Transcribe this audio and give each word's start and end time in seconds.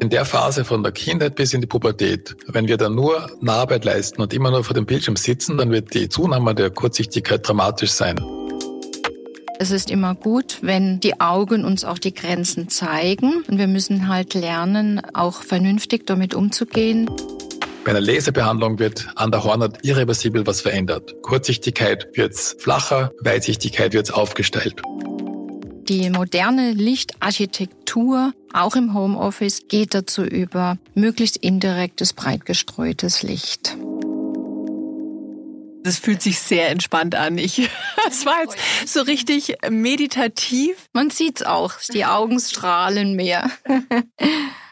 In 0.00 0.08
der 0.08 0.24
Phase 0.24 0.64
von 0.64 0.82
der 0.82 0.92
Kindheit 0.92 1.34
bis 1.34 1.52
in 1.52 1.60
die 1.60 1.66
Pubertät, 1.66 2.34
wenn 2.46 2.66
wir 2.66 2.78
dann 2.78 2.94
nur 2.94 3.30
Naharbeit 3.42 3.84
leisten 3.84 4.22
und 4.22 4.32
immer 4.32 4.50
nur 4.50 4.64
vor 4.64 4.72
dem 4.72 4.86
Bildschirm 4.86 5.16
sitzen, 5.16 5.58
dann 5.58 5.70
wird 5.70 5.92
die 5.92 6.08
Zunahme 6.08 6.54
der 6.54 6.70
Kurzsichtigkeit 6.70 7.46
dramatisch 7.46 7.90
sein. 7.90 8.18
Es 9.58 9.70
ist 9.70 9.90
immer 9.90 10.14
gut, 10.14 10.56
wenn 10.62 11.00
die 11.00 11.20
Augen 11.20 11.66
uns 11.66 11.84
auch 11.84 11.98
die 11.98 12.14
Grenzen 12.14 12.70
zeigen. 12.70 13.44
Und 13.46 13.58
wir 13.58 13.66
müssen 13.66 14.08
halt 14.08 14.32
lernen, 14.32 15.02
auch 15.12 15.42
vernünftig 15.42 16.06
damit 16.06 16.34
umzugehen. 16.34 17.10
Bei 17.84 17.90
einer 17.90 18.00
Laserbehandlung 18.00 18.78
wird 18.78 19.06
an 19.16 19.30
der 19.30 19.44
Hornhaut 19.44 19.78
irreversibel 19.82 20.46
was 20.46 20.62
verändert. 20.62 21.14
Kurzsichtigkeit 21.20 22.08
wird 22.14 22.34
flacher, 22.34 23.12
Weitsichtigkeit 23.20 23.92
wird 23.92 24.14
aufgestellt. 24.14 24.80
Die 25.90 26.08
moderne 26.08 26.70
Lichtarchitektur, 26.70 28.32
auch 28.52 28.76
im 28.76 28.94
Homeoffice, 28.94 29.62
geht 29.66 29.92
dazu 29.92 30.22
über, 30.22 30.78
möglichst 30.94 31.36
indirektes, 31.36 32.12
breit 32.12 32.46
gestreutes 32.46 33.24
Licht. 33.24 33.76
Das 35.82 35.96
fühlt 35.96 36.22
sich 36.22 36.38
sehr 36.38 36.70
entspannt 36.70 37.16
an. 37.16 37.38
Ich, 37.38 37.68
das 38.04 38.24
war 38.24 38.40
jetzt 38.40 38.56
so 38.86 39.02
richtig 39.02 39.56
meditativ. 39.68 40.76
Man 40.92 41.10
sieht's 41.10 41.42
auch, 41.42 41.72
die 41.92 42.04
Augen 42.04 42.38
strahlen 42.38 43.16
mehr. 43.16 43.50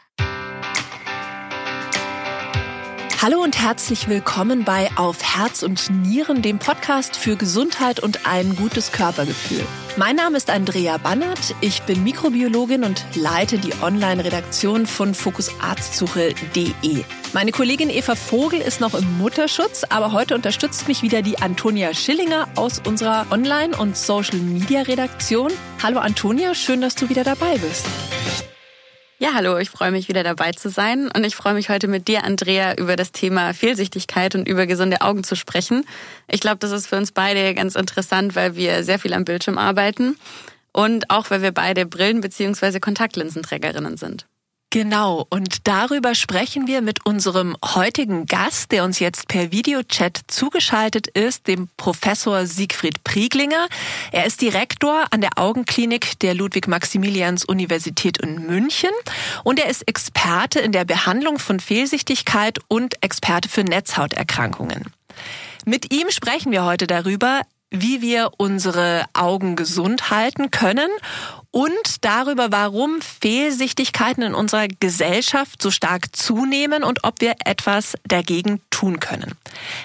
Hallo 3.21 3.43
und 3.43 3.61
herzlich 3.61 4.07
willkommen 4.07 4.63
bei 4.63 4.89
Auf 4.95 5.21
Herz 5.21 5.61
und 5.61 5.89
Nieren, 5.89 6.41
dem 6.41 6.57
Podcast 6.57 7.17
für 7.17 7.35
Gesundheit 7.35 7.99
und 7.99 8.25
ein 8.25 8.55
gutes 8.55 8.93
Körpergefühl. 8.93 9.65
Mein 9.97 10.15
Name 10.15 10.37
ist 10.37 10.49
Andrea 10.49 10.97
Bannert, 10.99 11.53
ich 11.59 11.81
bin 11.81 12.01
Mikrobiologin 12.05 12.85
und 12.85 13.03
leite 13.15 13.57
die 13.57 13.73
Online-Redaktion 13.81 14.85
von 14.85 15.13
fokusarztsuche.de. 15.13 17.03
Meine 17.33 17.51
Kollegin 17.51 17.89
Eva 17.89 18.15
Vogel 18.15 18.61
ist 18.61 18.79
noch 18.79 18.93
im 18.93 19.17
Mutterschutz, 19.17 19.83
aber 19.89 20.13
heute 20.13 20.33
unterstützt 20.33 20.87
mich 20.87 21.01
wieder 21.01 21.21
die 21.21 21.39
Antonia 21.39 21.93
Schillinger 21.93 22.47
aus 22.55 22.79
unserer 22.87 23.25
Online- 23.31 23.75
und 23.75 23.97
Social-Media-Redaktion. 23.97 25.51
Hallo 25.83 25.99
Antonia, 25.99 26.55
schön, 26.55 26.79
dass 26.79 26.95
du 26.95 27.09
wieder 27.09 27.25
dabei 27.25 27.57
bist. 27.57 27.85
Ja, 29.21 29.33
hallo, 29.33 29.57
ich 29.57 29.69
freue 29.69 29.91
mich 29.91 30.07
wieder 30.07 30.23
dabei 30.23 30.53
zu 30.53 30.69
sein 30.69 31.11
und 31.13 31.25
ich 31.25 31.35
freue 31.35 31.53
mich 31.53 31.67
heute 31.67 31.89
mit 31.89 32.07
dir, 32.07 32.23
Andrea, 32.23 32.75
über 32.75 32.95
das 32.95 33.11
Thema 33.11 33.53
Fehlsichtigkeit 33.53 34.33
und 34.33 34.47
über 34.47 34.65
gesunde 34.65 35.01
Augen 35.01 35.25
zu 35.25 35.35
sprechen. 35.35 35.83
Ich 36.29 36.39
glaube, 36.39 36.59
das 36.59 36.71
ist 36.71 36.87
für 36.87 36.95
uns 36.95 37.11
beide 37.11 37.53
ganz 37.53 37.75
interessant, 37.75 38.37
weil 38.37 38.55
wir 38.55 38.85
sehr 38.85 38.97
viel 38.97 39.13
am 39.13 39.25
Bildschirm 39.25 39.57
arbeiten 39.57 40.15
und 40.71 41.09
auch 41.09 41.29
weil 41.31 41.41
wir 41.41 41.51
beide 41.51 41.85
Brillen- 41.85 42.21
bzw. 42.21 42.79
Kontaktlinsenträgerinnen 42.79 43.97
sind. 43.97 44.25
Genau, 44.71 45.25
und 45.31 45.67
darüber 45.67 46.13
sprechen 46.13 46.67
wir 46.67 46.83
mit 46.83 47.03
unserem 47.03 47.57
heutigen 47.65 48.27
Gast, 48.27 48.71
der 48.71 48.83
uns 48.83 48.99
jetzt 48.99 49.27
per 49.27 49.51
Videochat 49.51 50.19
zugeschaltet 50.27 51.07
ist, 51.07 51.47
dem 51.47 51.69
Professor 51.75 52.45
Siegfried 52.45 53.03
Prieglinger. 53.03 53.67
Er 54.11 54.27
ist 54.27 54.41
Direktor 54.41 55.07
an 55.09 55.21
der 55.21 55.31
Augenklinik 55.37 56.19
der 56.19 56.35
Ludwig-Maximilians-Universität 56.35 58.19
in 58.19 58.45
München 58.45 58.91
und 59.43 59.59
er 59.59 59.71
ist 59.71 59.87
Experte 59.87 60.59
in 60.59 60.71
der 60.71 60.85
Behandlung 60.85 61.39
von 61.39 61.59
Fehlsichtigkeit 61.59 62.59
und 62.67 63.03
Experte 63.03 63.49
für 63.49 63.63
Netzhauterkrankungen. 63.63 64.85
Mit 65.65 65.91
ihm 65.91 66.11
sprechen 66.11 66.51
wir 66.51 66.63
heute 66.63 66.85
darüber, 66.85 67.41
wie 67.71 68.01
wir 68.01 68.31
unsere 68.37 69.05
Augen 69.13 69.55
gesund 69.55 70.11
halten 70.11 70.51
können 70.51 70.89
und 71.51 72.05
darüber, 72.05 72.51
warum 72.51 73.01
Fehlsichtigkeiten 73.01 74.23
in 74.23 74.35
unserer 74.35 74.67
Gesellschaft 74.67 75.61
so 75.61 75.71
stark 75.71 76.15
zunehmen 76.15 76.83
und 76.83 77.03
ob 77.03 77.21
wir 77.21 77.35
etwas 77.45 77.95
dagegen 78.03 78.61
tun 78.69 78.99
können. 78.99 79.35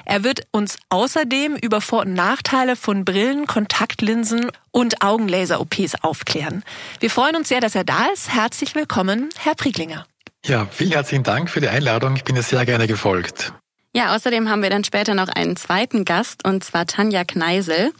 Er 0.04 0.24
wird 0.24 0.46
uns 0.50 0.78
außerdem 0.90 1.56
über 1.56 1.80
Vor- 1.80 2.02
und 2.02 2.14
Nachteile 2.14 2.76
von 2.76 3.04
Brillen, 3.04 3.46
Kontaktlinsen 3.46 4.50
und 4.70 5.02
Augenlaser-OPs 5.02 5.96
aufklären. 6.02 6.62
Wir 7.00 7.10
freuen 7.10 7.36
uns 7.36 7.48
sehr, 7.48 7.60
dass 7.60 7.74
er 7.74 7.84
da 7.84 8.06
ist. 8.12 8.32
Herzlich 8.32 8.74
willkommen, 8.74 9.30
Herr 9.38 9.54
Prieglinger. 9.54 10.06
Ja, 10.44 10.66
vielen 10.70 10.92
herzlichen 10.92 11.24
Dank 11.24 11.48
für 11.48 11.62
die 11.62 11.68
Einladung. 11.68 12.16
Ich 12.16 12.24
bin 12.24 12.36
es 12.36 12.50
sehr 12.50 12.66
gerne 12.66 12.86
gefolgt. 12.86 13.54
Ja, 13.96 14.12
außerdem 14.16 14.50
haben 14.50 14.60
wir 14.60 14.70
dann 14.70 14.82
später 14.82 15.14
noch 15.14 15.28
einen 15.28 15.54
zweiten 15.54 16.04
Gast 16.04 16.44
und 16.44 16.64
zwar 16.64 16.84
Tanja 16.84 17.22
Kneisel. 17.22 17.92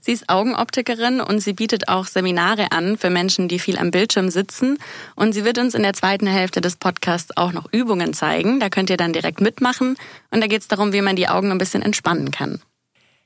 Sie 0.00 0.12
ist 0.12 0.28
Augenoptikerin 0.28 1.20
und 1.20 1.40
sie 1.40 1.54
bietet 1.54 1.88
auch 1.88 2.06
Seminare 2.06 2.70
an 2.70 2.96
für 2.96 3.10
Menschen, 3.10 3.48
die 3.48 3.58
viel 3.58 3.76
am 3.76 3.90
Bildschirm 3.90 4.30
sitzen. 4.30 4.78
Und 5.16 5.32
sie 5.32 5.44
wird 5.44 5.58
uns 5.58 5.74
in 5.74 5.82
der 5.82 5.92
zweiten 5.92 6.28
Hälfte 6.28 6.60
des 6.60 6.76
Podcasts 6.76 7.36
auch 7.36 7.50
noch 7.52 7.66
Übungen 7.72 8.14
zeigen. 8.14 8.60
Da 8.60 8.68
könnt 8.68 8.90
ihr 8.90 8.96
dann 8.96 9.12
direkt 9.12 9.40
mitmachen. 9.40 9.96
Und 10.30 10.40
da 10.40 10.46
geht 10.46 10.62
es 10.62 10.68
darum, 10.68 10.92
wie 10.92 11.02
man 11.02 11.16
die 11.16 11.28
Augen 11.28 11.50
ein 11.50 11.58
bisschen 11.58 11.82
entspannen 11.82 12.30
kann. 12.30 12.60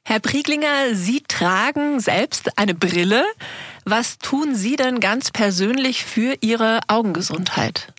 Herr 0.07 0.21
Prieglinger, 0.21 0.95
Sie 0.95 1.23
tragen 1.29 2.01
selbst 2.01 2.59
eine 2.59 2.75
Brille. 2.75 3.23
Was 3.84 4.17
tun 4.17 4.55
Sie 4.55 4.77
denn 4.77 4.99
ganz 4.99 5.31
persönlich 5.31 6.05
für 6.05 6.37
Ihre 6.41 6.81
Augengesundheit? 6.89 7.93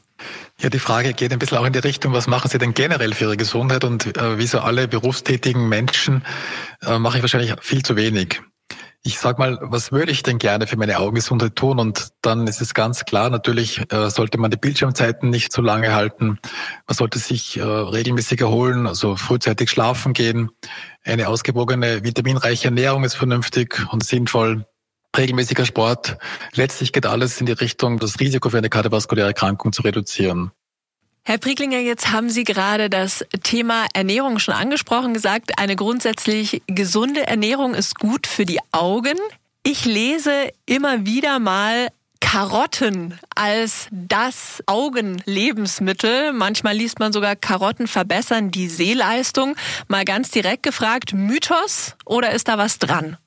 Ja, 0.61 0.69
die 0.69 0.79
Frage 0.79 1.13
geht 1.13 1.33
ein 1.33 1.39
bisschen 1.39 1.57
auch 1.57 1.65
in 1.65 1.73
die 1.73 1.79
Richtung, 1.79 2.13
was 2.13 2.27
machen 2.27 2.49
Sie 2.49 2.57
denn 2.57 2.73
generell 2.73 3.13
für 3.13 3.25
Ihre 3.25 3.37
Gesundheit? 3.37 3.83
Und 3.83 4.17
äh, 4.17 4.37
wie 4.37 4.47
so 4.47 4.59
alle 4.59 4.87
berufstätigen 4.87 5.67
Menschen 5.67 6.23
äh, 6.81 6.97
mache 6.97 7.17
ich 7.17 7.23
wahrscheinlich 7.23 7.53
viel 7.61 7.83
zu 7.83 7.95
wenig. 7.97 8.41
Ich 9.03 9.19
sag 9.19 9.37
mal, 9.37 9.59
was 9.61 9.91
würde 9.91 10.11
ich 10.11 10.23
denn 10.23 10.39
gerne 10.39 10.65
für 10.65 10.77
meine 10.77 10.97
Augengesundheit 10.97 11.55
tun? 11.55 11.77
Und 11.77 12.07
dann 12.21 12.47
ist 12.47 12.61
es 12.61 12.73
ganz 12.73 13.05
klar, 13.05 13.29
natürlich 13.29 13.81
äh, 13.91 14.09
sollte 14.09 14.39
man 14.39 14.49
die 14.49 14.57
Bildschirmzeiten 14.57 15.29
nicht 15.29 15.51
zu 15.51 15.61
lange 15.61 15.93
halten. 15.93 16.39
Man 16.87 16.95
sollte 16.95 17.19
sich 17.19 17.57
äh, 17.57 17.61
regelmäßig 17.61 18.41
erholen, 18.41 18.87
also 18.87 19.15
frühzeitig 19.17 19.69
schlafen 19.69 20.13
gehen. 20.13 20.49
Eine 21.03 21.27
ausgewogene, 21.27 22.03
vitaminreiche 22.03 22.65
Ernährung 22.65 23.03
ist 23.03 23.15
vernünftig 23.15 23.85
und 23.91 24.03
sinnvoll 24.03 24.65
regelmäßiger 25.17 25.65
Sport. 25.65 26.17
Letztlich 26.53 26.93
geht 26.93 27.05
alles 27.05 27.39
in 27.39 27.45
die 27.45 27.53
Richtung, 27.53 27.99
das 27.99 28.19
Risiko 28.19 28.49
für 28.49 28.57
eine 28.57 28.69
kardiovaskuläre 28.69 29.27
Erkrankung 29.27 29.73
zu 29.73 29.81
reduzieren. 29.81 30.51
Herr 31.27 31.39
Pricklinger, 31.39 31.79
jetzt 31.79 32.11
haben 32.11 32.29
Sie 32.29 32.43
gerade 32.43 32.87
das 32.87 33.25
Thema 33.41 33.87
Ernährung 33.93 34.37
schon 34.37 34.53
angesprochen, 34.53 35.15
gesagt, 35.15 35.57
eine 35.57 35.75
grundsätzlich 35.75 36.61
gesunde 36.67 37.25
Ernährung 37.25 37.73
ist 37.73 37.95
gut 37.95 38.27
für 38.27 38.45
die 38.45 38.59
Augen. 38.71 39.17
Ich 39.63 39.85
lese 39.85 40.51
immer 40.67 41.07
wieder 41.07 41.39
mal 41.39 41.87
Karotten 42.19 43.17
als 43.35 43.87
das 43.91 44.61
Augenlebensmittel. 44.67 46.31
Manchmal 46.33 46.75
liest 46.75 46.99
man 46.99 47.13
sogar 47.13 47.35
Karotten 47.35 47.87
verbessern 47.87 48.51
die 48.51 48.67
Sehleistung. 48.67 49.55
Mal 49.87 50.05
ganz 50.05 50.29
direkt 50.29 50.61
gefragt, 50.63 51.13
Mythos 51.13 51.95
oder 52.05 52.31
ist 52.31 52.47
da 52.47 52.57
was 52.57 52.77
dran? 52.77 53.17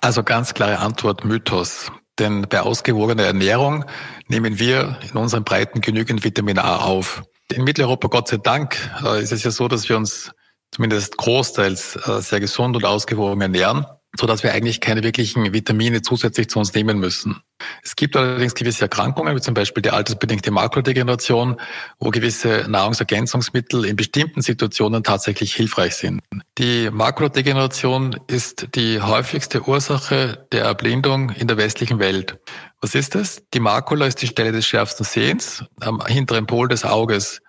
Also 0.00 0.22
ganz 0.22 0.54
klare 0.54 0.78
Antwort, 0.78 1.24
Mythos. 1.24 1.90
Denn 2.18 2.42
bei 2.42 2.60
ausgewogener 2.60 3.24
Ernährung 3.24 3.84
nehmen 4.28 4.58
wir 4.58 4.98
in 5.02 5.16
unseren 5.18 5.44
Breiten 5.44 5.80
genügend 5.80 6.24
Vitamin 6.24 6.58
A 6.58 6.76
auf. 6.76 7.22
In 7.52 7.64
Mitteleuropa, 7.64 8.08
Gott 8.08 8.28
sei 8.28 8.38
Dank, 8.38 8.76
äh, 9.04 9.22
ist 9.22 9.32
es 9.32 9.44
ja 9.44 9.50
so, 9.50 9.68
dass 9.68 9.88
wir 9.88 9.96
uns 9.96 10.32
zumindest 10.70 11.16
großteils 11.16 11.96
äh, 11.96 12.20
sehr 12.20 12.40
gesund 12.40 12.76
und 12.76 12.84
ausgewogen 12.84 13.40
ernähren 13.40 13.86
so 14.18 14.26
dass 14.26 14.42
wir 14.42 14.52
eigentlich 14.52 14.80
keine 14.80 15.02
wirklichen 15.02 15.52
Vitamine 15.52 16.02
zusätzlich 16.02 16.48
zu 16.48 16.58
uns 16.58 16.74
nehmen 16.74 16.98
müssen. 16.98 17.40
Es 17.82 17.96
gibt 17.96 18.16
allerdings 18.16 18.54
gewisse 18.54 18.82
Erkrankungen, 18.82 19.34
wie 19.34 19.40
zum 19.40 19.54
Beispiel 19.54 19.82
die 19.82 19.90
altersbedingte 19.90 20.50
Makrodegeneration, 20.50 21.56
wo 21.98 22.10
gewisse 22.10 22.66
Nahrungsergänzungsmittel 22.68 23.84
in 23.84 23.96
bestimmten 23.96 24.42
Situationen 24.42 25.02
tatsächlich 25.02 25.54
hilfreich 25.54 25.96
sind. 25.96 26.20
Die 26.58 26.90
Makrodegeneration 26.90 28.18
ist 28.26 28.68
die 28.74 29.00
häufigste 29.00 29.66
Ursache 29.66 30.46
der 30.52 30.64
Erblindung 30.64 31.30
in 31.30 31.48
der 31.48 31.56
westlichen 31.56 31.98
Welt. 31.98 32.38
Was 32.80 32.94
ist 32.94 33.14
das? 33.14 33.42
Die 33.54 33.60
Makula 33.60 34.06
ist 34.06 34.20
die 34.20 34.26
Stelle 34.26 34.52
des 34.52 34.66
schärfsten 34.66 35.04
Sehens 35.04 35.64
am 35.80 36.04
hinteren 36.04 36.46
Pol 36.46 36.68
des 36.68 36.84
Auges. 36.84 37.40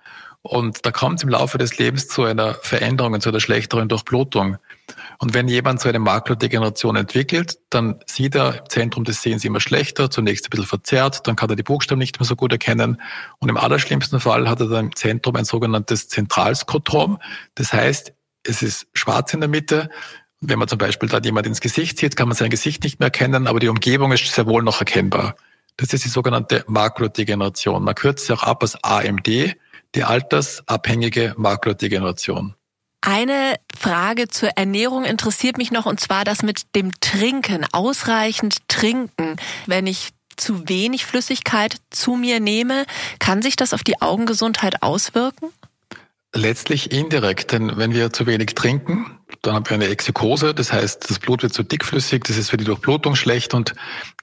Und 0.41 0.85
da 0.85 0.91
kommt 0.91 1.19
es 1.19 1.23
im 1.23 1.29
Laufe 1.29 1.57
des 1.57 1.77
Lebens 1.77 2.07
zu 2.07 2.23
einer 2.23 2.53
Veränderung, 2.53 3.19
zu 3.19 3.29
einer 3.29 3.41
schlechteren 3.41 3.89
Durchblutung. 3.89 4.57
Und 5.19 5.33
wenn 5.33 5.47
jemand 5.47 5.81
so 5.81 5.89
eine 5.89 5.99
Makrodegeneration 5.99 6.95
entwickelt, 6.95 7.59
dann 7.69 7.99
sieht 8.05 8.35
er 8.35 8.59
im 8.59 8.69
Zentrum 8.69 9.03
des 9.03 9.21
Sehens 9.21 9.43
immer 9.43 9.59
schlechter, 9.59 10.09
zunächst 10.09 10.45
ein 10.45 10.49
bisschen 10.49 10.65
verzerrt, 10.65 11.27
dann 11.27 11.35
kann 11.35 11.49
er 11.49 11.55
die 11.55 11.63
Buchstaben 11.63 11.99
nicht 11.99 12.19
mehr 12.19 12.27
so 12.27 12.35
gut 12.35 12.51
erkennen. 12.51 13.01
Und 13.39 13.49
im 13.49 13.57
allerschlimmsten 13.57 14.19
Fall 14.19 14.47
hat 14.49 14.59
er 14.59 14.67
dann 14.67 14.85
im 14.85 14.95
Zentrum 14.95 15.35
ein 15.35 15.45
sogenanntes 15.45 16.07
Zentralskotrom. 16.07 17.19
Das 17.55 17.73
heißt, 17.73 18.13
es 18.43 18.61
ist 18.61 18.87
schwarz 18.93 19.33
in 19.33 19.41
der 19.41 19.49
Mitte. 19.49 19.89
Wenn 20.39 20.59
man 20.59 20.67
zum 20.67 20.77
Beispiel 20.77 21.09
da 21.09 21.19
jemand 21.19 21.47
ins 21.47 21.61
Gesicht 21.61 21.97
sieht, 21.97 22.15
kann 22.15 22.27
man 22.27 22.37
sein 22.37 22.49
Gesicht 22.49 22.83
nicht 22.83 22.99
mehr 22.99 23.07
erkennen, 23.07 23.47
aber 23.47 23.59
die 23.59 23.69
Umgebung 23.69 24.11
ist 24.11 24.31
sehr 24.31 24.45
wohl 24.45 24.63
noch 24.63 24.79
erkennbar. 24.79 25.35
Das 25.77 25.93
ist 25.93 26.05
die 26.05 26.09
sogenannte 26.09 26.63
Makrodegeneration. 26.67 27.83
Man 27.83 27.95
kürzt 27.95 28.27
sie 28.27 28.33
auch 28.33 28.43
ab 28.43 28.63
als 28.63 28.83
AMD, 28.83 29.27
die 29.27 30.03
altersabhängige 30.03 31.33
Makrodegeneration. 31.37 32.55
Eine 33.01 33.55
Frage 33.77 34.27
zur 34.27 34.49
Ernährung 34.49 35.05
interessiert 35.05 35.57
mich 35.57 35.71
noch, 35.71 35.85
und 35.85 35.99
zwar 35.99 36.25
das 36.25 36.43
mit 36.43 36.75
dem 36.75 36.91
Trinken, 36.99 37.65
ausreichend 37.71 38.67
trinken. 38.67 39.35
Wenn 39.65 39.87
ich 39.87 40.09
zu 40.35 40.67
wenig 40.69 41.05
Flüssigkeit 41.05 41.77
zu 41.89 42.15
mir 42.15 42.39
nehme, 42.39 42.85
kann 43.19 43.41
sich 43.41 43.55
das 43.55 43.73
auf 43.73 43.83
die 43.83 44.01
Augengesundheit 44.01 44.81
auswirken? 44.83 45.49
Letztlich 46.33 46.91
indirekt, 46.91 47.51
denn 47.53 47.77
wenn 47.77 47.93
wir 47.93 48.11
zu 48.13 48.27
wenig 48.27 48.53
trinken, 48.53 49.17
dann 49.41 49.55
haben 49.55 49.69
wir 49.69 49.75
eine 49.75 49.87
Exikose, 49.87 50.53
das 50.53 50.73
heißt, 50.73 51.09
das 51.09 51.19
Blut 51.19 51.41
wird 51.41 51.53
zu 51.53 51.63
dickflüssig, 51.63 52.23
das 52.25 52.37
ist 52.37 52.49
für 52.49 52.57
die 52.57 52.65
Durchblutung 52.65 53.15
schlecht 53.15 53.53
und 53.53 53.73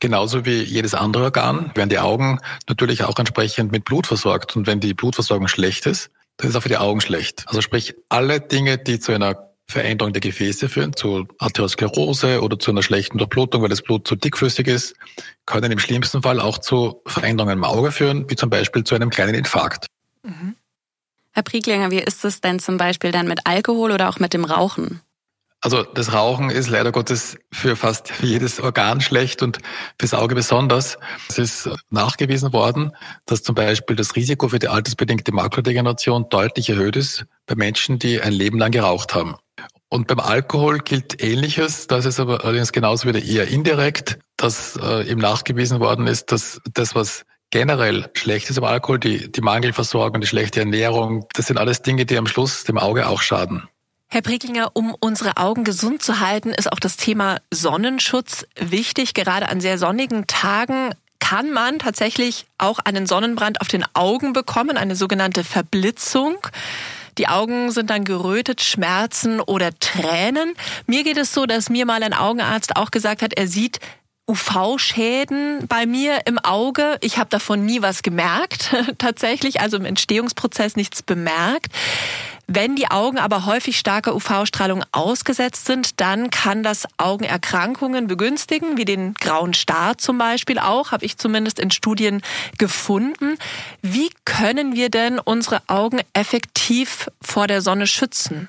genauso 0.01 0.45
wie 0.45 0.63
jedes 0.63 0.95
andere 0.95 1.25
Organ 1.25 1.73
werden 1.75 1.89
die 1.89 1.99
Augen 1.99 2.41
natürlich 2.69 3.05
auch 3.05 3.19
entsprechend 3.19 3.73
mit 3.73 3.85
Blut 3.85 4.07
versorgt. 4.07 4.55
Und 4.55 4.67
wenn 4.67 4.81
die 4.81 4.95
Blutversorgung 4.95 5.49
schlecht 5.49 5.87
ist, 5.87 6.11
dann 6.37 6.51
ist 6.51 6.57
auch 6.57 6.63
für 6.63 6.69
die 6.69 6.77
Augen 6.77 7.01
schlecht. 7.01 7.45
Also 7.47 7.61
sprich, 7.61 7.95
alle 8.09 8.41
Dinge, 8.41 8.79
die 8.79 8.99
zu 8.99 9.13
einer 9.13 9.51
Veränderung 9.67 10.13
der 10.13 10.21
Gefäße 10.21 10.69
führen, 10.69 10.95
zu 10.95 11.27
Arteriosklerose 11.39 12.43
oder 12.43 12.59
zu 12.59 12.71
einer 12.71 12.83
schlechten 12.83 13.19
Durchblutung, 13.19 13.63
weil 13.63 13.71
das 13.71 13.83
Blut 13.83 14.07
zu 14.07 14.15
dickflüssig 14.15 14.67
ist, 14.67 14.95
können 15.47 15.73
im 15.73 15.79
schlimmsten 15.79 16.23
Fall 16.23 16.41
auch 16.41 16.59
zu 16.59 17.01
Veränderungen 17.07 17.59
im 17.59 17.65
Auge 17.65 17.91
führen, 17.91 18.29
wie 18.29 18.37
zum 18.37 18.51
Beispiel 18.51 18.85
zu 18.85 18.95
einem 18.95 19.11
kleinen 19.11 19.35
Infarkt. 19.35 19.87
Mhm. 20.23 20.57
Herr 21.33 21.43
Prieglinger, 21.43 21.91
wie 21.91 21.99
ist 21.99 22.25
es 22.25 22.41
denn 22.41 22.61
zum 22.61 22.77
Beispiel 22.77 23.11
dann 23.11 23.27
mit 23.27 23.41
Alkohol 23.45 23.91
oder 23.91 24.09
auch 24.09 24.19
mit 24.19 24.35
dem 24.35 24.45
Rauchen? 24.45 25.01
Also 25.65 25.83
das 25.83 26.13
Rauchen 26.13 26.51
ist 26.51 26.69
leider 26.69 26.93
Gottes 26.93 27.39
für 27.51 27.75
fast 27.75 28.13
jedes 28.21 28.61
Organ 28.61 29.01
schlecht 29.01 29.43
und 29.43 29.61
fürs 29.99 30.13
Auge 30.13 30.35
besonders. 30.35 30.99
Es 31.31 31.39
ist 31.39 31.71
nachgewiesen 31.89 32.53
worden, 32.53 32.93
dass 33.25 33.43
zum 33.43 33.55
Beispiel 33.55 33.97
das 33.97 34.15
Risiko 34.15 34.49
für 34.49 34.59
die 34.59 34.69
altersbedingte 34.69 35.33
Makrodegeneration 35.33 36.27
deutlich 36.29 36.69
erhöht 36.69 36.97
ist 36.97 37.25
bei 37.47 37.55
Menschen, 37.55 37.99
die 37.99 38.21
ein 38.21 38.35
Leben 38.35 38.59
lang 38.59 38.73
geraucht 38.73 39.15
haben. 39.15 39.37
Und 39.89 40.07
beim 40.07 40.21
Alkohol 40.21 40.81
gilt 40.81 41.23
Ähnliches, 41.23 41.87
das 41.87 42.05
ist 42.05 42.21
aber 42.21 42.45
allerdings 42.45 42.73
genauso 42.73 43.09
wieder 43.09 43.23
eher 43.23 43.49
indirekt, 43.49 44.19
dass 44.37 44.77
äh, 44.77 45.11
eben 45.11 45.23
nachgewiesen 45.23 45.81
worden 45.81 46.07
ist, 46.07 46.31
dass 46.31 46.61
das, 46.75 46.95
was 46.95 47.25
generell 47.49 48.11
schlecht 48.13 48.51
ist 48.51 48.59
am 48.59 48.65
Alkohol, 48.65 48.99
die, 48.99 49.33
die 49.33 49.41
Mangelversorgung, 49.41 50.21
die 50.21 50.27
schlechte 50.27 50.61
Ernährung, 50.61 51.25
das 51.33 51.47
sind 51.47 51.57
alles 51.57 51.81
Dinge, 51.81 52.05
die 52.05 52.19
am 52.19 52.27
Schluss 52.27 52.65
dem 52.65 52.77
Auge 52.77 53.09
auch 53.09 53.23
schaden. 53.23 53.67
Herr 54.09 54.23
Pricklinger, 54.23 54.71
um 54.75 54.95
unsere 55.01 55.37
Augen 55.37 55.65
gesund 55.65 56.03
zu 56.03 56.21
halten, 56.21 56.51
ist 56.51 56.71
auch 56.71 56.79
das 56.79 56.97
Thema 56.97 57.39
Sonnenschutz 57.51 58.47
wichtig. 58.57 59.15
Gerade 59.15 59.49
an 59.49 59.61
sehr 59.61 59.79
sonnigen 59.79 60.27
Tagen 60.27 60.95
kann 61.19 61.51
man 61.51 61.79
tatsächlich 61.79 62.47
auch 62.59 62.79
einen 62.79 63.07
Sonnenbrand 63.07 63.61
auf 63.61 63.69
den 63.69 63.85
Augen 63.95 64.35
bekommen, 64.35 64.77
eine 64.77 64.95
sogenannte 64.95 65.43
Verblitzung. 65.43 66.37
Die 67.19 67.29
Augen 67.29 67.71
sind 67.71 67.91
dann 67.91 68.05
gerötet, 68.05 68.63
Schmerzen 68.63 69.41
oder 69.41 69.71
Tränen. 69.79 70.55
Mir 70.87 71.03
geht 71.03 71.17
es 71.17 71.33
so, 71.33 71.47
dass 71.47 71.71
mir 71.71 71.87
mal 71.87 72.03
ein 72.03 72.13
Augenarzt 72.13 72.77
auch 72.77 72.91
gesagt 72.91 73.23
hat, 73.23 73.35
er 73.35 73.49
sieht 73.49 73.81
UV-Schäden 74.27 75.67
bei 75.69 75.87
mir 75.87 76.27
im 76.27 76.39
Auge. 76.39 76.97
Ich 77.03 77.19
habe 77.19 77.31
davon 77.31 77.65
nie 77.65 77.83
was 77.83 78.03
gemerkt, 78.03 78.75
tatsächlich, 78.99 79.61
also 79.61 79.77
im 79.77 79.85
Entstehungsprozess 79.85 80.77
nichts 80.77 81.03
bemerkt. 81.03 81.73
Wenn 82.47 82.77
die 82.77 82.91
Augen 82.91 83.19
aber 83.19 83.47
häufig 83.47 83.79
starker 83.79 84.15
UV-Strahlung 84.15 84.85
ausgesetzt 84.93 85.67
sind, 85.67 86.01
dann 86.01 86.31
kann 86.31 86.63
das 86.63 86.87
Augenerkrankungen 86.99 88.07
begünstigen, 88.07 88.77
wie 88.77 88.85
den 88.85 89.15
grauen 89.15 89.55
Star 89.55 89.97
zum 89.97 90.19
Beispiel 90.19 90.59
auch, 90.59 90.93
habe 90.93 91.05
ich 91.05 91.17
zumindest 91.17 91.59
in 91.59 91.71
Studien 91.71 92.21
gefunden. 92.59 93.39
Wie 93.81 94.11
können 94.25 94.75
wir 94.75 94.91
denn 94.91 95.19
unsere 95.19 95.63
Augen 95.69 96.01
effektiv 96.13 97.09
vor 97.23 97.47
der 97.47 97.63
Sonne 97.63 97.87
schützen? 97.87 98.49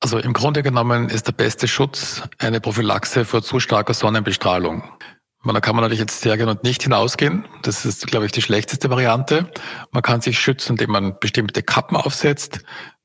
Also 0.00 0.18
im 0.18 0.32
Grunde 0.32 0.62
genommen 0.62 1.08
ist 1.08 1.28
der 1.28 1.32
beste 1.32 1.68
Schutz 1.68 2.22
eine 2.38 2.60
Prophylaxe 2.60 3.24
vor 3.24 3.42
zu 3.42 3.60
starker 3.60 3.94
Sonnenbestrahlung. 3.94 4.82
Da 5.44 5.60
kann 5.60 5.74
man 5.74 5.82
natürlich 5.82 6.00
jetzt 6.00 6.20
sehr 6.20 6.36
gerne 6.36 6.52
und 6.52 6.62
nicht 6.62 6.82
hinausgehen. 6.82 7.46
Das 7.62 7.84
ist, 7.84 8.06
glaube 8.06 8.26
ich, 8.26 8.32
die 8.32 8.42
schlechteste 8.42 8.90
Variante. 8.90 9.50
Man 9.90 10.02
kann 10.02 10.20
sich 10.20 10.38
schützen, 10.38 10.72
indem 10.72 10.90
man 10.90 11.18
bestimmte 11.18 11.62
Kappen 11.62 11.96
aufsetzt. 11.96 12.60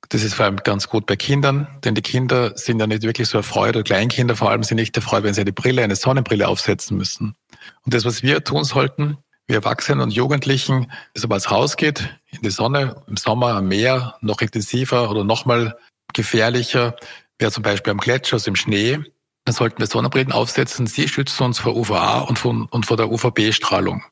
Das 0.09 0.23
ist 0.23 0.35
vor 0.35 0.45
allem 0.45 0.57
ganz 0.57 0.87
gut 0.87 1.05
bei 1.05 1.15
Kindern, 1.17 1.67
denn 1.83 1.93
die 1.93 2.01
Kinder 2.01 2.55
sind 2.57 2.79
ja 2.79 2.87
nicht 2.87 3.03
wirklich 3.03 3.27
so 3.27 3.37
erfreut, 3.37 3.75
oder 3.75 3.83
Kleinkinder 3.83 4.35
vor 4.35 4.49
allem 4.49 4.63
sind 4.63 4.77
nicht 4.77 4.95
erfreut, 4.95 5.23
wenn 5.23 5.33
sie 5.33 5.41
eine 5.41 5.51
Brille, 5.51 5.83
eine 5.83 5.95
Sonnenbrille 5.95 6.47
aufsetzen 6.47 6.97
müssen. 6.97 7.35
Und 7.83 7.93
das, 7.93 8.05
was 8.05 8.23
wir 8.23 8.43
tun 8.43 8.63
sollten, 8.63 9.17
wir 9.47 9.57
Erwachsenen 9.57 10.01
und 10.01 10.11
Jugendlichen, 10.11 10.91
sobald 11.13 11.41
es 11.41 11.51
rausgeht, 11.51 12.17
in 12.31 12.41
die 12.41 12.51
Sonne, 12.51 13.01
im 13.07 13.17
Sommer 13.17 13.55
am 13.55 13.67
Meer, 13.67 14.15
noch 14.21 14.41
intensiver 14.41 15.09
oder 15.09 15.23
nochmal 15.23 15.77
gefährlicher 16.13 16.95
wäre 17.39 17.51
zum 17.51 17.63
Beispiel 17.63 17.91
am 17.91 17.97
Gletscher, 17.97 18.35
also 18.35 18.49
im 18.49 18.55
Schnee. 18.55 18.99
Dann 19.45 19.55
sollten 19.55 19.79
wir 19.79 19.87
Sonnenbrillen 19.87 20.31
aufsetzen. 20.31 20.87
Sie 20.87 21.07
schützen 21.07 21.43
uns 21.43 21.59
vor 21.59 21.75
UVA 21.75 22.21
und, 22.21 22.39
von, 22.39 22.65
und 22.65 22.85
vor 22.85 22.97
der 22.97 23.09
UVB-Strahlung. 23.09 24.03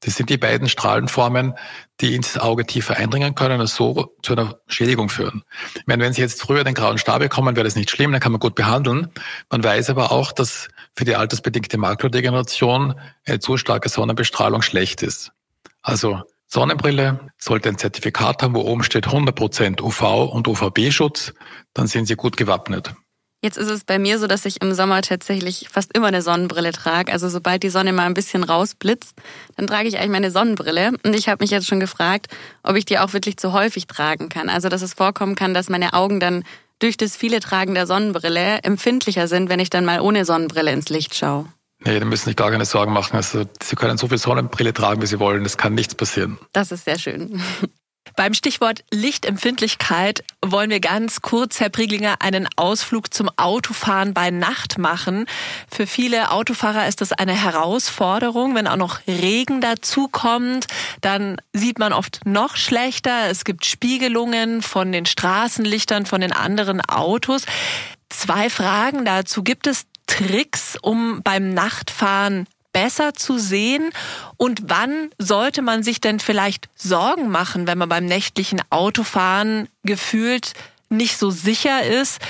Das 0.00 0.16
sind 0.16 0.30
die 0.30 0.38
beiden 0.38 0.68
Strahlenformen, 0.68 1.54
die 2.00 2.14
ins 2.14 2.38
Auge 2.38 2.64
tiefer 2.64 2.96
eindringen 2.96 3.34
können 3.34 3.60
und 3.60 3.66
so 3.66 4.16
zu 4.22 4.32
einer 4.32 4.58
Schädigung 4.66 5.10
führen. 5.10 5.44
Ich 5.74 5.86
meine, 5.86 6.02
wenn 6.02 6.14
Sie 6.14 6.22
jetzt 6.22 6.40
früher 6.40 6.64
den 6.64 6.74
grauen 6.74 6.96
Star 6.96 7.18
bekommen, 7.18 7.54
wäre 7.54 7.64
das 7.64 7.76
nicht 7.76 7.90
schlimm, 7.90 8.12
dann 8.12 8.20
kann 8.20 8.32
man 8.32 8.40
gut 8.40 8.54
behandeln. 8.54 9.08
Man 9.50 9.62
weiß 9.62 9.90
aber 9.90 10.10
auch, 10.10 10.32
dass 10.32 10.68
für 10.96 11.04
die 11.04 11.16
altersbedingte 11.16 11.76
Makrodegeneration 11.76 12.94
eine 13.26 13.38
zu 13.40 13.58
starke 13.58 13.90
Sonnenbestrahlung 13.90 14.62
schlecht 14.62 15.02
ist. 15.02 15.32
Also 15.82 16.22
Sonnenbrille 16.46 17.30
sollte 17.38 17.68
ein 17.68 17.78
Zertifikat 17.78 18.42
haben, 18.42 18.54
wo 18.54 18.62
oben 18.62 18.82
steht 18.82 19.06
100% 19.06 19.80
UV 19.80 20.32
und 20.32 20.48
UVB-Schutz, 20.48 21.34
dann 21.74 21.86
sind 21.86 22.06
Sie 22.06 22.16
gut 22.16 22.36
gewappnet. 22.36 22.94
Jetzt 23.42 23.56
ist 23.56 23.70
es 23.70 23.84
bei 23.84 23.98
mir 23.98 24.18
so, 24.18 24.26
dass 24.26 24.44
ich 24.44 24.60
im 24.60 24.74
Sommer 24.74 25.00
tatsächlich 25.00 25.68
fast 25.70 25.96
immer 25.96 26.08
eine 26.08 26.20
Sonnenbrille 26.20 26.72
trage. 26.72 27.10
Also 27.10 27.30
sobald 27.30 27.62
die 27.62 27.70
Sonne 27.70 27.94
mal 27.94 28.04
ein 28.04 28.12
bisschen 28.12 28.44
rausblitzt, 28.44 29.16
dann 29.56 29.66
trage 29.66 29.88
ich 29.88 29.96
eigentlich 29.96 30.10
meine 30.10 30.30
Sonnenbrille. 30.30 30.92
Und 31.02 31.16
ich 31.16 31.28
habe 31.28 31.42
mich 31.42 31.50
jetzt 31.50 31.66
schon 31.66 31.80
gefragt, 31.80 32.26
ob 32.62 32.76
ich 32.76 32.84
die 32.84 32.98
auch 32.98 33.14
wirklich 33.14 33.38
zu 33.38 33.54
häufig 33.54 33.86
tragen 33.86 34.28
kann. 34.28 34.50
Also 34.50 34.68
dass 34.68 34.82
es 34.82 34.92
vorkommen 34.92 35.36
kann, 35.36 35.54
dass 35.54 35.70
meine 35.70 35.94
Augen 35.94 36.20
dann 36.20 36.44
durch 36.80 36.98
das 36.98 37.16
viele 37.16 37.40
Tragen 37.40 37.74
der 37.74 37.86
Sonnenbrille 37.86 38.58
empfindlicher 38.62 39.26
sind, 39.26 39.48
wenn 39.48 39.60
ich 39.60 39.70
dann 39.70 39.86
mal 39.86 40.00
ohne 40.00 40.26
Sonnenbrille 40.26 40.72
ins 40.72 40.90
Licht 40.90 41.14
schaue. 41.14 41.46
Nee, 41.82 41.98
da 41.98 42.04
müssen 42.04 42.26
sich 42.26 42.36
gar 42.36 42.50
keine 42.50 42.66
Sorgen 42.66 42.92
machen. 42.92 43.16
Also 43.16 43.44
Sie 43.62 43.76
können 43.76 43.96
so 43.96 44.08
viel 44.08 44.18
Sonnenbrille 44.18 44.74
tragen, 44.74 45.00
wie 45.00 45.06
Sie 45.06 45.18
wollen. 45.18 45.44
Das 45.44 45.56
kann 45.56 45.74
nichts 45.74 45.94
passieren. 45.94 46.38
Das 46.52 46.72
ist 46.72 46.84
sehr 46.84 46.98
schön. 46.98 47.40
Beim 48.16 48.34
Stichwort 48.34 48.84
Lichtempfindlichkeit 48.90 50.24
wollen 50.44 50.70
wir 50.70 50.80
ganz 50.80 51.20
kurz, 51.22 51.60
Herr 51.60 51.68
Prieglinger, 51.68 52.16
einen 52.20 52.48
Ausflug 52.56 53.12
zum 53.12 53.30
Autofahren 53.36 54.14
bei 54.14 54.30
Nacht 54.30 54.78
machen. 54.78 55.26
Für 55.70 55.86
viele 55.86 56.30
Autofahrer 56.30 56.88
ist 56.88 57.00
das 57.00 57.12
eine 57.12 57.32
Herausforderung. 57.32 58.54
Wenn 58.54 58.66
auch 58.66 58.76
noch 58.76 59.00
Regen 59.06 59.60
dazukommt, 59.60 60.66
dann 61.00 61.36
sieht 61.52 61.78
man 61.78 61.92
oft 61.92 62.20
noch 62.24 62.56
schlechter. 62.56 63.28
Es 63.30 63.44
gibt 63.44 63.64
Spiegelungen 63.64 64.62
von 64.62 64.92
den 64.92 65.06
Straßenlichtern, 65.06 66.06
von 66.06 66.20
den 66.20 66.32
anderen 66.32 66.80
Autos. 66.80 67.44
Zwei 68.08 68.50
Fragen 68.50 69.04
dazu. 69.04 69.42
Gibt 69.42 69.66
es 69.66 69.86
Tricks, 70.06 70.76
um 70.82 71.22
beim 71.22 71.54
Nachtfahren 71.54 72.46
besser 72.72 73.14
zu 73.14 73.38
sehen? 73.38 73.90
Und 74.36 74.62
wann 74.66 75.10
sollte 75.18 75.62
man 75.62 75.82
sich 75.82 76.00
denn 76.00 76.20
vielleicht 76.20 76.68
Sorgen 76.74 77.28
machen, 77.30 77.66
wenn 77.66 77.78
man 77.78 77.88
beim 77.88 78.04
nächtlichen 78.04 78.60
Autofahren 78.70 79.68
gefühlt 79.82 80.54
nicht 80.88 81.16
so 81.16 81.30
sicher 81.30 81.84
ist? 81.84 82.20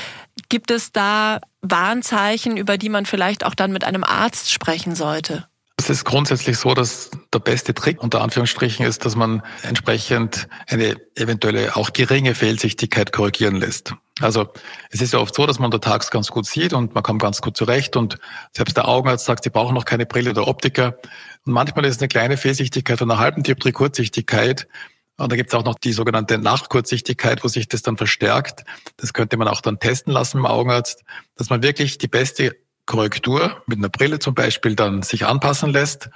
Gibt 0.49 0.71
es 0.71 0.93
da 0.93 1.41
Warnzeichen, 1.63 2.57
über 2.57 2.79
die 2.79 2.89
man 2.89 3.07
vielleicht 3.07 3.45
auch 3.45 3.55
dann 3.55 3.73
mit 3.73 3.85
einem 3.85 4.05
Arzt 4.05 4.51
sprechen 4.51 4.95
sollte? 4.95 5.47
Es 5.81 5.89
ist 5.89 6.05
grundsätzlich 6.05 6.59
so, 6.59 6.75
dass 6.75 7.11
der 7.33 7.39
beste 7.39 7.73
Trick 7.73 8.03
unter 8.03 8.21
Anführungsstrichen 8.21 8.85
ist, 8.85 9.07
dass 9.07 9.17
man 9.17 9.43
entsprechend 9.63 10.47
eine 10.69 10.97
eventuelle 11.15 11.75
auch 11.75 11.95
geringe 11.95 12.35
Fehlsichtigkeit 12.35 13.13
korrigieren 13.13 13.57
lässt. 13.57 13.95
Also 14.21 14.49
es 14.91 15.01
ist 15.01 15.15
ja 15.15 15.21
oft 15.21 15.35
so, 15.35 15.47
dass 15.47 15.59
man 15.59 15.73
untertags 15.73 16.11
ganz 16.11 16.29
gut 16.29 16.45
sieht 16.45 16.75
und 16.75 16.93
man 16.95 17.03
kommt 17.03 17.23
ganz 17.23 17.41
gut 17.41 17.57
zurecht 17.57 17.97
und 17.97 18.19
selbst 18.55 18.77
der 18.77 18.89
Augenarzt 18.89 19.25
sagt, 19.25 19.43
sie 19.43 19.49
brauchen 19.49 19.75
noch 19.75 19.87
keine 19.87 20.05
Brille 20.05 20.35
der 20.35 20.47
Optiker. 20.47 20.99
Und 21.47 21.55
manchmal 21.55 21.87
ist 21.87 21.97
es 21.97 22.03
eine 22.03 22.09
kleine 22.09 22.37
Fehlsichtigkeit 22.37 22.99
von 22.99 23.11
einer 23.11 23.19
halben 23.19 23.43
Dioptrie 23.43 23.73
Kurzsichtigkeit. 23.73 24.69
Und 25.17 25.33
da 25.33 25.37
gibt 25.37 25.49
es 25.49 25.55
auch 25.59 25.65
noch 25.65 25.77
die 25.77 25.95
sogenannte 25.95 26.37
Nachtkurzsichtigkeit, 26.37 27.43
wo 27.43 27.49
sich 27.49 27.69
das 27.69 27.81
dann 27.81 27.97
verstärkt. 27.97 28.65
Das 28.99 29.15
könnte 29.15 29.39
man 29.39 29.49
auch 29.49 29.63
dann 29.63 29.81
testen 29.81 30.13
lassen 30.13 30.37
im 30.37 30.47
Augenarzt, 30.47 31.05
dass 31.37 31.49
man 31.49 31.63
wirklich 31.63 31.97
die 31.97 32.09
beste 32.09 32.55
Korrektur 32.91 33.63
mit 33.67 33.79
einer 33.79 33.89
Brille 33.89 34.19
zum 34.19 34.35
Beispiel 34.35 34.75
dann 34.75 35.03
sich 35.03 35.25
anpassen 35.25 35.71
lässt. 35.71 36.11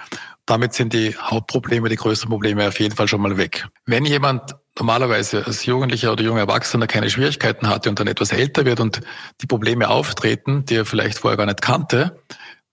Damit 0.45 0.73
sind 0.73 0.91
die 0.91 1.15
Hauptprobleme, 1.15 1.87
die 1.87 1.95
größten 1.95 2.29
Probleme 2.29 2.67
auf 2.67 2.79
jeden 2.79 2.95
Fall 2.95 3.07
schon 3.07 3.21
mal 3.21 3.37
weg. 3.37 3.67
Wenn 3.85 4.03
jemand 4.03 4.55
normalerweise 4.77 5.45
als 5.45 5.65
Jugendlicher 5.65 6.11
oder 6.11 6.23
junger 6.23 6.41
Erwachsener 6.41 6.85
keine 6.85 7.09
Schwierigkeiten 7.09 7.69
hatte 7.69 7.89
und 7.89 7.99
dann 7.99 8.07
etwas 8.07 8.33
älter 8.33 8.65
wird 8.65 8.81
und 8.81 8.99
die 9.41 9.47
Probleme 9.47 9.89
auftreten, 9.89 10.65
die 10.65 10.75
er 10.75 10.85
vielleicht 10.85 11.19
vorher 11.19 11.37
gar 11.37 11.45
nicht 11.45 11.61
kannte, 11.61 12.19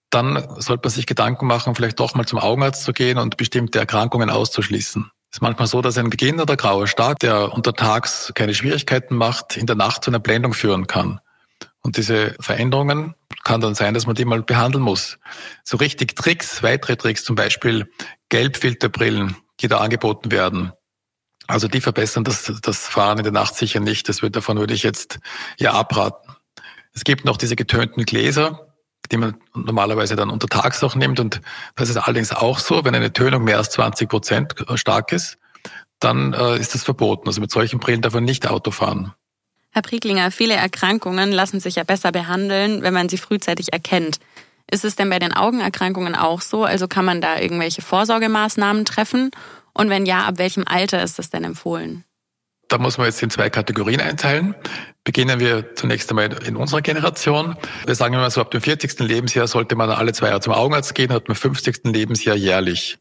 dann 0.09 0.47
sollte 0.57 0.81
man 0.83 0.91
sich 0.91 1.05
Gedanken 1.05 1.47
machen, 1.47 1.73
vielleicht 1.73 1.99
doch 1.99 2.13
mal 2.13 2.25
zum 2.25 2.39
Augenarzt 2.39 2.83
zu 2.83 2.91
gehen 2.91 3.17
und 3.17 3.37
bestimmte 3.37 3.79
Erkrankungen 3.79 4.29
auszuschließen. 4.29 5.09
Es 5.31 5.37
ist 5.37 5.41
manchmal 5.41 5.67
so, 5.67 5.81
dass 5.81 5.97
ein 5.97 6.09
beginnender 6.09 6.57
grauer 6.57 6.87
Star, 6.87 7.15
der 7.15 7.53
untertags 7.53 8.33
keine 8.35 8.53
Schwierigkeiten 8.53 9.15
macht, 9.15 9.55
in 9.55 9.65
der 9.65 9.77
Nacht 9.77 10.03
zu 10.03 10.11
einer 10.11 10.19
Blendung 10.19 10.53
führen 10.53 10.87
kann. 10.87 11.21
Und 11.81 11.97
diese 11.97 12.35
Veränderungen 12.39 13.15
kann 13.43 13.61
dann 13.61 13.75
sein, 13.75 13.93
dass 13.93 14.05
man 14.05 14.15
die 14.15 14.25
mal 14.25 14.41
behandeln 14.41 14.83
muss. 14.83 15.19
So 15.63 15.77
richtig 15.77 16.15
Tricks, 16.15 16.63
weitere 16.63 16.95
Tricks 16.95 17.23
zum 17.23 17.35
Beispiel 17.35 17.91
Gelbfilterbrillen, 18.29 19.35
die 19.59 19.67
da 19.67 19.79
angeboten 19.79 20.31
werden. 20.31 20.71
Also 21.47 21.67
die 21.67 21.81
verbessern 21.81 22.23
das, 22.23 22.51
das 22.61 22.87
Fahren 22.87 23.17
in 23.17 23.23
der 23.23 23.33
Nacht 23.33 23.55
sicher 23.55 23.79
nicht. 23.79 24.07
Das 24.07 24.21
wird, 24.21 24.35
davon 24.35 24.57
würde 24.57 24.73
ich 24.73 24.83
jetzt 24.83 25.19
ja 25.57 25.73
abraten. 25.73 26.35
Es 26.93 27.03
gibt 27.03 27.25
noch 27.25 27.37
diese 27.37 27.55
getönten 27.55 28.05
Gläser, 28.05 28.73
die 29.11 29.17
man 29.17 29.35
normalerweise 29.53 30.15
dann 30.15 30.29
untertags 30.29 30.83
auch 30.83 30.95
nimmt. 30.95 31.19
Und 31.19 31.41
das 31.75 31.89
ist 31.89 31.97
allerdings 31.97 32.31
auch 32.31 32.59
so, 32.59 32.85
wenn 32.85 32.95
eine 32.95 33.11
Tönung 33.11 33.43
mehr 33.43 33.57
als 33.57 33.71
20 33.71 34.07
Prozent 34.07 34.55
stark 34.75 35.11
ist, 35.11 35.37
dann 35.99 36.33
äh, 36.33 36.57
ist 36.57 36.73
das 36.75 36.83
verboten. 36.83 37.27
Also 37.27 37.41
mit 37.41 37.51
solchen 37.51 37.79
Brillen 37.79 38.01
darf 38.01 38.13
man 38.13 38.23
nicht 38.23 38.47
Auto 38.47 38.71
fahren. 38.71 39.13
Herr 39.73 39.81
Prieklinger, 39.81 40.29
viele 40.29 40.53
Erkrankungen 40.53 41.31
lassen 41.31 41.59
sich 41.59 41.75
ja 41.75 41.83
besser 41.83 42.11
behandeln, 42.11 42.83
wenn 42.83 42.93
man 42.93 43.09
sie 43.09 43.17
frühzeitig 43.17 43.73
erkennt. 43.73 44.19
Ist 44.69 44.85
es 44.85 44.95
denn 44.95 45.09
bei 45.09 45.17
den 45.17 45.33
Augenerkrankungen 45.33 46.15
auch 46.15 46.41
so? 46.41 46.63
Also 46.63 46.87
kann 46.87 47.05
man 47.05 47.21
da 47.21 47.39
irgendwelche 47.39 47.81
Vorsorgemaßnahmen 47.81 48.85
treffen? 48.85 49.31
Und 49.73 49.89
wenn 49.89 50.05
ja, 50.05 50.25
ab 50.25 50.37
welchem 50.37 50.63
Alter 50.67 51.01
ist 51.01 51.17
das 51.17 51.31
denn 51.31 51.43
empfohlen? 51.43 52.03
Da 52.67 52.77
muss 52.77 52.99
man 52.99 53.07
jetzt 53.07 53.21
in 53.23 53.31
zwei 53.31 53.49
Kategorien 53.49 53.99
einteilen. 53.99 54.53
Beginnen 55.03 55.39
wir 55.39 55.75
zunächst 55.75 56.09
einmal 56.11 56.31
in 56.45 56.55
unserer 56.55 56.81
Generation. 56.81 57.55
Wir 57.85 57.95
sagen 57.95 58.13
immer 58.13 58.29
so, 58.29 58.41
ab 58.41 58.51
dem 58.51 58.61
40. 58.61 58.99
Lebensjahr 58.99 59.47
sollte 59.47 59.75
man 59.75 59.89
alle 59.89 60.13
zwei 60.13 60.27
Jahre 60.27 60.41
zum 60.41 60.53
Augenarzt 60.53 60.93
gehen, 60.93 61.11
ab 61.11 61.25
dem 61.25 61.35
50. 61.35 61.85
Lebensjahr 61.85 62.35
jährlich. 62.35 62.99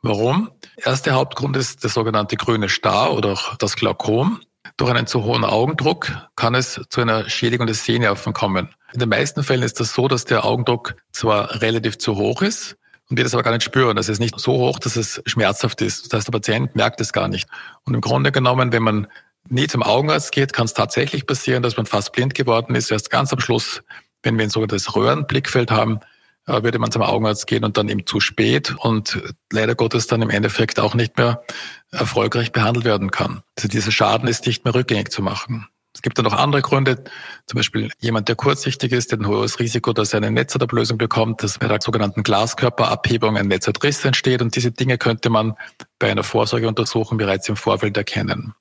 Warum? 0.00 0.50
Erster 0.76 1.12
Hauptgrund 1.12 1.56
ist 1.56 1.82
der 1.82 1.90
sogenannte 1.90 2.36
grüne 2.36 2.68
Star 2.68 3.14
oder 3.14 3.32
auch 3.32 3.56
das 3.56 3.76
Glaukom. 3.76 4.40
Durch 4.76 4.90
einen 4.90 5.06
zu 5.06 5.22
hohen 5.22 5.44
Augendruck 5.44 6.10
kann 6.34 6.54
es 6.56 6.80
zu 6.88 7.00
einer 7.00 7.28
Schädigung 7.30 7.66
des 7.68 7.84
Sehnerven 7.84 8.32
kommen. 8.32 8.70
In 8.92 8.98
den 8.98 9.08
meisten 9.08 9.44
Fällen 9.44 9.62
ist 9.62 9.78
das 9.78 9.94
so, 9.94 10.08
dass 10.08 10.24
der 10.24 10.44
Augendruck 10.44 10.96
zwar 11.12 11.62
relativ 11.62 11.98
zu 11.98 12.16
hoch 12.16 12.42
ist 12.42 12.76
und 13.08 13.16
wir 13.16 13.24
das 13.24 13.34
aber 13.34 13.44
gar 13.44 13.52
nicht 13.52 13.62
spüren. 13.62 13.94
Das 13.96 14.08
ist 14.08 14.18
nicht 14.18 14.38
so 14.38 14.52
hoch, 14.52 14.80
dass 14.80 14.96
es 14.96 15.22
schmerzhaft 15.26 15.80
ist. 15.80 16.06
Das 16.12 16.18
heißt, 16.18 16.28
der 16.28 16.32
Patient 16.32 16.74
merkt 16.74 17.00
es 17.00 17.12
gar 17.12 17.28
nicht. 17.28 17.48
Und 17.84 17.94
im 17.94 18.00
Grunde 18.00 18.32
genommen, 18.32 18.72
wenn 18.72 18.82
man 18.82 19.06
nie 19.48 19.68
zum 19.68 19.82
Augenarzt 19.82 20.32
geht, 20.32 20.52
kann 20.52 20.64
es 20.64 20.74
tatsächlich 20.74 21.26
passieren, 21.26 21.62
dass 21.62 21.76
man 21.76 21.86
fast 21.86 22.12
blind 22.12 22.34
geworden 22.34 22.74
ist. 22.74 22.90
Erst 22.90 23.10
ganz 23.10 23.32
am 23.32 23.40
Schluss, 23.40 23.82
wenn 24.22 24.38
wir 24.38 24.44
ein 24.44 24.50
sogenanntes 24.50 24.96
Röhrenblickfeld 24.96 25.70
haben, 25.70 26.00
würde 26.46 26.78
man 26.78 26.90
zum 26.90 27.02
Augenarzt 27.02 27.46
gehen 27.46 27.64
und 27.64 27.76
dann 27.76 27.88
eben 27.88 28.06
zu 28.06 28.20
spät 28.20 28.74
und 28.78 29.22
leider 29.52 29.74
Gottes 29.74 30.06
dann 30.06 30.22
im 30.22 30.30
Endeffekt 30.30 30.78
auch 30.78 30.94
nicht 30.94 31.16
mehr 31.16 31.42
erfolgreich 31.90 32.52
behandelt 32.52 32.84
werden 32.84 33.10
kann. 33.10 33.42
Also 33.56 33.68
dieser 33.68 33.90
Schaden 33.90 34.28
ist 34.28 34.46
nicht 34.46 34.64
mehr 34.64 34.74
rückgängig 34.74 35.10
zu 35.10 35.22
machen. 35.22 35.66
Es 35.94 36.02
gibt 36.02 36.18
dann 36.18 36.24
noch 36.24 36.32
andere 36.32 36.60
Gründe, 36.60 37.04
zum 37.46 37.56
Beispiel 37.56 37.88
jemand, 38.00 38.28
der 38.28 38.34
kurzsichtig 38.34 38.90
ist, 38.90 39.12
der 39.12 39.20
ein 39.20 39.28
hohes 39.28 39.60
Risiko, 39.60 39.92
dass 39.92 40.12
er 40.12 40.16
eine 40.18 40.32
Netzhautablösung 40.32 40.98
bekommt, 40.98 41.42
dass 41.42 41.58
bei 41.58 41.68
der 41.68 41.80
sogenannten 41.80 42.24
Glaskörperabhebung 42.24 43.36
ein 43.36 43.46
Netzhautriss 43.46 44.04
entsteht 44.04 44.42
und 44.42 44.56
diese 44.56 44.72
Dinge 44.72 44.98
könnte 44.98 45.30
man 45.30 45.54
bei 46.00 46.10
einer 46.10 46.24
Vorsorgeuntersuchung 46.24 47.16
bereits 47.16 47.48
im 47.48 47.56
Vorfeld 47.56 47.96
erkennen. 47.96 48.54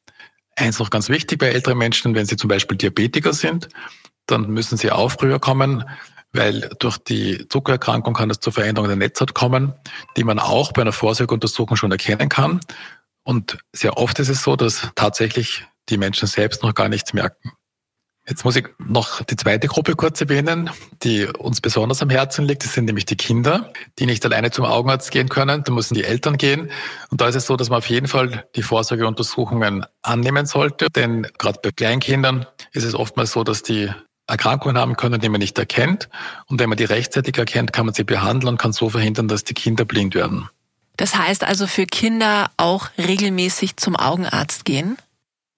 Eins 0.55 0.77
noch 0.77 0.91
ganz 0.91 1.09
wichtig 1.09 1.39
bei 1.39 1.47
älteren 1.47 1.79
Menschen, 1.79 2.13
wenn 2.13 2.27
sie 2.27 2.37
zum 2.37 2.49
Beispiel 2.49 2.77
Diabetiker 2.77 3.33
sind, 3.33 3.67
dann 4.27 4.51
müssen 4.51 4.77
sie 4.77 4.91
auch 4.91 5.09
früher 5.09 5.39
kommen, 5.39 5.83
weil 6.33 6.69
durch 6.79 6.97
die 6.97 7.47
Zuckererkrankung 7.47 8.13
kann 8.13 8.29
es 8.29 8.39
zur 8.39 8.53
Veränderung 8.53 8.87
der 8.87 8.97
Netzhaut 8.97 9.33
kommen, 9.33 9.73
die 10.17 10.23
man 10.23 10.39
auch 10.39 10.71
bei 10.71 10.81
einer 10.81 10.91
Vorsorgeuntersuchung 10.91 11.77
schon 11.77 11.91
erkennen 11.91 12.29
kann. 12.29 12.59
Und 13.23 13.59
sehr 13.71 13.97
oft 13.97 14.19
ist 14.19 14.29
es 14.29 14.43
so, 14.43 14.55
dass 14.55 14.89
tatsächlich 14.95 15.65
die 15.89 15.97
Menschen 15.97 16.27
selbst 16.27 16.63
noch 16.63 16.73
gar 16.73 16.89
nichts 16.89 17.13
merken. 17.13 17.53
Jetzt 18.27 18.45
muss 18.45 18.55
ich 18.55 18.69
noch 18.79 19.21
die 19.21 19.35
zweite 19.35 19.67
Gruppe 19.67 19.95
kurz 19.95 20.21
erwähnen, 20.21 20.69
die 21.03 21.25
uns 21.25 21.59
besonders 21.59 22.01
am 22.01 22.09
Herzen 22.09 22.45
liegt. 22.45 22.63
Das 22.63 22.73
sind 22.73 22.85
nämlich 22.85 23.05
die 23.05 23.17
Kinder, 23.17 23.73
die 23.99 24.05
nicht 24.05 24.25
alleine 24.25 24.49
zum 24.49 24.63
Augenarzt 24.63 25.11
gehen 25.11 25.27
können. 25.27 25.65
Da 25.65 25.73
müssen 25.73 25.93
die 25.93 26.05
Eltern 26.05 26.37
gehen. 26.37 26.71
Und 27.09 27.19
da 27.19 27.27
ist 27.27 27.35
es 27.35 27.45
so, 27.45 27.57
dass 27.57 27.69
man 27.69 27.79
auf 27.79 27.89
jeden 27.89 28.07
Fall 28.07 28.47
die 28.55 28.63
Vorsorgeuntersuchungen 28.63 29.85
annehmen 30.03 30.45
sollte. 30.45 30.87
Denn 30.89 31.27
gerade 31.37 31.59
bei 31.61 31.71
Kleinkindern 31.71 32.45
ist 32.71 32.85
es 32.85 32.95
oftmals 32.95 33.33
so, 33.33 33.43
dass 33.43 33.61
die 33.61 33.91
Erkrankungen 34.27 34.77
haben 34.77 34.95
können, 34.95 35.19
die 35.19 35.29
man 35.29 35.39
nicht 35.39 35.57
erkennt. 35.57 36.09
Und 36.47 36.59
wenn 36.59 36.69
man 36.69 36.77
die 36.77 36.85
rechtzeitig 36.85 37.37
erkennt, 37.37 37.73
kann 37.73 37.85
man 37.85 37.93
sie 37.93 38.03
behandeln 38.03 38.53
und 38.53 38.57
kann 38.57 38.73
so 38.73 38.89
verhindern, 38.89 39.27
dass 39.27 39.43
die 39.43 39.53
Kinder 39.53 39.85
blind 39.85 40.15
werden. 40.15 40.49
Das 40.97 41.17
heißt 41.17 41.43
also 41.43 41.67
für 41.67 41.85
Kinder 41.85 42.51
auch 42.57 42.89
regelmäßig 42.97 43.77
zum 43.77 43.95
Augenarzt 43.95 44.63
gehen? 44.65 44.97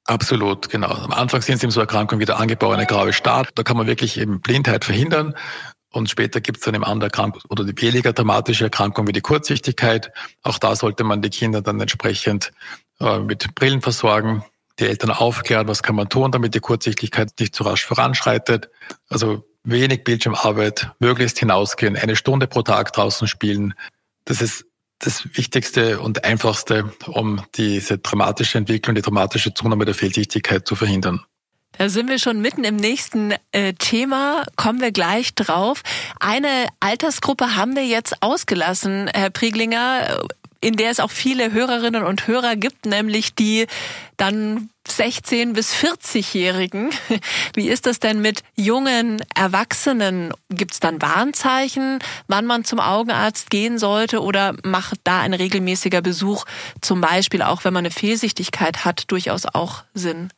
Absolut, 0.05 0.69
genau. 0.69 0.91
Am 0.91 1.11
Anfang 1.11 1.41
sind 1.41 1.59
sie 1.59 1.65
in 1.65 1.71
so 1.71 1.79
Erkrankungen 1.79 2.21
wie 2.21 2.25
der 2.25 2.37
angeborene 2.39 2.85
graue 2.85 3.11
Star. 3.11 3.47
Da 3.55 3.63
kann 3.63 3.75
man 3.75 3.87
wirklich 3.87 4.19
eben 4.19 4.39
Blindheit 4.39 4.85
verhindern. 4.85 5.35
Und 5.91 6.09
später 6.09 6.41
gibt 6.41 6.57
es 6.57 6.63
dann 6.63 6.75
eben 6.75 6.83
andere 6.83 7.07
Erkrankungen 7.07 7.45
oder 7.49 7.63
die 7.63 7.81
weniger 7.81 8.13
dramatische 8.13 8.65
Erkrankung 8.65 9.07
wie 9.07 9.13
die 9.13 9.21
Kurzsichtigkeit. 9.21 10.11
Auch 10.43 10.59
da 10.59 10.75
sollte 10.75 11.03
man 11.03 11.21
die 11.21 11.29
Kinder 11.29 11.61
dann 11.61 11.79
entsprechend 11.79 12.51
äh, 12.99 13.19
mit 13.19 13.55
Brillen 13.55 13.81
versorgen, 13.81 14.43
die 14.79 14.87
Eltern 14.87 15.11
aufklären, 15.11 15.67
was 15.67 15.83
kann 15.83 15.95
man 15.95 16.09
tun, 16.09 16.31
damit 16.31 16.53
die 16.55 16.59
Kurzsichtigkeit 16.59 17.31
nicht 17.39 17.55
zu 17.55 17.63
rasch 17.63 17.85
voranschreitet. 17.85 18.69
Also 19.09 19.45
wenig 19.63 20.03
Bildschirmarbeit, 20.03 20.91
möglichst 20.99 21.39
hinausgehen, 21.39 21.95
eine 21.95 22.15
Stunde 22.15 22.47
pro 22.47 22.61
Tag 22.61 22.93
draußen 22.93 23.27
spielen. 23.27 23.73
Das 24.25 24.41
ist 24.41 24.65
das 24.99 25.25
Wichtigste 25.35 25.99
und 25.99 26.23
Einfachste, 26.23 26.91
um 27.07 27.41
diese 27.55 27.97
dramatische 27.97 28.57
Entwicklung, 28.57 28.95
die 28.95 29.01
dramatische 29.01 29.53
Zunahme 29.53 29.85
der 29.85 29.95
Fehlsichtigkeit 29.95 30.67
zu 30.67 30.75
verhindern. 30.75 31.21
Da 31.77 31.89
sind 31.89 32.09
wir 32.09 32.19
schon 32.19 32.39
mitten 32.39 32.63
im 32.63 32.77
nächsten 32.77 33.33
äh, 33.51 33.73
Thema, 33.73 34.45
kommen 34.55 34.79
wir 34.79 34.93
gleich 34.93 35.35
drauf. 35.35 35.81
Eine 36.21 36.67
Altersgruppe 36.79 37.57
haben 37.57 37.75
wir 37.75 37.85
jetzt 37.85 38.21
ausgelassen, 38.21 39.09
Herr 39.13 39.29
Prieglinger, 39.29 40.25
in 40.65 40.77
der 40.77 40.89
es 40.89 40.99
auch 40.99 41.11
viele 41.11 41.51
Hörerinnen 41.51 42.03
und 42.03 42.25
Hörer 42.25 42.55
gibt, 42.55 42.87
nämlich 42.87 43.35
die 43.35 43.67
dann 44.17 44.71
16 44.87 45.53
bis 45.53 45.75
40-Jährigen. 45.75 46.89
Wie 47.53 47.69
ist 47.69 47.85
das 47.85 47.99
denn 47.99 48.19
mit 48.19 48.41
jungen 48.55 49.21
Erwachsenen? 49.35 50.33
Gibt 50.49 50.73
es 50.73 50.79
dann 50.79 50.99
Warnzeichen, 51.03 51.99
wann 52.27 52.47
man 52.47 52.65
zum 52.65 52.79
Augenarzt 52.79 53.51
gehen 53.51 53.77
sollte 53.77 54.23
oder 54.23 54.55
macht 54.63 55.01
da 55.03 55.21
ein 55.21 55.35
regelmäßiger 55.35 56.01
Besuch, 56.01 56.45
zum 56.81 56.99
Beispiel 56.99 57.43
auch 57.43 57.63
wenn 57.63 57.73
man 57.73 57.85
eine 57.85 57.91
Fehlsichtigkeit 57.91 58.85
hat, 58.85 59.11
durchaus 59.11 59.45
auch 59.45 59.83
Sinn? 59.93 60.29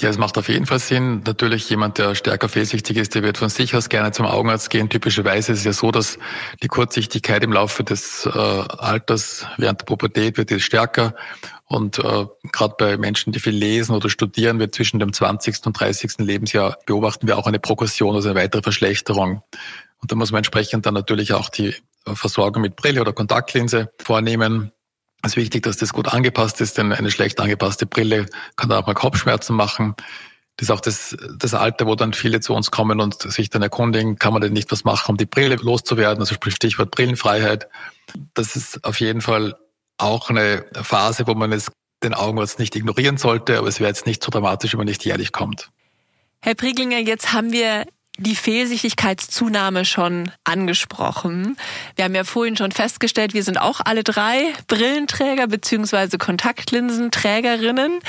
Ja, 0.00 0.08
es 0.08 0.18
macht 0.18 0.36
auf 0.36 0.48
jeden 0.48 0.66
Fall 0.66 0.78
Sinn. 0.78 1.22
Natürlich 1.26 1.68
jemand, 1.70 1.98
der 1.98 2.14
stärker 2.14 2.48
fehlsichtig 2.48 2.96
ist, 2.96 3.14
der 3.14 3.22
wird 3.22 3.38
von 3.38 3.48
sich 3.48 3.76
aus 3.76 3.88
gerne 3.88 4.10
zum 4.12 4.26
Augenarzt 4.26 4.70
gehen. 4.70 4.88
Typischerweise 4.88 5.52
ist 5.52 5.60
es 5.60 5.64
ja 5.64 5.72
so, 5.72 5.90
dass 5.90 6.18
die 6.62 6.68
Kurzsichtigkeit 6.68 7.44
im 7.44 7.52
Laufe 7.52 7.84
des 7.84 8.26
äh, 8.26 8.30
Alters 8.30 9.46
während 9.58 9.80
der 9.80 9.86
Pubertät 9.86 10.38
wird 10.38 10.50
jetzt 10.50 10.64
stärker. 10.64 11.14
Und 11.66 12.00
äh, 12.00 12.26
gerade 12.50 12.74
bei 12.78 12.96
Menschen, 12.96 13.32
die 13.32 13.38
viel 13.38 13.54
lesen 13.54 13.94
oder 13.94 14.10
studieren, 14.10 14.58
wird 14.58 14.74
zwischen 14.74 14.98
dem 14.98 15.12
20. 15.12 15.66
und 15.66 15.78
30. 15.78 16.18
Lebensjahr 16.18 16.76
beobachten 16.84 17.28
wir 17.28 17.38
auch 17.38 17.46
eine 17.46 17.60
Progression, 17.60 18.16
also 18.16 18.30
eine 18.30 18.40
weitere 18.40 18.62
Verschlechterung. 18.62 19.42
Und 19.98 20.10
da 20.10 20.16
muss 20.16 20.32
man 20.32 20.38
entsprechend 20.38 20.86
dann 20.86 20.94
natürlich 20.94 21.32
auch 21.32 21.48
die 21.48 21.76
Versorgung 22.04 22.62
mit 22.62 22.74
Brille 22.74 23.00
oder 23.00 23.12
Kontaktlinse 23.12 23.92
vornehmen. 24.02 24.72
Es 25.22 25.32
ist 25.32 25.36
wichtig, 25.36 25.62
dass 25.64 25.76
das 25.76 25.92
gut 25.92 26.08
angepasst 26.08 26.60
ist, 26.60 26.78
denn 26.78 26.92
eine 26.92 27.10
schlecht 27.10 27.40
angepasste 27.40 27.86
Brille 27.86 28.26
kann 28.56 28.72
auch 28.72 28.86
mal 28.86 28.94
Kopfschmerzen 28.94 29.54
machen. 29.54 29.94
Das 30.56 30.68
ist 30.68 30.70
auch 30.70 30.80
das, 30.80 31.16
das 31.36 31.54
Alter, 31.54 31.86
wo 31.86 31.94
dann 31.94 32.12
viele 32.12 32.40
zu 32.40 32.54
uns 32.54 32.70
kommen 32.70 33.00
und 33.00 33.22
sich 33.22 33.50
dann 33.50 33.62
erkundigen, 33.62 34.18
kann 34.18 34.32
man 34.32 34.42
denn 34.42 34.52
nicht 34.52 34.70
was 34.72 34.84
machen, 34.84 35.12
um 35.12 35.16
die 35.16 35.26
Brille 35.26 35.56
loszuwerden? 35.56 36.20
Also 36.20 36.36
Stichwort 36.48 36.90
Brillenfreiheit. 36.90 37.68
Das 38.34 38.56
ist 38.56 38.84
auf 38.84 39.00
jeden 39.00 39.20
Fall 39.20 39.56
auch 39.98 40.30
eine 40.30 40.64
Phase, 40.82 41.26
wo 41.26 41.34
man 41.34 41.52
es 41.52 41.70
den 42.02 42.14
Augenarzt 42.14 42.58
nicht 42.58 42.74
ignorieren 42.76 43.18
sollte, 43.18 43.58
aber 43.58 43.68
es 43.68 43.80
wäre 43.80 43.88
jetzt 43.88 44.06
nicht 44.06 44.22
so 44.22 44.30
dramatisch, 44.30 44.72
wenn 44.72 44.78
man 44.78 44.86
nicht 44.86 45.04
jährlich 45.04 45.32
kommt. 45.32 45.70
Herr 46.42 46.54
Prieglinger, 46.54 46.98
jetzt 46.98 47.34
haben 47.34 47.52
wir 47.52 47.84
die 48.20 48.36
Fehlsichtigkeitszunahme 48.36 49.84
schon 49.84 50.30
angesprochen. 50.44 51.56
Wir 51.96 52.04
haben 52.04 52.14
ja 52.14 52.24
vorhin 52.24 52.56
schon 52.56 52.70
festgestellt, 52.70 53.34
wir 53.34 53.42
sind 53.42 53.58
auch 53.58 53.80
alle 53.84 54.04
drei 54.04 54.52
Brillenträger 54.66 55.46
bzw. 55.46 56.18
Kontaktlinsenträgerinnen. 56.18 58.00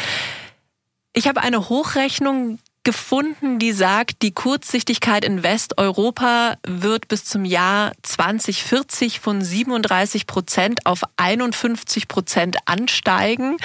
Ich 1.13 1.27
habe 1.27 1.41
eine 1.41 1.69
Hochrechnung 1.69 2.59
gefunden, 2.83 3.59
die 3.59 3.71
sagt, 3.71 4.21
die 4.21 4.31
Kurzsichtigkeit 4.31 5.23
in 5.23 5.43
Westeuropa 5.43 6.55
wird 6.65 7.07
bis 7.07 7.25
zum 7.25 7.45
Jahr 7.45 7.93
2040 8.01 9.19
von 9.19 9.41
37 9.41 10.25
Prozent 10.27 10.85
auf 10.85 11.03
51 11.17 12.07
Prozent 12.07 12.57
ansteigen. 12.65 13.57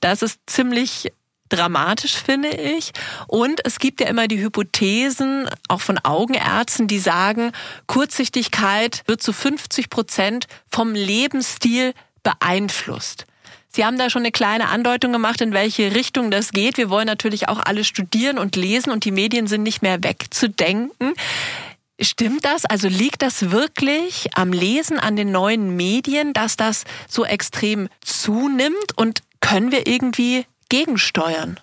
Das 0.00 0.22
ist 0.22 0.40
ziemlich 0.46 1.12
dramatisch, 1.48 2.14
finde 2.16 2.48
ich. 2.48 2.92
Und 3.26 3.64
es 3.64 3.78
gibt 3.78 4.00
ja 4.00 4.08
immer 4.08 4.28
die 4.28 4.40
Hypothesen, 4.40 5.48
auch 5.68 5.80
von 5.80 5.98
Augenärzten, 5.98 6.86
die 6.86 6.98
sagen, 6.98 7.52
Kurzsichtigkeit 7.86 9.02
wird 9.06 9.22
zu 9.22 9.32
50 9.32 9.90
Prozent 9.90 10.46
vom 10.70 10.94
Lebensstil 10.94 11.94
beeinflusst. 12.22 13.26
Sie 13.68 13.84
haben 13.84 13.98
da 13.98 14.08
schon 14.08 14.22
eine 14.22 14.30
kleine 14.30 14.68
Andeutung 14.68 15.12
gemacht, 15.12 15.40
in 15.40 15.52
welche 15.52 15.96
Richtung 15.96 16.30
das 16.30 16.52
geht. 16.52 16.76
Wir 16.76 16.90
wollen 16.90 17.06
natürlich 17.06 17.48
auch 17.48 17.58
alle 17.58 17.82
studieren 17.82 18.38
und 18.38 18.54
lesen 18.54 18.92
und 18.92 19.04
die 19.04 19.10
Medien 19.10 19.48
sind 19.48 19.64
nicht 19.64 19.82
mehr 19.82 20.02
wegzudenken. 20.02 21.14
Stimmt 22.00 22.44
das? 22.44 22.64
Also 22.64 22.86
liegt 22.88 23.22
das 23.22 23.50
wirklich 23.50 24.28
am 24.34 24.52
Lesen, 24.52 24.98
an 25.00 25.16
den 25.16 25.32
neuen 25.32 25.74
Medien, 25.74 26.32
dass 26.32 26.56
das 26.56 26.84
so 27.08 27.24
extrem 27.24 27.88
zunimmt 28.00 28.96
und 28.96 29.22
können 29.40 29.72
wir 29.72 29.88
irgendwie 29.88 30.46
gegensteuern? 30.74 31.60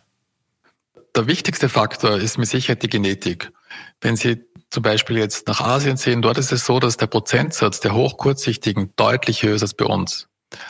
Der 1.18 1.28
wichtigste 1.28 1.68
Faktor 1.68 2.16
ist 2.16 2.38
mit 2.38 2.48
Sicherheit 2.48 2.82
die 2.82 2.90
Genetik. 2.90 3.52
Wenn 4.00 4.16
Sie 4.16 4.46
zum 4.70 4.84
Beispiel 4.84 5.18
jetzt 5.18 5.50
nach 5.50 5.60
Asien 5.60 5.98
sehen, 5.98 6.22
dort 6.22 6.38
ist 6.38 6.54
es 6.54 6.66
so, 6.66 6.80
dass 6.80 6.96
der 6.96 7.08
Prozentsatz 7.08 7.82
der 7.82 7.94
Hochkurzsichtigen 7.94 8.94
deutlich 8.96 9.44
höher 9.44 9.56
ist 9.56 9.64
als 9.64 9.74
bei 9.74 9.84
uns. 9.84 10.30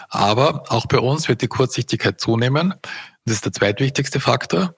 Aber 0.10 0.64
auch 0.72 0.88
bei 0.88 0.98
uns 0.98 1.30
wird 1.30 1.44
die 1.44 1.50
Kurzsichtigkeit 1.50 2.20
zunehmen. 2.20 2.74
Das 3.26 3.36
ist 3.36 3.46
der 3.46 3.54
zweitwichtigste 3.54 4.20
Faktor. 4.20 4.74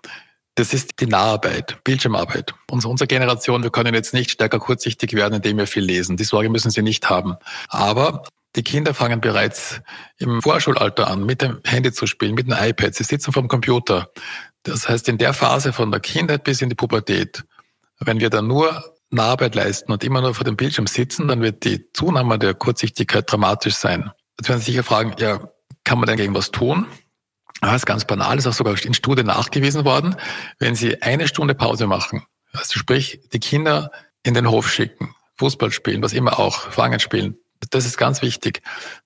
Das 0.56 0.74
ist 0.74 1.00
die 1.00 1.08
Naharbeit, 1.08 1.82
Bildschirmarbeit. 1.86 2.54
Und 2.70 2.84
unsere 2.84 3.08
Generation, 3.08 3.64
wir 3.64 3.72
können 3.72 3.94
jetzt 3.94 4.14
nicht 4.14 4.32
stärker 4.32 4.60
kurzsichtig 4.60 5.14
werden, 5.14 5.36
indem 5.36 5.58
wir 5.58 5.68
viel 5.68 5.84
lesen. 5.84 6.18
Die 6.18 6.26
Sorge 6.26 6.50
müssen 6.50 6.70
sie 6.70 6.82
nicht 6.82 7.10
haben. 7.10 7.38
Aber 7.70 8.24
die 8.56 8.64
Kinder 8.64 8.94
fangen 8.94 9.20
bereits 9.20 9.82
im 10.18 10.42
Vorschulalter 10.42 11.08
an, 11.08 11.26
mit 11.26 11.42
dem 11.42 11.60
Handy 11.66 11.92
zu 11.92 12.06
spielen, 12.06 12.36
mit 12.36 12.48
dem 12.48 12.56
iPad. 12.58 12.94
Sie 12.94 13.04
sitzen 13.04 13.32
vom 13.32 13.48
Computer. 13.48 14.12
Das 14.64 14.88
heißt, 14.88 15.10
in 15.10 15.18
der 15.18 15.34
Phase 15.34 15.74
von 15.74 15.92
der 15.92 16.00
Kindheit 16.00 16.44
bis 16.44 16.62
in 16.62 16.70
die 16.70 16.76
Pubertät, 16.76 17.44
wenn 18.00 18.20
wir 18.20 18.30
dann 18.30 18.48
nur 18.48 18.84
Naharbeit 19.10 19.56
leisten 19.56 19.92
und 19.92 20.04
immer 20.04 20.22
nur 20.22 20.34
vor 20.34 20.46
dem 20.46 20.56
Bildschirm 20.56 20.88
sitzen, 20.88 21.28
dann 21.28 21.42
wird 21.42 21.64
die 21.64 21.92
Zunahme 21.94 22.40
der 22.40 22.54
Kurzsichtigkeit 22.54 23.32
dramatisch 23.32 23.76
sein. 23.76 24.12
Jetzt 24.40 24.50
werden 24.50 24.60
Sie 24.60 24.72
sicher 24.72 24.84
fragen, 24.84 25.16
ja, 25.20 25.40
kann 25.84 26.00
man 26.00 26.08
denn 26.08 26.18
gegen 26.18 26.34
was 26.34 26.52
tun? 26.52 26.88
Das 27.62 27.76
ist 27.76 27.86
ganz 27.86 28.06
banal, 28.06 28.38
ist 28.38 28.48
auch 28.48 28.54
sogar 28.54 28.76
in 28.84 28.94
Studien 28.94 29.28
nachgewiesen 29.28 29.86
worden. 29.86 30.16
Wenn 30.60 30.76
Sie 30.76 31.02
eine 31.02 31.28
Stunde 31.28 31.56
Pause 31.56 31.88
machen, 31.88 32.26
also 32.52 32.80
sprich 32.80 33.22
die 33.32 33.40
Kinder 33.40 33.92
in 34.24 34.34
den 34.34 34.50
Hof 34.50 34.72
schicken, 34.72 35.16
Fußball 35.38 35.72
spielen, 35.72 36.02
was 36.02 36.14
immer 36.14 36.40
auch, 36.40 36.72
Fangen 36.72 37.00
spielen, 37.00 37.38
das 37.70 37.86
ist 37.86 37.98
ganz 37.98 38.22
wichtig, 38.22 38.62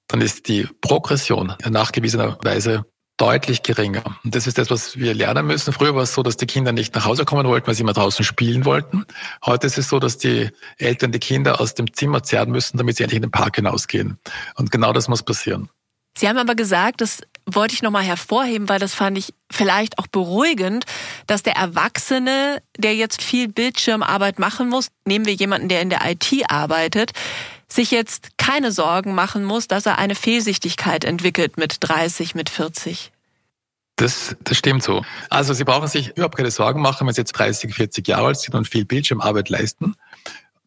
dann 0.07 0.21
ist 0.21 0.47
die 0.47 0.67
Progression 0.81 1.53
nachgewiesenerweise 1.67 2.85
deutlich 3.17 3.63
geringer. 3.63 4.03
Und 4.23 4.35
das 4.35 4.45
ist 4.47 4.57
das, 4.57 4.69
was 4.69 4.97
wir 4.97 5.13
lernen 5.13 5.47
müssen. 5.47 5.73
Früher 5.73 5.95
war 5.95 6.03
es 6.03 6.13
so, 6.13 6.21
dass 6.21 6.37
die 6.37 6.45
Kinder 6.45 6.71
nicht 6.71 6.93
nach 6.95 7.05
Hause 7.05 7.25
kommen 7.25 7.47
wollten, 7.47 7.67
weil 7.67 7.73
sie 7.73 7.81
immer 7.81 7.93
draußen 7.93 8.23
spielen 8.23 8.63
wollten. 8.63 9.05
Heute 9.43 9.67
ist 9.67 9.77
es 9.77 9.89
so, 9.89 9.99
dass 9.99 10.17
die 10.17 10.51
Eltern 10.77 11.11
die 11.11 11.19
Kinder 11.19 11.59
aus 11.59 11.73
dem 11.73 11.91
Zimmer 11.93 12.21
zerren 12.23 12.51
müssen, 12.51 12.77
damit 12.77 12.97
sie 12.97 13.03
endlich 13.03 13.17
in 13.17 13.23
den 13.23 13.31
Park 13.31 13.55
hinausgehen. 13.55 14.19
Und 14.55 14.71
genau 14.71 14.93
das 14.93 15.07
muss 15.07 15.23
passieren. 15.23 15.69
Sie 16.15 16.27
haben 16.27 16.37
aber 16.37 16.55
gesagt, 16.55 17.01
das 17.01 17.21
wollte 17.45 17.75
ich 17.75 17.81
nochmal 17.83 18.03
hervorheben, 18.03 18.69
weil 18.69 18.79
das 18.79 18.93
fand 18.93 19.17
ich 19.17 19.33
vielleicht 19.51 19.99
auch 19.99 20.07
beruhigend, 20.07 20.85
dass 21.27 21.43
der 21.43 21.55
Erwachsene, 21.55 22.61
der 22.77 22.95
jetzt 22.95 23.21
viel 23.21 23.47
Bildschirmarbeit 23.47 24.39
machen 24.39 24.67
muss, 24.67 24.87
nehmen 25.05 25.25
wir 25.25 25.33
jemanden, 25.33 25.69
der 25.69 25.81
in 25.81 25.89
der 25.89 26.01
IT 26.09 26.27
arbeitet, 26.49 27.11
sich 27.69 27.91
jetzt 27.91 28.37
keine 28.37 28.71
Sorgen 28.71 29.13
machen 29.13 29.43
muss, 29.43 29.67
dass 29.67 29.85
er 29.85 29.97
eine 29.97 30.15
Fehlsichtigkeit 30.15 31.03
entwickelt 31.03 31.57
mit 31.57 31.77
30, 31.81 32.35
mit 32.35 32.49
40. 32.49 33.11
Das, 33.97 34.35
das 34.43 34.57
stimmt 34.57 34.83
so. 34.83 35.03
Also 35.29 35.53
Sie 35.53 35.63
brauchen 35.63 35.87
sich 35.87 36.09
überhaupt 36.09 36.37
keine 36.37 36.51
Sorgen 36.51 36.81
machen, 36.81 37.07
wenn 37.07 37.13
Sie 37.13 37.21
jetzt 37.21 37.33
30, 37.33 37.73
40 37.73 38.07
Jahre 38.07 38.27
alt 38.27 38.39
sind 38.39 38.53
und 38.53 38.67
viel 38.67 38.85
Bildschirmarbeit 38.85 39.49
leisten. 39.49 39.95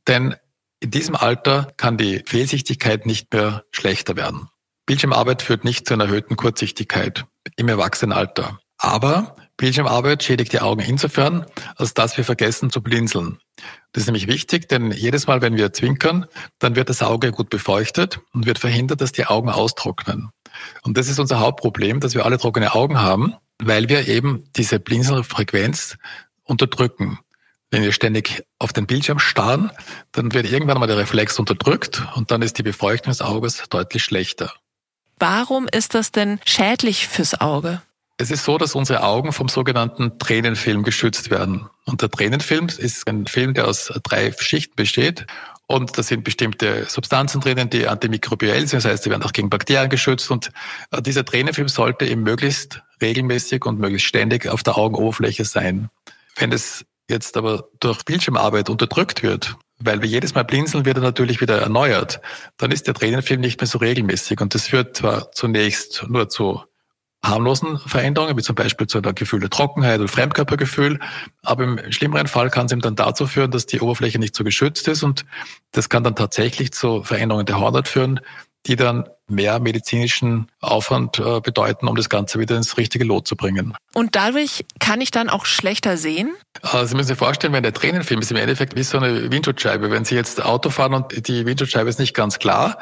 Denn 0.09 0.35
in 0.81 0.91
diesem 0.91 1.15
Alter 1.15 1.73
kann 1.77 1.97
die 1.97 2.23
Fehlsichtigkeit 2.27 3.07
nicht 3.07 3.33
mehr 3.33 3.65
schlechter 3.71 4.17
werden. 4.17 4.49
Bildschirmarbeit 4.87 5.43
führt 5.43 5.65
nicht 5.65 5.87
zu 5.87 5.95
einer 5.95 6.05
erhöhten 6.05 6.37
Kurzsichtigkeit 6.37 7.25
im 7.57 7.69
Erwachsenenalter. 7.69 8.59
Aber 8.79 9.37
Bildschirmarbeit 9.61 10.23
schädigt 10.23 10.55
die 10.55 10.61
Augen 10.61 10.81
insofern, 10.81 11.45
als 11.77 11.93
dass 11.93 12.17
wir 12.17 12.25
vergessen 12.25 12.71
zu 12.71 12.83
blinzeln. 12.83 13.39
Das 13.93 14.05
ist 14.05 14.07
nämlich 14.07 14.27
wichtig, 14.27 14.71
denn 14.71 14.91
jedes 14.91 15.27
Mal, 15.27 15.43
wenn 15.43 15.59
wir 15.59 15.71
zwinkern, 15.75 16.25
dann 16.59 16.77
wird 16.77 16.89
das 16.89 17.03
Auge 17.03 17.31
gut 17.31 17.51
befeuchtet 17.51 18.21
und 18.33 18.47
wird 18.47 18.59
verhindert, 18.59 19.03
dass 19.03 19.13
die 19.13 19.27
Augen 19.27 19.51
austrocknen. 19.51 20.31
Und 20.83 20.97
das 20.97 21.09
ist 21.09 21.19
unser 21.19 21.41
Hauptproblem, 21.41 22.01
dass 22.01 22.15
wir 22.15 22.25
alle 22.25 22.39
trockene 22.39 22.75
Augen 22.75 23.03
haben, 23.03 23.35
weil 23.63 23.91
wir 23.91 24.09
eben 24.09 24.45
diese 24.57 24.81
Blinzelfrequenz 24.81 25.99
unterdrücken. 26.43 27.19
Wenn 27.71 27.83
wir 27.83 27.93
ständig 27.93 28.43
auf 28.59 28.73
den 28.73 28.87
Bildschirm 28.87 29.19
starren, 29.19 29.71
dann 30.13 30.33
wird 30.33 30.51
irgendwann 30.51 30.81
mal 30.81 30.87
der 30.87 30.97
Reflex 30.97 31.39
unterdrückt 31.39 32.03
und 32.15 32.31
dann 32.31 32.41
ist 32.41 32.57
die 32.57 32.63
Befeuchtung 32.63 33.11
des 33.11 33.21
Auges 33.21 33.63
deutlich 33.69 34.05
schlechter. 34.05 34.55
Warum 35.19 35.69
ist 35.69 35.95
das 35.95 36.13
denn 36.13 36.41
schädlich 36.47 37.09
fürs 37.09 37.39
Auge? 37.43 37.83
Es 38.21 38.31
ist 38.31 38.45
so, 38.45 38.59
dass 38.59 38.75
unsere 38.75 39.03
Augen 39.03 39.33
vom 39.33 39.49
sogenannten 39.49 40.19
Tränenfilm 40.19 40.83
geschützt 40.83 41.31
werden. 41.31 41.71
Und 41.87 42.03
der 42.03 42.11
Tränenfilm 42.11 42.67
ist 42.67 43.09
ein 43.09 43.27
Film, 43.27 43.55
der 43.55 43.67
aus 43.67 43.91
drei 44.03 44.31
Schichten 44.39 44.77
besteht. 44.77 45.25
Und 45.67 45.97
da 45.97 46.03
sind 46.03 46.23
bestimmte 46.23 46.85
Substanzen 46.87 47.41
drinnen, 47.41 47.71
die 47.71 47.89
antimikrobiell 47.89 48.69
sind. 48.69 48.85
Das 48.85 48.93
heißt, 48.93 49.05
sie 49.05 49.11
werden 49.11 49.23
auch 49.23 49.33
gegen 49.33 49.49
Bakterien 49.49 49.89
geschützt. 49.89 50.31
Und 50.31 50.51
äh, 50.91 51.01
dieser 51.01 51.25
Tränenfilm 51.25 51.69
sollte 51.69 52.05
eben 52.05 52.23
möglichst 52.23 52.83
regelmäßig 53.01 53.65
und 53.65 53.79
möglichst 53.79 54.09
ständig 54.09 54.47
auf 54.49 54.63
der 54.63 54.77
Augenoberfläche 54.77 55.47
sein. 55.47 55.89
Wenn 56.37 56.53
es 56.53 56.85
jetzt 57.09 57.39
aber 57.39 57.71
durch 57.81 58.05
Bildschirmarbeit 58.05 58.69
unterdrückt 58.69 59.23
wird, 59.23 59.57
weil 59.79 60.03
wir 60.03 60.11
jedes 60.11 60.35
Mal 60.35 60.45
blinzeln, 60.45 60.85
wird 60.85 60.99
er 60.99 61.03
natürlich 61.03 61.41
wieder 61.41 61.59
erneuert, 61.59 62.21
dann 62.59 62.71
ist 62.71 62.87
der 62.87 62.93
Tränenfilm 62.93 63.41
nicht 63.41 63.59
mehr 63.63 63.67
so 63.67 63.79
regelmäßig. 63.79 64.43
Und 64.43 64.55
das 64.55 64.67
führt 64.67 64.99
zwar 64.99 65.33
zunächst 65.33 66.05
nur 66.07 66.29
zu 66.29 66.61
harmlosen 67.25 67.79
Veränderungen, 67.79 68.37
wie 68.37 68.43
zum 68.43 68.55
Beispiel 68.55 68.87
zu 68.87 68.99
einer 68.99 69.13
Gefühl 69.13 69.41
der 69.41 69.51
Trockenheit 69.51 70.01
oder 70.01 70.09
Fremdkörpergefühl. 70.09 70.99
Aber 71.43 71.65
im 71.65 71.93
schlimmeren 71.93 72.27
Fall 72.27 72.51
kann 72.51 72.67
es 72.67 72.73
eben 72.73 72.81
dann 72.81 72.97
dazu 72.97 73.27
führen, 73.27 73.51
dass 73.51 73.67
die 73.67 73.81
Oberfläche 73.81 74.19
nicht 74.19 74.35
so 74.35 74.45
geschützt 74.45 74.89
ist 74.89 75.03
und 75.03 75.25
das 75.73 75.89
kann 75.89 76.05
dann 76.05 76.17
tatsächlich 76.17 76.73
zu 76.73 77.03
Veränderungen 77.03 77.47
der 77.47 77.61
Haut 77.61 77.89
führen, 77.89 78.21
die 78.67 78.77
dann 78.77 79.05
mehr 79.27 79.61
medizinischen 79.61 80.49
Aufwand 80.61 81.19
äh, 81.19 81.41
bedeuten, 81.41 81.89
um 81.89 81.97
das 81.97 82.09
Ganze 82.09 82.39
wieder 82.41 82.57
ins 82.57 82.77
richtige 82.77 83.05
Lot 83.05 83.27
zu 83.27 83.37
bringen. 83.37 83.75
Und 83.95 84.17
dadurch 84.17 84.65
kann 84.81 85.01
ich 85.01 85.11
dann 85.11 85.31
auch 85.31 85.47
schlechter 85.47 85.97
sehen? 85.97 86.35
Also 86.63 86.87
Sie 86.87 86.97
müssen 86.97 87.09
sich 87.09 87.19
vorstellen, 87.19 87.53
wenn 87.53 87.63
der 87.63 87.73
Tränenfilm 87.73 88.21
ist 88.21 88.31
im 88.31 88.37
Endeffekt 88.37 88.77
wie 88.77 88.83
so 88.83 88.99
eine 88.99 89.31
Windschutzscheibe. 89.31 89.91
Wenn 89.91 90.05
Sie 90.05 90.15
jetzt 90.15 90.45
Auto 90.45 90.71
fahren 90.71 90.95
und 90.95 91.29
die 91.29 91.47
Windschutzscheibe 91.47 91.89
ist 91.89 92.01
nicht 92.01 92.13
ganz 92.15 92.39
klar, 92.39 92.79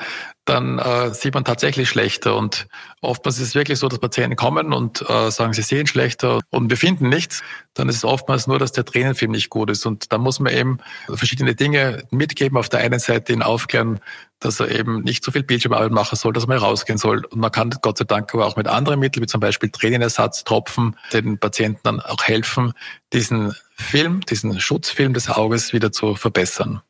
dann 0.49 0.79
äh, 0.79 1.13
sieht 1.13 1.35
man 1.35 1.45
tatsächlich 1.45 1.89
schlechter. 1.89 2.35
Und 2.37 2.69
oftmals 3.03 3.39
ist 3.39 3.49
es 3.49 3.55
wirklich 3.55 3.79
so, 3.79 3.89
dass 3.89 3.99
Patienten 3.99 4.37
kommen 4.37 4.73
und 4.73 5.03
äh, 5.09 5.31
sagen, 5.31 5.53
sie 5.53 5.63
sehen 5.63 5.87
schlechter 5.87 6.41
und 6.51 6.71
wir 6.71 6.77
finden 6.77 7.09
nichts. 7.09 7.43
Dann 7.75 7.89
ist 7.89 7.97
es 7.97 8.05
oftmals 8.05 8.47
nur, 8.47 8.59
dass 8.59 8.73
der 8.73 8.85
Tränenfilm 8.85 9.31
nicht 9.31 9.51
gut 9.51 9.71
ist. 9.71 9.85
Und 9.85 10.11
da 10.11 10.19
muss 10.19 10.41
man 10.41 10.53
eben 10.53 10.79
verschiedene 11.13 11.55
Dinge 11.55 12.05
mitgeben. 12.11 12.57
Auf 12.57 12.71
der 12.71 12.81
einen 12.81 12.99
Seite 12.99 13.33
ihn 13.33 13.43
aufklären, 13.43 14.01
dass 14.41 14.59
er 14.59 14.71
eben 14.71 15.03
nicht 15.03 15.23
so 15.23 15.33
viel 15.33 15.43
Bildschirmarbeit 15.43 15.93
machen 15.93 16.17
soll, 16.17 16.33
dass 16.33 16.47
mal 16.47 16.57
rausgehen 16.57 16.99
soll. 16.99 17.27
Und 17.27 17.41
man 17.41 17.53
kann 17.53 17.71
Gott 17.83 17.99
sei 17.99 18.05
Dank 18.05 18.33
aber 18.33 18.47
auch 18.47 18.57
mit 18.57 18.69
anderen 18.69 19.01
Mitteln, 19.01 19.23
wie 19.23 19.29
zum 19.29 19.41
Beispiel 19.41 19.69
Tränenersatztropfen, 19.69 20.97
den 21.13 21.39
Patienten 21.39 21.81
dann 21.83 22.01
auch 22.01 22.23
helfen, 22.23 22.73
diesen 23.13 23.55
Film, 23.75 24.21
diesen 24.23 24.59
Schutzfilm 24.59 25.13
des 25.13 25.29
Auges 25.29 25.73
wieder 25.73 25.93
zu 25.93 26.15
verbessern. 26.15 26.81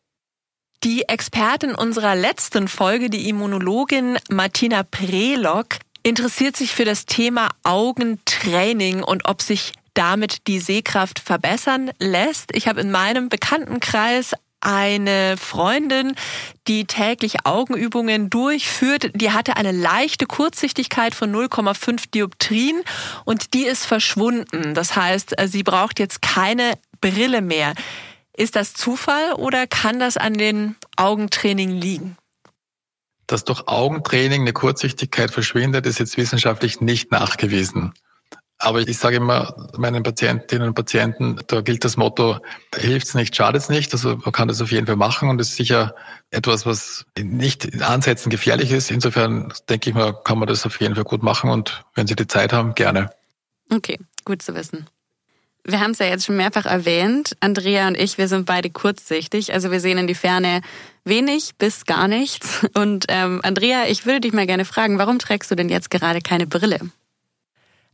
Die 0.84 1.08
Expertin 1.08 1.74
unserer 1.74 2.14
letzten 2.14 2.68
Folge, 2.68 3.10
die 3.10 3.28
Immunologin 3.28 4.16
Martina 4.30 4.84
Prelock, 4.84 5.78
interessiert 6.04 6.56
sich 6.56 6.72
für 6.72 6.84
das 6.84 7.04
Thema 7.04 7.48
Augentraining 7.64 9.02
und 9.02 9.28
ob 9.28 9.42
sich 9.42 9.72
damit 9.94 10.46
die 10.46 10.60
Sehkraft 10.60 11.18
verbessern 11.18 11.90
lässt. 11.98 12.54
Ich 12.54 12.68
habe 12.68 12.80
in 12.80 12.92
meinem 12.92 13.28
Bekanntenkreis 13.28 14.34
eine 14.60 15.36
Freundin, 15.36 16.14
die 16.68 16.84
täglich 16.84 17.44
Augenübungen 17.44 18.30
durchführt. 18.30 19.10
Die 19.14 19.32
hatte 19.32 19.56
eine 19.56 19.72
leichte 19.72 20.26
Kurzsichtigkeit 20.26 21.12
von 21.12 21.34
0,5 21.34 22.12
Dioptrien 22.12 22.82
und 23.24 23.52
die 23.54 23.64
ist 23.64 23.84
verschwunden. 23.84 24.74
Das 24.74 24.94
heißt, 24.94 25.34
sie 25.46 25.64
braucht 25.64 25.98
jetzt 25.98 26.22
keine 26.22 26.74
Brille 27.00 27.42
mehr. 27.42 27.74
Ist 28.38 28.54
das 28.54 28.72
Zufall 28.72 29.32
oder 29.32 29.66
kann 29.66 29.98
das 29.98 30.16
an 30.16 30.34
den 30.34 30.76
Augentraining 30.96 31.70
liegen? 31.70 32.16
Dass 33.26 33.42
durch 33.42 33.66
Augentraining 33.66 34.42
eine 34.42 34.52
Kurzsichtigkeit 34.52 35.32
verschwindet, 35.32 35.86
ist 35.86 35.98
jetzt 35.98 36.16
wissenschaftlich 36.16 36.80
nicht 36.80 37.10
nachgewiesen. 37.10 37.94
Aber 38.56 38.78
ich 38.78 38.96
sage 38.96 39.16
immer 39.16 39.68
meinen 39.76 40.04
Patientinnen 40.04 40.68
und 40.68 40.74
Patienten, 40.74 41.40
da 41.48 41.62
gilt 41.62 41.84
das 41.84 41.96
Motto, 41.96 42.38
hilft's 42.76 43.14
nicht, 43.14 43.34
schadet's 43.34 43.68
nicht. 43.70 43.92
Also 43.92 44.16
man 44.16 44.30
kann 44.30 44.46
das 44.46 44.62
auf 44.62 44.70
jeden 44.70 44.86
Fall 44.86 44.94
machen 44.94 45.28
und 45.30 45.40
es 45.40 45.50
ist 45.50 45.56
sicher 45.56 45.96
etwas, 46.30 46.64
was 46.64 47.06
nicht 47.18 47.64
in 47.64 47.82
Ansätzen 47.82 48.30
gefährlich 48.30 48.70
ist. 48.70 48.92
Insofern 48.92 49.52
denke 49.68 49.90
ich 49.90 49.96
mal, 49.96 50.12
kann 50.12 50.38
man 50.38 50.46
das 50.46 50.64
auf 50.64 50.80
jeden 50.80 50.94
Fall 50.94 51.04
gut 51.04 51.24
machen 51.24 51.50
und 51.50 51.84
wenn 51.96 52.06
Sie 52.06 52.14
die 52.14 52.28
Zeit 52.28 52.52
haben, 52.52 52.76
gerne. 52.76 53.10
Okay, 53.68 53.98
gut 54.24 54.42
zu 54.42 54.54
wissen. 54.54 54.86
Wir 55.64 55.80
haben 55.80 55.90
es 55.90 55.98
ja 55.98 56.06
jetzt 56.06 56.24
schon 56.24 56.36
mehrfach 56.36 56.66
erwähnt. 56.66 57.36
Andrea 57.40 57.88
und 57.88 57.96
ich, 57.96 58.16
wir 58.16 58.28
sind 58.28 58.46
beide 58.46 58.70
kurzsichtig. 58.70 59.52
Also 59.52 59.70
wir 59.70 59.80
sehen 59.80 59.98
in 59.98 60.06
die 60.06 60.14
Ferne 60.14 60.62
wenig 61.04 61.56
bis 61.58 61.84
gar 61.84 62.08
nichts. 62.08 62.66
Und 62.74 63.06
ähm, 63.08 63.40
Andrea, 63.42 63.86
ich 63.86 64.06
würde 64.06 64.20
dich 64.20 64.32
mal 64.32 64.46
gerne 64.46 64.64
fragen, 64.64 64.98
warum 64.98 65.18
trägst 65.18 65.50
du 65.50 65.54
denn 65.54 65.68
jetzt 65.68 65.90
gerade 65.90 66.20
keine 66.20 66.46
Brille? 66.46 66.80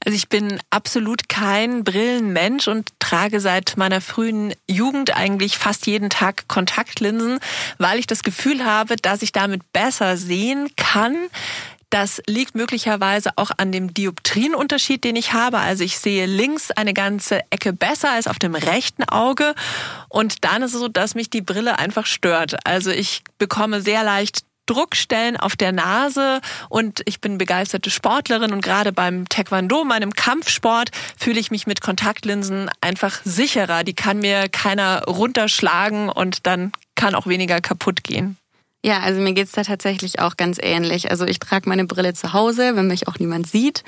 Also 0.05 0.17
ich 0.17 0.29
bin 0.29 0.61
absolut 0.69 1.29
kein 1.31 1.83
Brillenmensch 1.83 2.69
und 2.69 2.91
trage 2.99 3.41
seit 3.41 3.79
meiner 3.79 4.03
frühen 4.03 4.53
Jugend 4.69 5.17
eigentlich 5.17 5.57
fast 5.57 5.87
jeden 5.87 6.11
Tag 6.11 6.47
Kontaktlinsen, 6.47 7.39
weil 7.79 7.99
ich 7.99 8.07
das 8.07 8.23
Gefühl 8.23 8.67
habe, 8.67 8.97
dass 8.97 9.23
ich 9.23 9.33
damit 9.33 9.73
besser 9.73 10.19
sehen 10.19 10.69
kann. 10.77 11.17
Das 11.95 12.21
liegt 12.27 12.57
möglicherweise 12.57 13.31
auch 13.37 13.53
an 13.57 13.71
dem 13.71 13.95
Dioptrienunterschied, 13.95 15.05
den 15.05 15.15
ich 15.15 15.33
habe. 15.33 15.61
Also 15.61 15.85
ich 15.85 15.97
sehe 15.97 16.27
links 16.27 16.73
eine 16.73 16.93
ganze 16.93 17.43
Ecke 17.51 17.73
besser 17.73 18.11
als 18.11 18.27
auf 18.27 18.41
dem 18.41 18.57
rechten 18.57 19.05
Auge. 19.05 19.55
Und 20.09 20.45
dann 20.45 20.63
ist 20.63 20.75
es 20.75 20.81
so, 20.81 20.89
dass 20.89 21.15
mich 21.15 21.31
die 21.31 21.41
Brille 21.41 21.79
einfach 21.79 22.07
stört. 22.07 22.57
Also 22.67 22.91
ich 22.91 23.23
bekomme 23.39 23.81
sehr 23.81 24.03
leicht 24.03 24.41
Druckstellen 24.67 25.37
auf 25.37 25.55
der 25.55 25.71
Nase 25.71 26.41
und 26.69 27.01
ich 27.05 27.21
bin 27.21 27.39
begeisterte 27.39 27.91
Sportlerin 27.91 28.53
und 28.53 28.61
gerade 28.61 28.93
beim 28.93 29.29
Taekwondo, 29.29 29.85
meinem 29.85 30.15
Kampfsport, 30.15 30.91
fühle 31.17 31.39
ich 31.39 31.53
mich 31.53 31.69
mit 31.69 31.81
Kontaktlinsen 31.81 32.71
einfach 32.81 33.21
sicherer. 33.23 33.85
Die 33.85 33.95
kann 33.95 34.19
mir 34.19 34.49
keiner 34.49 35.05
runterschlagen 35.05 36.09
und 36.09 36.45
dann 36.49 36.73
kann 36.97 37.15
auch 37.15 37.29
weniger 37.29 37.61
kaputt 37.61 38.03
gehen. 38.03 38.37
Ja, 38.85 39.01
also 39.01 39.19
mir 39.19 39.33
geht's 39.33 39.53
da 39.53 39.63
tatsächlich 39.63 40.19
auch 40.19 40.37
ganz 40.37 40.59
ähnlich. 40.61 41.11
Also 41.11 41.25
ich 41.25 41.39
trage 41.39 41.67
meine 41.71 41.87
Brille 41.87 42.13
zu 42.13 42.35
Hause, 42.35 42.77
wenn 42.77 42.87
mich 42.87 43.09
auch 43.09 43.19
niemand 43.19 43.47
sieht. 43.47 43.83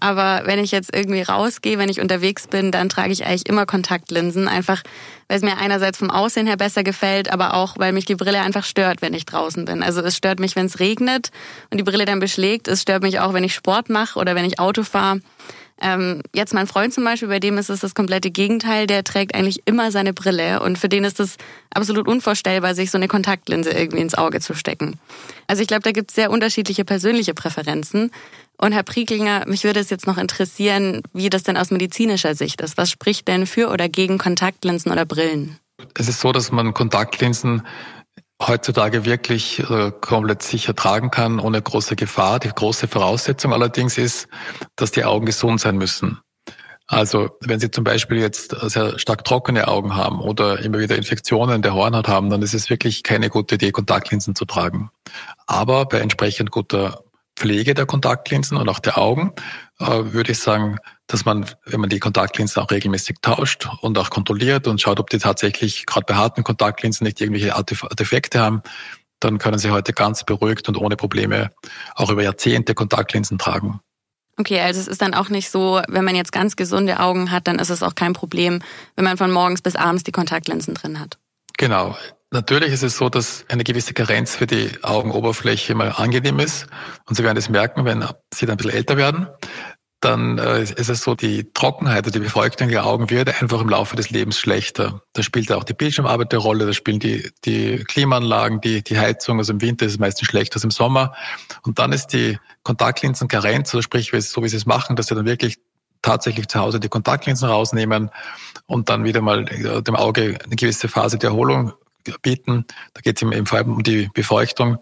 Aber 0.00 0.44
wenn 0.46 0.58
ich 0.58 0.70
jetzt 0.70 0.96
irgendwie 0.96 1.20
rausgehe, 1.20 1.76
wenn 1.76 1.90
ich 1.90 2.00
unterwegs 2.00 2.46
bin, 2.46 2.72
dann 2.72 2.88
trage 2.88 3.12
ich 3.12 3.26
eigentlich 3.26 3.46
immer 3.46 3.66
Kontaktlinsen. 3.66 4.48
Einfach, 4.48 4.82
weil 5.28 5.36
es 5.36 5.42
mir 5.42 5.58
einerseits 5.58 5.98
vom 5.98 6.10
Aussehen 6.10 6.46
her 6.46 6.56
besser 6.56 6.82
gefällt, 6.82 7.30
aber 7.30 7.52
auch, 7.52 7.78
weil 7.78 7.92
mich 7.92 8.06
die 8.06 8.14
Brille 8.14 8.40
einfach 8.40 8.64
stört, 8.64 9.02
wenn 9.02 9.12
ich 9.12 9.26
draußen 9.26 9.66
bin. 9.66 9.82
Also 9.82 10.00
es 10.00 10.16
stört 10.16 10.40
mich, 10.40 10.56
wenn 10.56 10.64
es 10.64 10.80
regnet 10.80 11.28
und 11.70 11.76
die 11.76 11.84
Brille 11.84 12.06
dann 12.06 12.18
beschlägt. 12.18 12.68
Es 12.68 12.80
stört 12.80 13.02
mich 13.02 13.20
auch, 13.20 13.34
wenn 13.34 13.44
ich 13.44 13.54
Sport 13.54 13.90
mache 13.90 14.18
oder 14.18 14.34
wenn 14.34 14.46
ich 14.46 14.58
Auto 14.58 14.82
fahre. 14.82 15.20
Ähm, 15.80 16.22
jetzt 16.34 16.54
mein 16.54 16.66
Freund 16.66 16.92
zum 16.92 17.04
Beispiel, 17.04 17.28
bei 17.28 17.38
dem 17.38 17.56
ist 17.58 17.70
es 17.70 17.80
das 17.80 17.94
komplette 17.94 18.30
Gegenteil, 18.30 18.86
der 18.86 19.04
trägt 19.04 19.34
eigentlich 19.34 19.62
immer 19.64 19.92
seine 19.92 20.12
Brille 20.12 20.60
und 20.60 20.78
für 20.78 20.88
den 20.88 21.04
ist 21.04 21.20
es 21.20 21.36
absolut 21.70 22.08
unvorstellbar, 22.08 22.74
sich 22.74 22.90
so 22.90 22.98
eine 22.98 23.08
Kontaktlinse 23.08 23.70
irgendwie 23.70 24.02
ins 24.02 24.14
Auge 24.14 24.40
zu 24.40 24.54
stecken. 24.54 24.98
Also 25.46 25.62
ich 25.62 25.68
glaube, 25.68 25.82
da 25.82 25.92
gibt 25.92 26.10
es 26.10 26.16
sehr 26.16 26.30
unterschiedliche 26.30 26.84
persönliche 26.84 27.34
Präferenzen. 27.34 28.10
Und 28.60 28.72
Herr 28.72 28.82
Prieklinger, 28.82 29.44
mich 29.46 29.62
würde 29.62 29.78
es 29.78 29.88
jetzt 29.88 30.08
noch 30.08 30.18
interessieren, 30.18 31.02
wie 31.12 31.30
das 31.30 31.44
denn 31.44 31.56
aus 31.56 31.70
medizinischer 31.70 32.34
Sicht 32.34 32.60
ist. 32.60 32.76
Was 32.76 32.90
spricht 32.90 33.28
denn 33.28 33.46
für 33.46 33.70
oder 33.70 33.88
gegen 33.88 34.18
Kontaktlinsen 34.18 34.90
oder 34.90 35.04
Brillen? 35.04 35.58
Es 35.94 36.08
ist 36.08 36.20
so, 36.20 36.32
dass 36.32 36.50
man 36.50 36.74
Kontaktlinsen 36.74 37.62
heutzutage 38.40 39.04
wirklich 39.04 39.58
äh, 39.70 39.92
komplett 40.00 40.42
sicher 40.42 40.74
tragen 40.74 41.10
kann, 41.10 41.40
ohne 41.40 41.60
große 41.60 41.96
Gefahr. 41.96 42.38
Die 42.38 42.48
große 42.48 42.88
Voraussetzung 42.88 43.52
allerdings 43.52 43.98
ist, 43.98 44.28
dass 44.76 44.92
die 44.92 45.04
Augen 45.04 45.26
gesund 45.26 45.60
sein 45.60 45.76
müssen. 45.76 46.20
Also 46.86 47.36
wenn 47.40 47.60
Sie 47.60 47.70
zum 47.70 47.84
Beispiel 47.84 48.18
jetzt 48.18 48.56
sehr 48.62 48.98
stark 48.98 49.22
trockene 49.24 49.68
Augen 49.68 49.94
haben 49.94 50.20
oder 50.20 50.60
immer 50.60 50.78
wieder 50.78 50.96
Infektionen 50.96 51.60
der 51.60 51.74
Hornhaut 51.74 52.08
haben, 52.08 52.30
dann 52.30 52.40
ist 52.40 52.54
es 52.54 52.70
wirklich 52.70 53.02
keine 53.02 53.28
gute 53.28 53.56
Idee, 53.56 53.72
Kontaktlinsen 53.72 54.34
zu 54.34 54.46
tragen. 54.46 54.90
Aber 55.46 55.84
bei 55.84 55.98
entsprechend 55.98 56.50
guter 56.50 57.04
Pflege 57.38 57.74
der 57.74 57.86
Kontaktlinsen 57.86 58.56
und 58.56 58.68
auch 58.68 58.80
der 58.80 58.98
Augen 58.98 59.32
äh, 59.78 59.86
würde 59.86 60.32
ich 60.32 60.40
sagen, 60.40 60.78
dass 61.06 61.24
man, 61.24 61.46
wenn 61.64 61.80
man 61.80 61.88
die 61.88 62.00
Kontaktlinsen 62.00 62.60
auch 62.62 62.70
regelmäßig 62.70 63.18
tauscht 63.22 63.68
und 63.80 63.96
auch 63.96 64.10
kontrolliert 64.10 64.66
und 64.66 64.80
schaut, 64.80 64.98
ob 64.98 65.08
die 65.08 65.18
tatsächlich 65.18 65.86
gerade 65.86 66.04
bei 66.04 66.14
harten 66.14 66.42
Kontaktlinsen 66.42 67.04
nicht 67.04 67.20
irgendwelche 67.20 67.54
Artefakte 67.54 68.40
haben, 68.40 68.62
dann 69.20 69.38
können 69.38 69.58
sie 69.58 69.70
heute 69.70 69.92
ganz 69.92 70.24
beruhigt 70.24 70.68
und 70.68 70.76
ohne 70.76 70.96
Probleme 70.96 71.50
auch 71.94 72.10
über 72.10 72.22
Jahrzehnte 72.22 72.74
Kontaktlinsen 72.74 73.38
tragen. 73.38 73.80
Okay, 74.36 74.60
also 74.60 74.80
es 74.80 74.86
ist 74.86 75.02
dann 75.02 75.14
auch 75.14 75.28
nicht 75.28 75.50
so, 75.50 75.80
wenn 75.88 76.04
man 76.04 76.14
jetzt 76.14 76.30
ganz 76.32 76.56
gesunde 76.56 77.00
Augen 77.00 77.30
hat, 77.30 77.48
dann 77.48 77.58
ist 77.58 77.70
es 77.70 77.82
auch 77.82 77.94
kein 77.94 78.12
Problem, 78.12 78.62
wenn 78.96 79.04
man 79.04 79.16
von 79.16 79.30
morgens 79.32 79.62
bis 79.62 79.74
abends 79.74 80.04
die 80.04 80.12
Kontaktlinsen 80.12 80.74
drin 80.74 81.00
hat. 81.00 81.18
Genau. 81.56 81.96
Natürlich 82.30 82.72
ist 82.72 82.82
es 82.82 82.96
so, 82.96 83.08
dass 83.08 83.44
eine 83.48 83.64
gewisse 83.64 83.94
Karenz 83.94 84.36
für 84.36 84.46
die 84.46 84.70
Augenoberfläche 84.82 85.74
mal 85.74 85.92
angenehm 85.92 86.38
ist. 86.40 86.66
Und 87.06 87.16
Sie 87.16 87.24
werden 87.24 87.38
es 87.38 87.48
merken, 87.48 87.84
wenn 87.84 88.04
Sie 88.34 88.44
dann 88.44 88.54
ein 88.54 88.56
bisschen 88.58 88.72
älter 88.72 88.96
werden 88.96 89.28
dann 90.00 90.38
äh, 90.38 90.62
ist 90.62 90.88
es 90.88 91.02
so, 91.02 91.14
die 91.14 91.52
Trockenheit 91.52 92.04
oder 92.04 92.12
die 92.12 92.20
Befeuchtung 92.20 92.68
der 92.68 92.86
Augen 92.86 93.10
wird 93.10 93.40
einfach 93.42 93.60
im 93.60 93.68
Laufe 93.68 93.96
des 93.96 94.10
Lebens 94.10 94.38
schlechter. 94.38 95.02
Da 95.12 95.22
spielt 95.22 95.50
auch 95.50 95.64
die 95.64 95.74
Bildschirmarbeit 95.74 96.32
eine 96.32 96.40
Rolle, 96.40 96.66
da 96.66 96.72
spielen 96.72 97.00
die, 97.00 97.30
die 97.44 97.82
Klimaanlagen, 97.84 98.60
die, 98.60 98.82
die 98.82 98.98
Heizung, 98.98 99.38
also 99.38 99.52
im 99.52 99.60
Winter 99.60 99.86
ist 99.86 99.92
es 99.92 99.98
meistens 99.98 100.28
schlechter 100.28 100.56
als 100.56 100.64
im 100.64 100.70
Sommer. 100.70 101.14
Und 101.62 101.80
dann 101.80 101.92
ist 101.92 102.08
die 102.08 102.38
Kontaktlinsenkarenz, 102.62 103.70
also 103.70 103.82
sprich, 103.82 104.12
so 104.12 104.42
wie 104.44 104.48
sie 104.48 104.56
es 104.56 104.66
machen, 104.66 104.94
dass 104.94 105.06
sie 105.06 105.16
dann 105.16 105.26
wirklich 105.26 105.56
tatsächlich 106.00 106.46
zu 106.46 106.60
Hause 106.60 106.78
die 106.78 106.88
Kontaktlinsen 106.88 107.48
rausnehmen 107.48 108.10
und 108.66 108.88
dann 108.88 109.02
wieder 109.02 109.20
mal 109.20 109.48
äh, 109.48 109.82
dem 109.82 109.96
Auge 109.96 110.38
eine 110.44 110.54
gewisse 110.54 110.86
Phase 110.86 111.18
der 111.18 111.30
Erholung 111.30 111.72
bieten. 112.22 112.64
Da 112.94 113.00
geht 113.00 113.20
es 113.20 113.22
eben 113.22 113.46
vor 113.46 113.58
allem 113.58 113.72
um 113.72 113.82
die 113.82 114.08
Befeuchtung. 114.14 114.78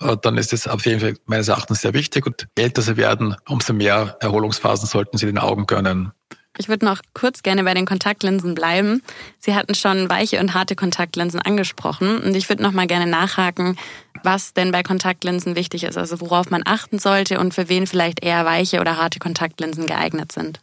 Äh, 0.00 0.16
dann 0.22 0.38
ist 0.38 0.52
es 0.52 0.68
auf 0.68 0.86
jeden 0.86 1.00
Fall 1.00 1.14
meines 1.26 1.48
Erachtens 1.48 1.80
sehr 1.82 1.94
wichtig. 1.94 2.26
Und 2.26 2.48
je 2.56 2.64
älter 2.64 2.82
sie 2.82 2.96
werden, 2.96 3.36
umso 3.48 3.72
mehr 3.72 4.16
Erholungsphasen 4.20 4.86
sollten 4.86 5.18
sie 5.18 5.26
den 5.26 5.38
Augen 5.38 5.66
gönnen. 5.66 6.12
Ich 6.58 6.68
würde 6.68 6.84
noch 6.84 7.00
kurz 7.14 7.42
gerne 7.42 7.64
bei 7.64 7.74
den 7.74 7.86
Kontaktlinsen 7.86 8.54
bleiben. 8.54 9.02
Sie 9.38 9.54
hatten 9.54 9.74
schon 9.74 10.10
weiche 10.10 10.40
und 10.40 10.52
harte 10.52 10.76
Kontaktlinsen 10.76 11.40
angesprochen 11.40 12.18
und 12.18 12.34
ich 12.34 12.48
würde 12.48 12.62
noch 12.62 12.72
mal 12.72 12.86
gerne 12.86 13.06
nachhaken, 13.06 13.78
was 14.24 14.52
denn 14.52 14.72
bei 14.72 14.82
Kontaktlinsen 14.82 15.56
wichtig 15.56 15.84
ist, 15.84 15.96
also 15.96 16.20
worauf 16.20 16.50
man 16.50 16.62
achten 16.66 16.98
sollte 16.98 17.38
und 17.38 17.54
für 17.54 17.68
wen 17.68 17.86
vielleicht 17.86 18.22
eher 18.22 18.44
weiche 18.44 18.80
oder 18.80 18.96
harte 18.96 19.20
Kontaktlinsen 19.20 19.86
geeignet 19.86 20.32
sind. 20.32 20.60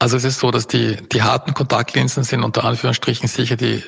Also 0.00 0.16
es 0.16 0.24
ist 0.24 0.38
so, 0.38 0.50
dass 0.50 0.66
die, 0.66 0.96
die 1.12 1.22
harten 1.22 1.54
Kontaktlinsen 1.54 2.24
sind 2.24 2.42
unter 2.42 2.64
Anführungsstrichen 2.64 3.28
sicher 3.28 3.56
die 3.56 3.82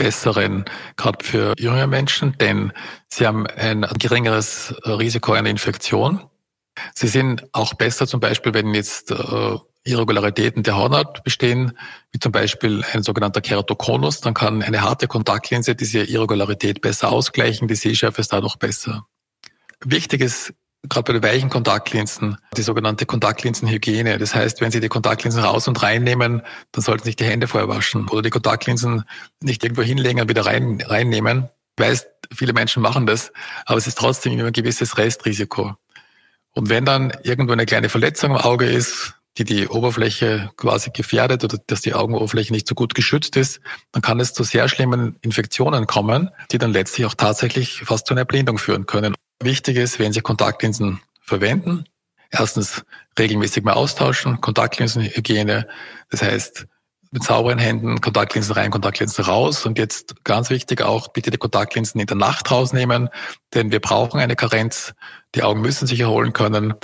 besseren, 0.00 0.64
gerade 0.96 1.22
für 1.22 1.52
junge 1.58 1.86
Menschen, 1.86 2.32
denn 2.38 2.72
sie 3.08 3.26
haben 3.26 3.46
ein 3.46 3.82
geringeres 3.98 4.74
Risiko 4.86 5.34
einer 5.34 5.50
Infektion. 5.50 6.22
Sie 6.94 7.06
sind 7.06 7.46
auch 7.52 7.74
besser 7.74 8.06
zum 8.06 8.18
Beispiel, 8.18 8.54
wenn 8.54 8.72
jetzt 8.72 9.10
äh, 9.10 9.56
Irregularitäten 9.84 10.62
der 10.62 10.76
Hornhaut 10.76 11.22
bestehen, 11.22 11.76
wie 12.12 12.18
zum 12.18 12.32
Beispiel 12.32 12.82
ein 12.94 13.02
sogenannter 13.02 13.42
Keratokonus, 13.42 14.22
dann 14.22 14.32
kann 14.32 14.62
eine 14.62 14.80
harte 14.80 15.06
Kontaktlinse 15.06 15.74
diese 15.74 16.02
Irregularität 16.02 16.80
besser 16.80 17.12
ausgleichen, 17.12 17.68
die 17.68 17.74
Sehschärfe 17.74 18.22
ist 18.22 18.32
dadurch 18.32 18.56
besser. 18.56 19.06
Wichtig 19.84 20.22
ist 20.22 20.54
gerade 20.88 21.12
bei 21.12 21.18
den 21.18 21.22
weichen 21.22 21.50
Kontaktlinsen, 21.50 22.38
die 22.56 22.62
sogenannte 22.62 23.06
Kontaktlinsenhygiene. 23.06 24.18
Das 24.18 24.34
heißt, 24.34 24.60
wenn 24.60 24.70
Sie 24.70 24.80
die 24.80 24.88
Kontaktlinsen 24.88 25.42
raus 25.42 25.68
und 25.68 25.82
reinnehmen, 25.82 26.42
dann 26.72 26.82
sollten 26.82 27.04
Sie 27.04 27.10
sich 27.10 27.16
die 27.16 27.24
Hände 27.24 27.46
vorher 27.46 27.68
waschen 27.68 28.08
oder 28.08 28.22
die 28.22 28.30
Kontaktlinsen 28.30 29.04
nicht 29.42 29.62
irgendwo 29.62 29.82
hinlegen 29.82 30.20
und 30.20 30.28
wieder 30.28 30.46
rein, 30.46 30.82
reinnehmen. 30.84 31.48
Ich 31.78 31.84
weiß, 31.84 32.06
viele 32.32 32.52
Menschen 32.52 32.82
machen 32.82 33.06
das, 33.06 33.32
aber 33.66 33.78
es 33.78 33.86
ist 33.86 33.98
trotzdem 33.98 34.32
immer 34.32 34.46
ein 34.46 34.52
gewisses 34.52 34.98
Restrisiko. 34.98 35.74
Und 36.52 36.68
wenn 36.68 36.84
dann 36.84 37.12
irgendwo 37.22 37.52
eine 37.52 37.66
kleine 37.66 37.88
Verletzung 37.88 38.32
im 38.32 38.36
Auge 38.36 38.66
ist, 38.66 39.14
die 39.38 39.44
die 39.44 39.68
Oberfläche 39.68 40.50
quasi 40.56 40.90
gefährdet 40.90 41.44
oder 41.44 41.58
dass 41.66 41.80
die 41.80 41.94
Augenoberfläche 41.94 42.52
nicht 42.52 42.66
so 42.66 42.74
gut 42.74 42.94
geschützt 42.94 43.36
ist, 43.36 43.60
dann 43.92 44.02
kann 44.02 44.18
es 44.18 44.34
zu 44.34 44.42
sehr 44.42 44.68
schlimmen 44.68 45.16
Infektionen 45.22 45.86
kommen, 45.86 46.30
die 46.50 46.58
dann 46.58 46.72
letztlich 46.72 47.06
auch 47.06 47.14
tatsächlich 47.14 47.82
fast 47.84 48.06
zu 48.06 48.14
einer 48.14 48.22
Erblindung 48.22 48.58
führen 48.58 48.86
können. 48.86 49.14
Wichtig 49.42 49.76
ist, 49.76 49.98
wenn 49.98 50.12
Sie 50.12 50.20
Kontaktlinsen 50.20 51.00
verwenden, 51.22 51.84
erstens 52.30 52.84
regelmäßig 53.18 53.64
mal 53.64 53.72
austauschen, 53.72 54.40
Kontaktlinsenhygiene, 54.40 55.66
das 56.10 56.22
heißt 56.22 56.66
mit 57.12 57.24
sauberen 57.24 57.58
Händen 57.58 58.00
Kontaktlinsen 58.00 58.54
rein, 58.54 58.70
Kontaktlinsen 58.70 59.24
raus. 59.24 59.66
Und 59.66 59.78
jetzt 59.78 60.24
ganz 60.24 60.50
wichtig 60.50 60.82
auch 60.82 61.08
bitte 61.08 61.30
die 61.30 61.38
Kontaktlinsen 61.38 62.00
in 62.00 62.06
der 62.06 62.16
Nacht 62.16 62.50
rausnehmen, 62.50 63.08
denn 63.54 63.72
wir 63.72 63.80
brauchen 63.80 64.20
eine 64.20 64.36
Karenz, 64.36 64.94
die 65.34 65.42
Augen 65.42 65.60
müssen 65.60 65.86
sich 65.86 66.00
erholen 66.00 66.32
können. 66.32 66.74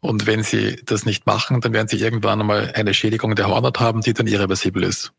Und 0.00 0.26
wenn 0.26 0.42
Sie 0.42 0.80
das 0.84 1.04
nicht 1.04 1.26
machen, 1.26 1.60
dann 1.60 1.72
werden 1.72 1.88
Sie 1.88 1.98
irgendwann 1.98 2.40
einmal 2.40 2.72
eine 2.74 2.94
Schädigung 2.94 3.34
der 3.34 3.48
Hornhaut 3.48 3.80
haben, 3.80 4.02
die 4.02 4.12
dann 4.12 4.26
irreversibel 4.26 4.82
ist. 4.84 5.12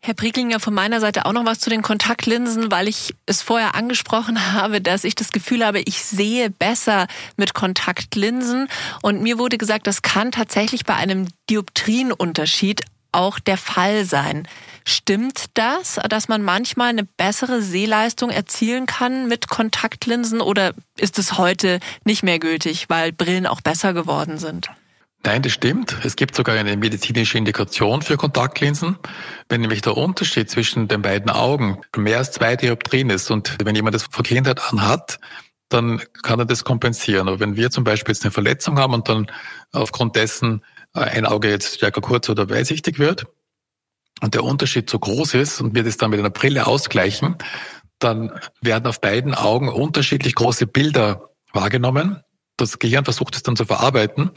Herr 0.00 0.14
Prieklinger, 0.14 0.60
von 0.60 0.74
meiner 0.74 1.00
Seite 1.00 1.26
auch 1.26 1.32
noch 1.32 1.44
was 1.44 1.58
zu 1.58 1.70
den 1.70 1.82
Kontaktlinsen, 1.82 2.70
weil 2.70 2.88
ich 2.88 3.14
es 3.26 3.42
vorher 3.42 3.74
angesprochen 3.74 4.52
habe, 4.52 4.80
dass 4.80 5.04
ich 5.04 5.14
das 5.14 5.32
Gefühl 5.32 5.64
habe, 5.64 5.80
ich 5.80 6.02
sehe 6.04 6.50
besser 6.50 7.06
mit 7.36 7.54
Kontaktlinsen. 7.54 8.68
Und 9.02 9.22
mir 9.22 9.38
wurde 9.38 9.58
gesagt, 9.58 9.86
das 9.86 10.02
kann 10.02 10.32
tatsächlich 10.32 10.84
bei 10.84 10.94
einem 10.94 11.28
Dioptrienunterschied 11.50 12.82
auch 13.10 13.38
der 13.38 13.56
Fall 13.56 14.04
sein. 14.04 14.46
Stimmt 14.84 15.46
das, 15.54 15.98
dass 16.08 16.28
man 16.28 16.42
manchmal 16.42 16.88
eine 16.88 17.04
bessere 17.04 17.62
Sehleistung 17.62 18.30
erzielen 18.30 18.86
kann 18.86 19.28
mit 19.28 19.48
Kontaktlinsen 19.48 20.40
oder 20.40 20.74
ist 20.98 21.18
es 21.18 21.38
heute 21.38 21.80
nicht 22.04 22.22
mehr 22.22 22.38
gültig, 22.38 22.86
weil 22.88 23.12
Brillen 23.12 23.46
auch 23.46 23.60
besser 23.60 23.92
geworden 23.94 24.38
sind? 24.38 24.70
Nein, 25.24 25.42
das 25.42 25.52
stimmt. 25.52 25.96
Es 26.04 26.16
gibt 26.16 26.36
sogar 26.36 26.56
eine 26.56 26.76
medizinische 26.76 27.38
Indikation 27.38 28.02
für 28.02 28.16
Kontaktlinsen. 28.16 28.98
Wenn 29.48 29.60
nämlich 29.60 29.82
der 29.82 29.96
Unterschied 29.96 30.48
zwischen 30.48 30.86
den 30.88 31.02
beiden 31.02 31.30
Augen 31.30 31.80
mehr 31.96 32.18
als 32.18 32.32
zwei 32.32 32.56
Dioptrien 32.56 33.10
ist 33.10 33.30
und 33.30 33.56
wenn 33.62 33.74
jemand 33.74 33.94
das 33.94 34.04
von 34.04 34.24
Kindheit 34.24 34.60
an 34.72 34.86
hat, 34.86 35.18
dann 35.68 36.00
kann 36.22 36.38
er 36.38 36.46
das 36.46 36.64
kompensieren. 36.64 37.28
Aber 37.28 37.40
wenn 37.40 37.56
wir 37.56 37.70
zum 37.70 37.84
Beispiel 37.84 38.14
jetzt 38.14 38.24
eine 38.24 38.30
Verletzung 38.30 38.78
haben 38.78 38.94
und 38.94 39.08
dann 39.08 39.30
aufgrund 39.72 40.16
dessen 40.16 40.64
äh, 40.94 41.00
ein 41.00 41.26
Auge 41.26 41.50
jetzt 41.50 41.74
stärker 41.74 42.00
kurz 42.00 42.28
oder 42.28 42.48
weitsichtig 42.48 42.98
wird 42.98 43.26
und 44.22 44.34
der 44.34 44.44
Unterschied 44.44 44.88
so 44.88 44.98
groß 44.98 45.34
ist 45.34 45.60
und 45.60 45.74
wir 45.74 45.82
das 45.82 45.96
dann 45.96 46.10
mit 46.10 46.20
einer 46.20 46.30
Brille 46.30 46.66
ausgleichen, 46.66 47.36
dann 47.98 48.32
werden 48.62 48.86
auf 48.86 49.00
beiden 49.00 49.34
Augen 49.34 49.68
unterschiedlich 49.68 50.36
große 50.36 50.66
Bilder 50.68 51.30
wahrgenommen. 51.52 52.22
Das 52.56 52.78
Gehirn 52.78 53.04
versucht 53.04 53.36
es 53.36 53.42
dann 53.42 53.56
zu 53.56 53.64
verarbeiten 53.64 54.30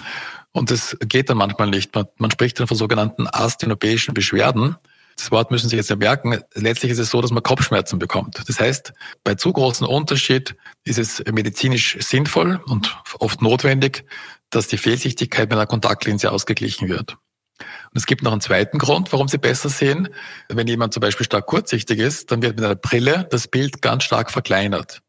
und 0.51 0.71
das 0.71 0.97
geht 0.99 1.29
dann 1.29 1.37
manchmal 1.37 1.69
nicht. 1.69 1.95
Man, 1.95 2.05
man 2.17 2.31
spricht 2.31 2.59
dann 2.59 2.67
von 2.67 2.77
sogenannten 2.77 3.27
asthenopäischen 3.27 4.13
Beschwerden. 4.13 4.75
Das 5.17 5.31
Wort 5.31 5.51
müssen 5.51 5.69
Sie 5.69 5.75
jetzt 5.75 5.89
ja 5.89 5.95
merken. 5.95 6.41
Letztlich 6.55 6.91
ist 6.91 6.99
es 6.99 7.09
so, 7.09 7.21
dass 7.21 7.31
man 7.31 7.43
Kopfschmerzen 7.43 7.99
bekommt. 7.99 8.41
Das 8.47 8.59
heißt, 8.59 8.93
bei 9.23 9.35
zu 9.35 9.53
großen 9.53 9.85
Unterschied 9.85 10.55
ist 10.83 10.97
es 10.97 11.23
medizinisch 11.31 11.97
sinnvoll 11.99 12.59
und 12.65 12.97
oft 13.19 13.41
notwendig, 13.41 14.05
dass 14.49 14.67
die 14.67 14.77
Fehlsichtigkeit 14.77 15.49
mit 15.49 15.57
einer 15.57 15.67
Kontaktlinse 15.67 16.31
ausgeglichen 16.31 16.89
wird. 16.89 17.17
Und 17.61 17.97
es 17.97 18.05
gibt 18.05 18.23
noch 18.23 18.31
einen 18.31 18.41
zweiten 18.41 18.79
Grund, 18.79 19.11
warum 19.11 19.27
Sie 19.27 19.37
besser 19.37 19.69
sehen. 19.69 20.09
Wenn 20.49 20.67
jemand 20.67 20.93
zum 20.93 21.01
Beispiel 21.01 21.25
stark 21.25 21.45
kurzsichtig 21.45 21.99
ist, 21.99 22.31
dann 22.31 22.41
wird 22.41 22.55
mit 22.55 22.65
einer 22.65 22.75
Brille 22.75 23.27
das 23.29 23.47
Bild 23.47 23.81
ganz 23.81 24.03
stark 24.03 24.31
verkleinert. 24.31 25.01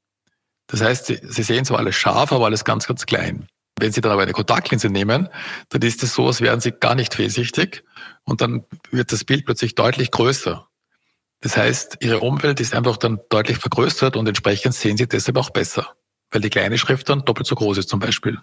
Das 0.66 0.82
heißt, 0.82 1.06
Sie, 1.06 1.20
Sie 1.22 1.42
sehen 1.42 1.64
zwar 1.64 1.78
alles 1.78 1.96
scharf, 1.96 2.32
aber 2.32 2.46
alles 2.46 2.64
ganz, 2.64 2.86
ganz 2.86 3.06
klein. 3.06 3.46
Wenn 3.82 3.90
Sie 3.90 4.00
dann 4.00 4.12
aber 4.12 4.22
eine 4.22 4.32
Kontaktlinse 4.32 4.90
nehmen, 4.90 5.28
dann 5.70 5.82
ist 5.82 6.04
es 6.04 6.14
so, 6.14 6.28
als 6.28 6.40
wären 6.40 6.60
Sie 6.60 6.70
gar 6.70 6.94
nicht 6.94 7.14
fehlsichtig 7.14 7.82
und 8.22 8.40
dann 8.40 8.64
wird 8.92 9.10
das 9.10 9.24
Bild 9.24 9.44
plötzlich 9.44 9.74
deutlich 9.74 10.12
größer. 10.12 10.68
Das 11.40 11.56
heißt, 11.56 11.96
Ihre 11.98 12.20
Umwelt 12.20 12.60
ist 12.60 12.76
einfach 12.76 12.96
dann 12.96 13.18
deutlich 13.28 13.58
vergrößert 13.58 14.16
und 14.16 14.28
entsprechend 14.28 14.76
sehen 14.76 14.96
Sie 14.96 15.08
deshalb 15.08 15.36
auch 15.36 15.50
besser, 15.50 15.96
weil 16.30 16.42
die 16.42 16.48
kleine 16.48 16.78
Schrift 16.78 17.08
dann 17.08 17.24
doppelt 17.24 17.48
so 17.48 17.56
groß 17.56 17.78
ist 17.78 17.88
zum 17.88 17.98
Beispiel. 17.98 18.38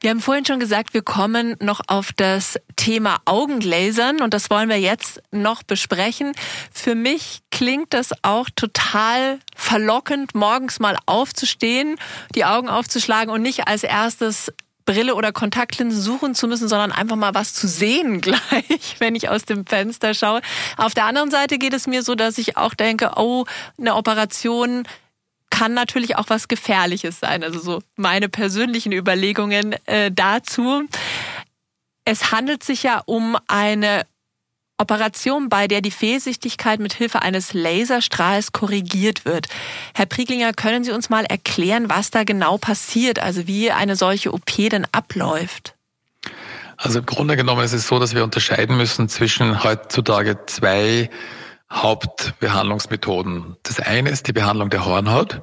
Wir 0.00 0.10
haben 0.10 0.20
vorhin 0.20 0.44
schon 0.44 0.60
gesagt, 0.60 0.92
wir 0.92 1.02
kommen 1.02 1.56
noch 1.60 1.80
auf 1.86 2.12
das 2.12 2.58
Thema 2.76 3.16
Augenglasern 3.24 4.20
und 4.20 4.34
das 4.34 4.50
wollen 4.50 4.68
wir 4.68 4.78
jetzt 4.78 5.22
noch 5.32 5.62
besprechen. 5.62 6.32
Für 6.70 6.94
mich 6.94 7.40
klingt 7.50 7.94
das 7.94 8.10
auch 8.22 8.50
total 8.54 9.38
verlockend, 9.56 10.34
morgens 10.34 10.80
mal 10.80 10.98
aufzustehen, 11.06 11.96
die 12.34 12.44
Augen 12.44 12.68
aufzuschlagen 12.68 13.32
und 13.32 13.40
nicht 13.40 13.68
als 13.68 13.84
erstes 13.84 14.52
Brille 14.84 15.14
oder 15.14 15.32
Kontaktlinsen 15.32 16.00
suchen 16.00 16.34
zu 16.34 16.46
müssen, 16.46 16.68
sondern 16.68 16.92
einfach 16.92 17.16
mal 17.16 17.34
was 17.34 17.54
zu 17.54 17.66
sehen 17.66 18.20
gleich, 18.22 18.96
wenn 18.98 19.14
ich 19.14 19.28
aus 19.28 19.44
dem 19.44 19.66
Fenster 19.66 20.14
schaue. 20.14 20.40
Auf 20.76 20.94
der 20.94 21.04
anderen 21.04 21.30
Seite 21.30 21.58
geht 21.58 21.74
es 21.74 21.86
mir 21.86 22.02
so, 22.02 22.14
dass 22.14 22.38
ich 22.38 22.56
auch 22.56 22.74
denke, 22.74 23.12
oh, 23.16 23.44
eine 23.78 23.96
Operation 23.96 24.86
kann 25.50 25.74
natürlich 25.74 26.16
auch 26.16 26.26
was 26.28 26.48
Gefährliches 26.48 27.20
sein. 27.20 27.42
Also 27.42 27.60
so 27.60 27.82
meine 27.96 28.28
persönlichen 28.28 28.92
Überlegungen 28.92 29.74
äh, 29.86 30.10
dazu. 30.10 30.84
Es 32.04 32.30
handelt 32.32 32.62
sich 32.62 32.82
ja 32.82 33.02
um 33.06 33.36
eine 33.48 34.06
Operation, 34.78 35.48
bei 35.48 35.68
der 35.68 35.80
die 35.80 35.90
Fehlsichtigkeit 35.90 36.80
mit 36.80 36.92
Hilfe 36.92 37.22
eines 37.22 37.54
Laserstrahls 37.54 38.52
korrigiert 38.52 39.24
wird. 39.24 39.48
Herr 39.94 40.06
Prieglinger, 40.06 40.52
können 40.52 40.84
Sie 40.84 40.92
uns 40.92 41.08
mal 41.08 41.24
erklären, 41.24 41.88
was 41.88 42.10
da 42.10 42.24
genau 42.24 42.58
passiert, 42.58 43.18
also 43.18 43.46
wie 43.46 43.70
eine 43.72 43.96
solche 43.96 44.34
OP 44.34 44.44
denn 44.56 44.86
abläuft? 44.92 45.74
Also 46.76 46.98
im 46.98 47.06
Grunde 47.06 47.36
genommen 47.36 47.64
ist 47.64 47.72
es 47.72 47.86
so, 47.86 47.98
dass 47.98 48.14
wir 48.14 48.22
unterscheiden 48.22 48.76
müssen 48.76 49.08
zwischen 49.08 49.64
heutzutage 49.64 50.44
zwei 50.46 51.08
Hauptbehandlungsmethoden. 51.70 53.56
Das 53.62 53.80
eine 53.80 54.10
ist 54.10 54.28
die 54.28 54.32
Behandlung 54.32 54.70
der 54.70 54.84
Hornhaut 54.84 55.42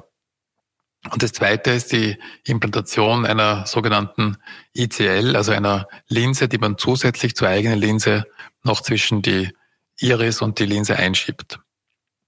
und 1.10 1.22
das 1.22 1.32
zweite 1.32 1.70
ist 1.70 1.92
die 1.92 2.18
Implantation 2.44 3.26
einer 3.26 3.66
sogenannten 3.66 4.38
ICL, 4.72 5.36
also 5.36 5.52
einer 5.52 5.86
Linse, 6.08 6.48
die 6.48 6.58
man 6.58 6.78
zusätzlich 6.78 7.36
zur 7.36 7.48
eigenen 7.48 7.78
Linse 7.78 8.24
noch 8.62 8.80
zwischen 8.80 9.20
die 9.20 9.52
Iris 9.98 10.40
und 10.40 10.58
die 10.58 10.66
Linse 10.66 10.96
einschiebt. 10.96 11.60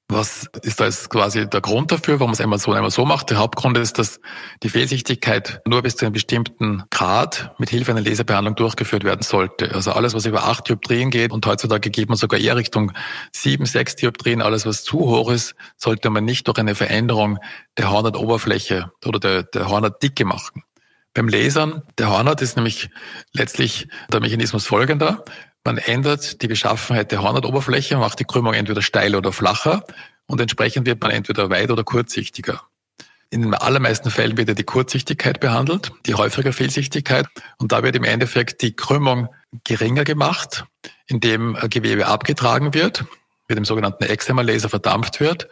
Was 0.09 0.49
ist 0.63 0.79
da 0.79 0.85
jetzt 0.85 1.11
quasi 1.11 1.51
der 1.51 1.61
Grund 1.61 1.91
dafür, 1.91 2.21
warum 2.21 2.29
man 2.29 2.35
es 2.35 2.41
einmal 2.41 2.61
so 2.61 2.71
und 2.71 2.77
einmal 2.77 2.93
so 2.93 3.05
macht? 3.05 3.31
Der 3.31 3.39
Hauptgrund 3.39 3.77
ist, 3.77 3.99
dass 3.99 4.21
die 4.63 4.69
Fehlsichtigkeit 4.69 5.63
nur 5.67 5.83
bis 5.83 5.97
zu 5.97 6.05
einem 6.05 6.13
bestimmten 6.13 6.85
Grad 6.91 7.53
mit 7.59 7.71
Hilfe 7.71 7.91
einer 7.91 8.03
Laserbehandlung 8.03 8.55
durchgeführt 8.55 9.03
werden 9.03 9.23
sollte. 9.23 9.75
Also 9.75 9.91
alles, 9.91 10.15
was 10.15 10.25
über 10.25 10.45
acht 10.45 10.69
Dioptrien 10.69 11.11
geht 11.11 11.33
und 11.33 11.45
heutzutage 11.45 11.91
geht 11.91 12.09
man 12.09 12.17
sogar 12.17 12.39
eher 12.39 12.55
Richtung 12.55 12.93
sieben, 13.33 13.67
sechs 13.67 13.97
Dioptrien, 13.97 14.43
alles, 14.43 14.65
was 14.65 14.85
zu 14.85 15.01
hoch 15.01 15.29
ist, 15.29 15.57
sollte 15.77 16.09
man 16.09 16.25
nicht 16.25 16.47
durch 16.47 16.59
eine 16.59 16.77
Veränderung 16.77 17.39
der 17.77 17.91
Hornhautoberfläche 17.91 18.93
oder 19.05 19.19
der, 19.19 19.43
der 19.43 19.69
Hornhautdicke 19.69 20.25
machen. 20.25 20.63
Beim 21.17 21.29
Lasern 21.29 21.83
der 21.97 22.11
Hornhaut 22.11 22.43
ist 22.43 22.57
nämlich 22.57 22.91
letztlich 23.33 23.89
der 24.13 24.21
Mechanismus 24.21 24.67
folgender. 24.67 25.25
Man 25.67 25.79
ändert 25.79 26.43
die 26.43 26.47
Beschaffenheit 26.47 27.11
der 27.11 27.23
Hornhautoberfläche, 27.23 27.97
macht 27.97 28.21
die 28.21 28.25
Krümmung 28.25 28.55
entweder 28.55 28.83
steil 28.83 29.17
oder 29.17 29.33
flacher 29.33 29.83
und 30.29 30.41
entsprechend 30.41 30.87
wird 30.87 31.03
man 31.03 31.11
entweder 31.11 31.51
weit 31.51 31.73
oder 31.73 31.83
kurzsichtiger. 31.83 32.63
In 33.31 33.43
den 33.43 33.53
allermeisten 33.53 34.13
Fällen 34.13 34.37
wird 34.37 34.47
ja 34.47 34.55
die 34.55 34.63
Kurzsichtigkeit 34.63 35.41
behandelt, 35.41 35.91
die 36.07 36.15
häufige 36.15 36.53
Fehlsichtigkeit. 36.53 37.27
Und 37.59 37.73
da 37.73 37.83
wird 37.83 37.97
im 37.97 38.05
Endeffekt 38.05 38.63
die 38.63 38.77
Krümmung 38.77 39.29
geringer 39.65 40.05
gemacht, 40.05 40.65
indem 41.09 41.59
Gewebe 41.69 42.07
abgetragen 42.07 42.73
wird, 42.73 43.05
mit 43.49 43.59
dem 43.59 43.65
sogenannten 43.65 44.05
Excimer-Laser 44.05 44.69
verdampft 44.69 45.19
wird 45.19 45.49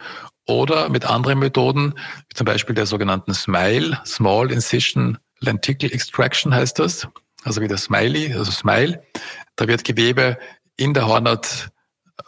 oder 0.47 0.91
mit 0.91 1.07
anderen 1.07 1.41
Methoden, 1.41 1.95
wie 2.29 2.35
zum 2.35 2.45
Beispiel 2.45 2.77
der 2.77 2.87
sogenannten 2.87 3.35
SMILE, 3.35 4.01
Small 4.07 4.53
Incision 4.53 5.19
Lenticle 5.41 5.91
Extraction 5.91 6.55
heißt 6.55 6.79
das, 6.79 7.09
also 7.45 7.61
wie 7.61 7.69
der 7.69 7.79
Smiley, 7.79 8.33
also 8.35 8.51
Smile. 8.51 9.03
Da 9.57 9.69
wird 9.69 9.85
Gewebe 9.85 10.39
in 10.77 10.95
der 10.95 11.07
Hornhaut 11.07 11.69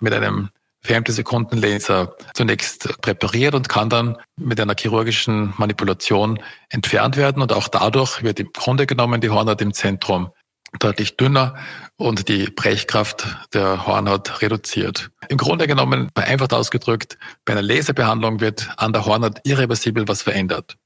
mit 0.00 0.12
einem 0.12 0.50
Femtosekundenlaser 0.82 2.14
zunächst 2.34 3.00
präpariert 3.00 3.54
und 3.54 3.68
kann 3.68 3.90
dann 3.90 4.16
mit 4.36 4.60
einer 4.60 4.76
chirurgischen 4.78 5.52
Manipulation 5.56 6.38
entfernt 6.68 7.16
werden. 7.16 7.42
Und 7.42 7.52
auch 7.52 7.68
dadurch 7.68 8.22
wird 8.22 8.38
im 8.38 8.52
Grunde 8.52 8.86
genommen 8.86 9.20
die 9.20 9.30
Hornhaut 9.30 9.60
im 9.60 9.72
Zentrum 9.72 10.30
deutlich 10.78 11.16
dünner 11.16 11.56
und 11.96 12.28
die 12.28 12.50
Brechkraft 12.50 13.26
der 13.52 13.86
Hornhaut 13.86 14.42
reduziert. 14.42 15.10
Im 15.28 15.38
Grunde 15.38 15.66
genommen, 15.66 16.10
vereinfacht 16.14 16.52
ausgedrückt, 16.52 17.18
bei 17.44 17.52
einer 17.52 17.62
Laserbehandlung 17.62 18.40
wird 18.40 18.68
an 18.76 18.92
der 18.92 19.06
Hornhaut 19.06 19.40
irreversibel 19.44 20.06
was 20.06 20.22
verändert. 20.22 20.76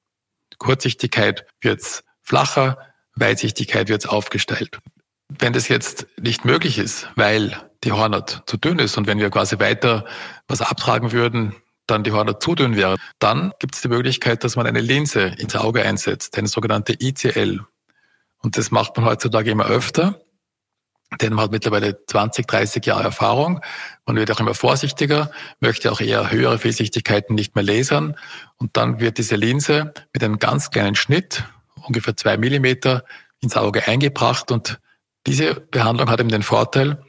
Kurzsichtigkeit 0.59 1.47
wird 1.61 2.05
flacher, 2.23 2.79
Weitsichtigkeit 3.21 3.89
wird 3.89 4.09
aufgestellt. 4.09 4.79
Wenn 5.29 5.53
das 5.53 5.69
jetzt 5.69 6.07
nicht 6.21 6.45
möglich 6.45 6.79
ist, 6.79 7.09
weil 7.15 7.57
die 7.85 7.93
Hornhaut 7.93 8.43
zu 8.47 8.57
dünn 8.57 8.79
ist 8.79 8.99
und 8.99 9.07
wenn 9.07 9.19
wir 9.19 9.31
quasi 9.31 9.59
weiter 9.59 10.05
was 10.49 10.61
abtragen 10.61 11.13
würden, 11.13 11.55
dann 11.87 12.05
die 12.05 12.13
Hornhaut 12.13 12.43
zu 12.43 12.55
dünn 12.55 12.77
wäre, 12.77 12.97
dann 13.19 13.53
gibt 13.59 13.75
es 13.75 13.81
die 13.81 13.89
Möglichkeit, 13.89 14.45
dass 14.45 14.57
man 14.57 14.67
eine 14.67 14.81
Linse 14.81 15.23
ins 15.39 15.57
Auge 15.57 15.83
einsetzt, 15.83 16.37
eine 16.37 16.49
sogenannte 16.49 16.95
ICL. 16.99 17.61
Und 18.43 18.57
das 18.57 18.71
macht 18.71 18.97
man 18.97 19.07
heutzutage 19.07 19.51
immer 19.51 19.67
öfter, 19.67 20.21
denn 21.21 21.33
man 21.33 21.45
hat 21.45 21.51
mittlerweile 21.51 22.05
20, 22.07 22.47
30 22.47 22.87
Jahre 22.87 23.03
Erfahrung. 23.03 23.61
Man 24.07 24.17
wird 24.17 24.31
auch 24.31 24.41
immer 24.41 24.55
vorsichtiger, 24.55 25.31
möchte 25.59 25.91
auch 25.91 26.01
eher 26.01 26.31
höhere 26.31 26.59
Fehlsichtigkeiten 26.59 27.35
nicht 27.35 27.57
mehr 27.57 27.65
lasern. 27.65 28.17
Und 28.57 28.77
dann 28.77 29.01
wird 29.01 29.19
diese 29.19 29.35
Linse 29.35 29.93
mit 30.13 30.23
einem 30.23 30.39
ganz 30.39 30.71
kleinen 30.71 30.95
Schnitt, 30.95 31.45
ungefähr 31.87 32.17
zwei 32.17 32.37
Millimeter, 32.37 33.05
ins 33.41 33.57
Auge 33.57 33.87
eingebracht 33.89 34.51
und 34.51 34.81
diese 35.27 35.55
Behandlung 35.55 36.11
hat 36.11 36.21
eben 36.21 36.29
den 36.29 36.43
Vorteil, 36.43 37.03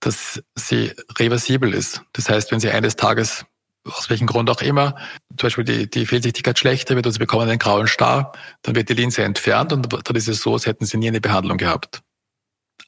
dass 0.00 0.42
sie 0.54 0.92
reversibel 1.18 1.74
ist. 1.74 2.02
Das 2.12 2.28
heißt, 2.28 2.52
wenn 2.52 2.60
Sie 2.60 2.70
eines 2.70 2.96
Tages, 2.96 3.44
aus 3.84 4.08
welchem 4.10 4.26
Grund 4.26 4.48
auch 4.50 4.62
immer, 4.62 4.96
zum 5.36 5.48
Beispiel 5.48 5.64
die, 5.64 5.90
die 5.90 6.06
Fehlsichtigkeit 6.06 6.58
schlechter 6.58 6.94
wird 6.94 7.06
und 7.06 7.12
Sie 7.12 7.18
bekommen 7.18 7.48
einen 7.48 7.58
grauen 7.58 7.88
Star, 7.88 8.32
dann 8.62 8.74
wird 8.74 8.88
die 8.88 8.94
Linse 8.94 9.24
entfernt 9.24 9.72
und 9.72 9.92
dann 9.92 10.16
ist 10.16 10.28
es 10.28 10.40
so, 10.40 10.52
als 10.52 10.66
hätten 10.66 10.86
Sie 10.86 10.96
nie 10.96 11.08
eine 11.08 11.20
Behandlung 11.20 11.58
gehabt. 11.58 12.02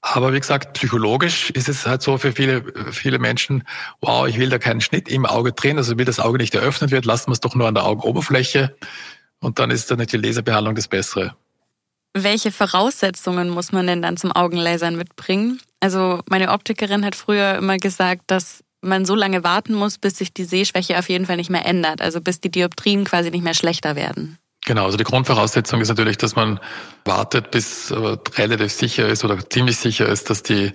Aber 0.02 0.32
wie 0.32 0.40
gesagt, 0.40 0.72
psychologisch 0.74 1.50
ist 1.50 1.68
es 1.68 1.86
halt 1.86 2.00
so 2.00 2.16
für 2.16 2.32
viele, 2.32 2.64
viele 2.90 3.18
Menschen, 3.18 3.64
wow, 4.00 4.26
ich 4.26 4.38
will 4.38 4.48
da 4.48 4.58
keinen 4.58 4.80
Schnitt 4.80 5.08
im 5.08 5.26
Auge 5.26 5.52
drehen, 5.52 5.76
also 5.76 5.98
will 5.98 6.06
das 6.06 6.20
Auge 6.20 6.38
nicht 6.38 6.54
eröffnet 6.54 6.90
wird, 6.90 7.04
lassen 7.04 7.28
wir 7.28 7.34
es 7.34 7.40
doch 7.40 7.54
nur 7.54 7.68
an 7.68 7.74
der 7.74 7.84
Augenoberfläche 7.84 8.74
und 9.40 9.58
dann 9.58 9.70
ist 9.70 9.90
dann 9.90 9.98
die 9.98 10.16
Laserbehandlung 10.16 10.74
das 10.74 10.88
Bessere. 10.88 11.34
Welche 12.14 12.50
Voraussetzungen 12.50 13.50
muss 13.50 13.72
man 13.72 13.86
denn 13.86 14.02
dann 14.02 14.16
zum 14.16 14.32
Augenlasern 14.32 14.96
mitbringen? 14.96 15.60
Also 15.80 16.20
meine 16.28 16.50
Optikerin 16.50 17.04
hat 17.04 17.14
früher 17.14 17.56
immer 17.56 17.76
gesagt, 17.76 18.22
dass 18.26 18.64
man 18.82 19.04
so 19.04 19.14
lange 19.14 19.44
warten 19.44 19.74
muss, 19.74 19.98
bis 19.98 20.18
sich 20.18 20.32
die 20.32 20.44
Sehschwäche 20.44 20.98
auf 20.98 21.08
jeden 21.08 21.26
Fall 21.26 21.36
nicht 21.36 21.50
mehr 21.50 21.66
ändert, 21.66 22.00
also 22.00 22.20
bis 22.20 22.40
die 22.40 22.50
Dioptrien 22.50 23.04
quasi 23.04 23.30
nicht 23.30 23.44
mehr 23.44 23.54
schlechter 23.54 23.94
werden. 23.94 24.38
Genau, 24.66 24.84
also 24.84 24.96
die 24.96 25.04
Grundvoraussetzung 25.04 25.80
ist 25.80 25.88
natürlich, 25.88 26.18
dass 26.18 26.36
man 26.36 26.60
wartet, 27.04 27.50
bis 27.50 27.92
relativ 28.36 28.72
sicher 28.72 29.08
ist 29.08 29.24
oder 29.24 29.48
ziemlich 29.48 29.78
sicher 29.78 30.06
ist, 30.06 30.30
dass 30.30 30.42
die 30.42 30.72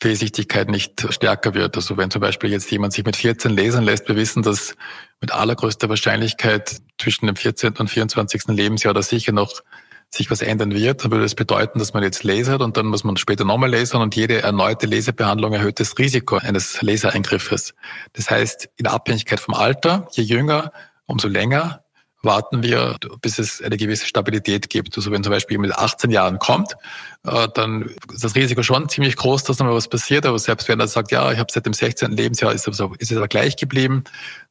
Fehlsichtigkeit 0.00 0.68
nicht 0.68 1.06
stärker 1.10 1.54
wird. 1.54 1.76
Also 1.76 1.96
wenn 1.96 2.10
zum 2.10 2.20
Beispiel 2.20 2.50
jetzt 2.50 2.70
jemand 2.70 2.92
sich 2.92 3.04
mit 3.04 3.16
14 3.16 3.56
lasern 3.56 3.84
lässt, 3.84 4.08
wir 4.08 4.16
wissen, 4.16 4.42
dass 4.42 4.74
mit 5.20 5.32
allergrößter 5.32 5.88
Wahrscheinlichkeit 5.88 6.80
zwischen 6.98 7.26
dem 7.26 7.36
14. 7.36 7.74
und 7.78 7.88
24. 7.88 8.44
Lebensjahr 8.48 8.92
da 8.92 9.02
sicher 9.02 9.32
noch 9.32 9.62
sich 10.10 10.30
was 10.30 10.40
ändern 10.40 10.72
wird, 10.72 11.02
dann 11.02 11.10
würde 11.10 11.24
das 11.24 11.34
bedeuten, 11.34 11.78
dass 11.78 11.92
man 11.92 12.02
jetzt 12.02 12.22
lasert 12.22 12.62
und 12.62 12.76
dann 12.76 12.86
muss 12.86 13.04
man 13.04 13.16
später 13.16 13.44
nochmal 13.44 13.70
lasern 13.70 14.02
und 14.02 14.14
jede 14.14 14.40
erneute 14.42 14.86
Laserbehandlung 14.86 15.52
erhöht 15.52 15.80
das 15.80 15.98
Risiko 15.98 16.36
eines 16.36 16.80
Lasereingriffes. 16.80 17.74
Das 18.12 18.30
heißt, 18.30 18.68
in 18.76 18.86
Abhängigkeit 18.86 19.40
vom 19.40 19.54
Alter, 19.54 20.06
je 20.12 20.22
jünger, 20.22 20.72
umso 21.06 21.26
länger 21.26 21.85
warten 22.26 22.62
wir, 22.62 22.96
bis 23.22 23.38
es 23.38 23.62
eine 23.62 23.76
gewisse 23.76 24.06
Stabilität 24.06 24.68
gibt. 24.68 24.96
Also 24.96 25.10
wenn 25.10 25.24
zum 25.24 25.32
Beispiel 25.32 25.56
mit 25.58 25.72
18 25.72 26.10
Jahren 26.10 26.38
kommt, 26.38 26.74
äh, 27.24 27.48
dann 27.54 27.90
ist 28.12 28.24
das 28.24 28.34
Risiko 28.34 28.62
schon 28.62 28.88
ziemlich 28.88 29.16
groß, 29.16 29.44
dass 29.44 29.58
noch 29.58 29.66
mal 29.66 29.74
was 29.74 29.88
passiert. 29.88 30.26
Aber 30.26 30.38
selbst 30.38 30.68
wenn 30.68 30.78
er 30.80 30.88
sagt, 30.88 31.12
ja, 31.12 31.32
ich 31.32 31.38
habe 31.38 31.50
seit 31.50 31.64
dem 31.64 31.72
16. 31.72 32.12
Lebensjahr, 32.12 32.52
ist 32.52 32.68
es 32.68 32.80
aber 33.16 33.28
gleich 33.28 33.56
geblieben, 33.56 34.04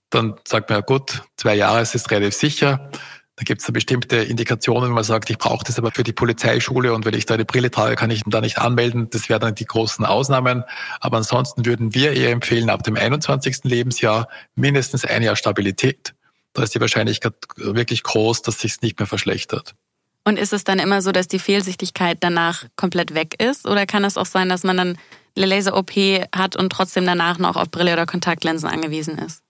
dann 0.10 0.36
sagt 0.48 0.70
man, 0.70 0.80
ja 0.80 0.86
gut, 0.86 1.22
zwei 1.38 1.56
Jahre 1.56 1.82
ist 1.82 1.94
es 1.94 2.10
relativ 2.10 2.34
sicher. 2.34 2.90
Da 3.38 3.44
gibt 3.44 3.62
es 3.62 3.72
bestimmte 3.72 4.16
Indikationen, 4.18 4.90
wenn 4.90 4.96
man 4.96 5.04
sagt, 5.04 5.30
ich 5.30 5.38
brauche 5.38 5.66
das 5.66 5.78
aber 5.78 5.92
für 5.92 6.04
die 6.04 6.14
Polizeischule 6.14 6.94
und 6.94 7.04
wenn 7.04 7.14
ich 7.14 7.26
da 7.26 7.34
eine 7.34 7.44
Brille 7.44 7.70
trage, 7.70 7.96
kann 7.96 8.10
ich 8.10 8.22
da 8.26 8.40
nicht 8.40 8.60
anmelden. 8.60 9.10
Das 9.10 9.28
wären 9.28 9.42
dann 9.42 9.56
die 9.56 9.66
großen 9.66 10.06
Ausnahmen. 10.06 10.64
Aber 11.02 11.18
ansonsten 11.18 11.66
würden 11.66 11.94
wir 11.94 12.14
eher 12.14 12.32
empfehlen, 12.32 12.70
ab 12.70 12.84
dem 12.84 12.96
21. 12.96 13.66
Lebensjahr 13.66 14.30
mindestens 14.56 15.04
ein 15.04 15.22
Jahr 15.22 15.36
Stabilität. 15.36 16.14
Da 16.56 16.64
ist 16.64 16.74
die 16.74 16.82
Wahrscheinlichkeit 16.82 17.34
wirklich 17.58 18.02
groß, 18.02 18.42
dass 18.42 18.60
sich 18.60 18.82
nicht 18.82 18.98
mehr 18.98 19.08
verschlechtert. 19.08 19.76
Und 20.24 20.40
ist 20.40 20.54
es 20.54 20.64
dann 20.64 20.80
immer 20.80 21.02
so, 21.02 21.12
dass 21.12 21.28
die 21.28 21.38
Fehlsichtigkeit 21.38 22.18
danach 22.22 22.66
komplett 22.78 23.14
weg 23.14 23.42
ist? 23.42 23.68
Oder 23.68 23.86
kann 23.86 24.04
es 24.04 24.18
auch 24.18 24.26
sein, 24.26 24.50
dass 24.50 24.64
man 24.64 24.78
dann 24.78 24.98
eine 25.36 25.46
Laser-OP 25.46 25.92
hat 26.36 26.56
und 26.56 26.72
trotzdem 26.72 27.06
danach 27.06 27.38
noch 27.38 27.58
auf 27.58 27.70
Brille 27.70 27.94
oder 27.94 28.06
Kontaktlinsen 28.06 28.68
angewiesen 28.68 29.20
ist? 29.20 29.44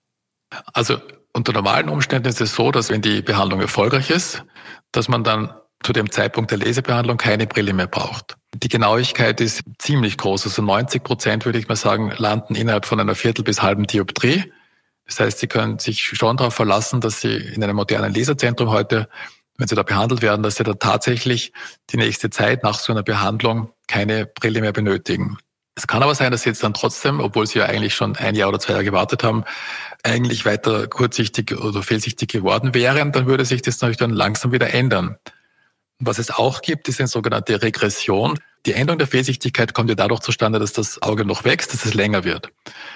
Also 0.74 0.98
unter 1.32 1.54
normalen 1.54 1.89
Umständen 1.89 2.28
ist 2.28 2.41
es 2.41 2.56
so, 2.56 2.72
dass 2.72 2.89
wenn 2.89 3.02
die 3.02 3.22
Behandlung 3.22 3.62
erfolgreich 3.62 4.10
ist, 4.10 4.44
dass 4.91 5.08
man 5.08 5.24
dann 5.24 5.54
zu 5.84 5.94
dem 5.94 6.10
Zeitpunkt 6.10 6.52
der 6.52 6.58
Laserbehandlung 6.58 7.18
keine 7.18 7.46
Brille 7.46 7.74
mehr 7.74 7.88
braucht. 7.88 8.36
Die 8.56 8.70
Genauigkeit 8.70 9.39
ist 9.39 9.62
ziemlich 9.78 10.18
groß. 10.18 10.46
Also 10.46 10.62
90 10.62 11.04
Prozent, 11.04 11.46
würde 11.46 11.60
ich 11.60 11.68
mal 11.68 11.76
sagen, 11.76 12.12
landen 12.18 12.56
innerhalb 12.56 12.86
von 12.86 13.00
einer 13.00 13.15
Viertel 13.15 13.44
bis 13.44 13.62
halben 13.62 13.86
Dioptrie. 13.86 14.52
Das 15.06 15.20
heißt, 15.20 15.39
Sie 15.39 15.48
können 15.48 15.80
sich 15.80 16.04
schon 16.04 16.38
darauf 16.38 16.56
verlassen, 16.56 17.02
dass 17.02 17.22
Sie 17.22 17.36
in 17.36 17.63
einem 17.63 17.76
modernen 17.76 18.13
Laserzentrum 18.13 18.70
heute, 18.70 19.08
wenn 19.58 19.68
Sie 19.68 19.76
da 19.76 19.84
behandelt 19.84 20.22
werden, 20.22 20.44
dass 20.44 20.56
Sie 20.56 20.63
da 20.63 20.74
tatsächlich 20.74 21.54
die 21.91 21.98
nächste 21.98 22.30
Zeit 22.30 22.63
nach 22.63 22.80
so 22.80 22.91
einer 22.91 23.04
Behandlung 23.04 23.72
keine 23.88 24.26
Brille 24.26 24.62
mehr 24.62 24.74
benötigen. 24.74 25.38
Es 25.76 25.88
kann 25.88 26.02
aber 26.02 26.15
sein, 26.15 26.32
dass 26.32 26.44
Sie 26.44 26.50
jetzt 26.50 26.63
dann 26.63 26.74
trotzdem, 26.74 27.20
obwohl 27.20 27.46
Sie 27.46 27.60
ja 27.60 27.65
eigentlich 27.65 27.94
schon 27.94 28.15
ein 28.15 28.36
Jahr 28.36 28.50
oder 28.50 28.60
zwei 28.60 28.74
Jahre 28.74 28.86
gewartet 28.86 29.24
haben, 29.24 29.44
eigentlich 30.04 30.46
weiter 30.46 30.88
kurzsichtig 30.88 31.58
oder 31.58 31.84
fehlsichtig 31.84 32.30
geworden 32.30 32.74
wären, 32.74 33.12
dann 33.12 33.28
würde 33.28 33.46
sich 33.46 33.62
das 33.62 33.82
natürlich 33.82 33.98
dann 33.98 34.12
langsam 34.12 34.52
wieder 34.52 34.74
ändern. 34.74 35.18
Was 36.00 36.18
es 36.18 36.32
auch 36.32 36.62
gibt, 36.62 36.88
ist 36.88 37.00
eine 37.00 37.08
sogenannte 37.08 37.62
Regression. 37.62 38.39
Die 38.65 38.73
Änderung 38.73 38.97
der 38.97 39.08
Fehlsichtigkeit 39.08 39.73
kommt 39.73 39.89
ja 39.89 39.95
dadurch 39.95 40.21
zustande, 40.21 40.58
dass 40.58 40.73
das 40.73 41.01
Auge 41.01 41.23
noch 41.23 41.43
wächst, 41.43 41.73
dass 41.73 41.86
es 41.86 41.93
länger 41.93 42.23
wird. 42.23 42.51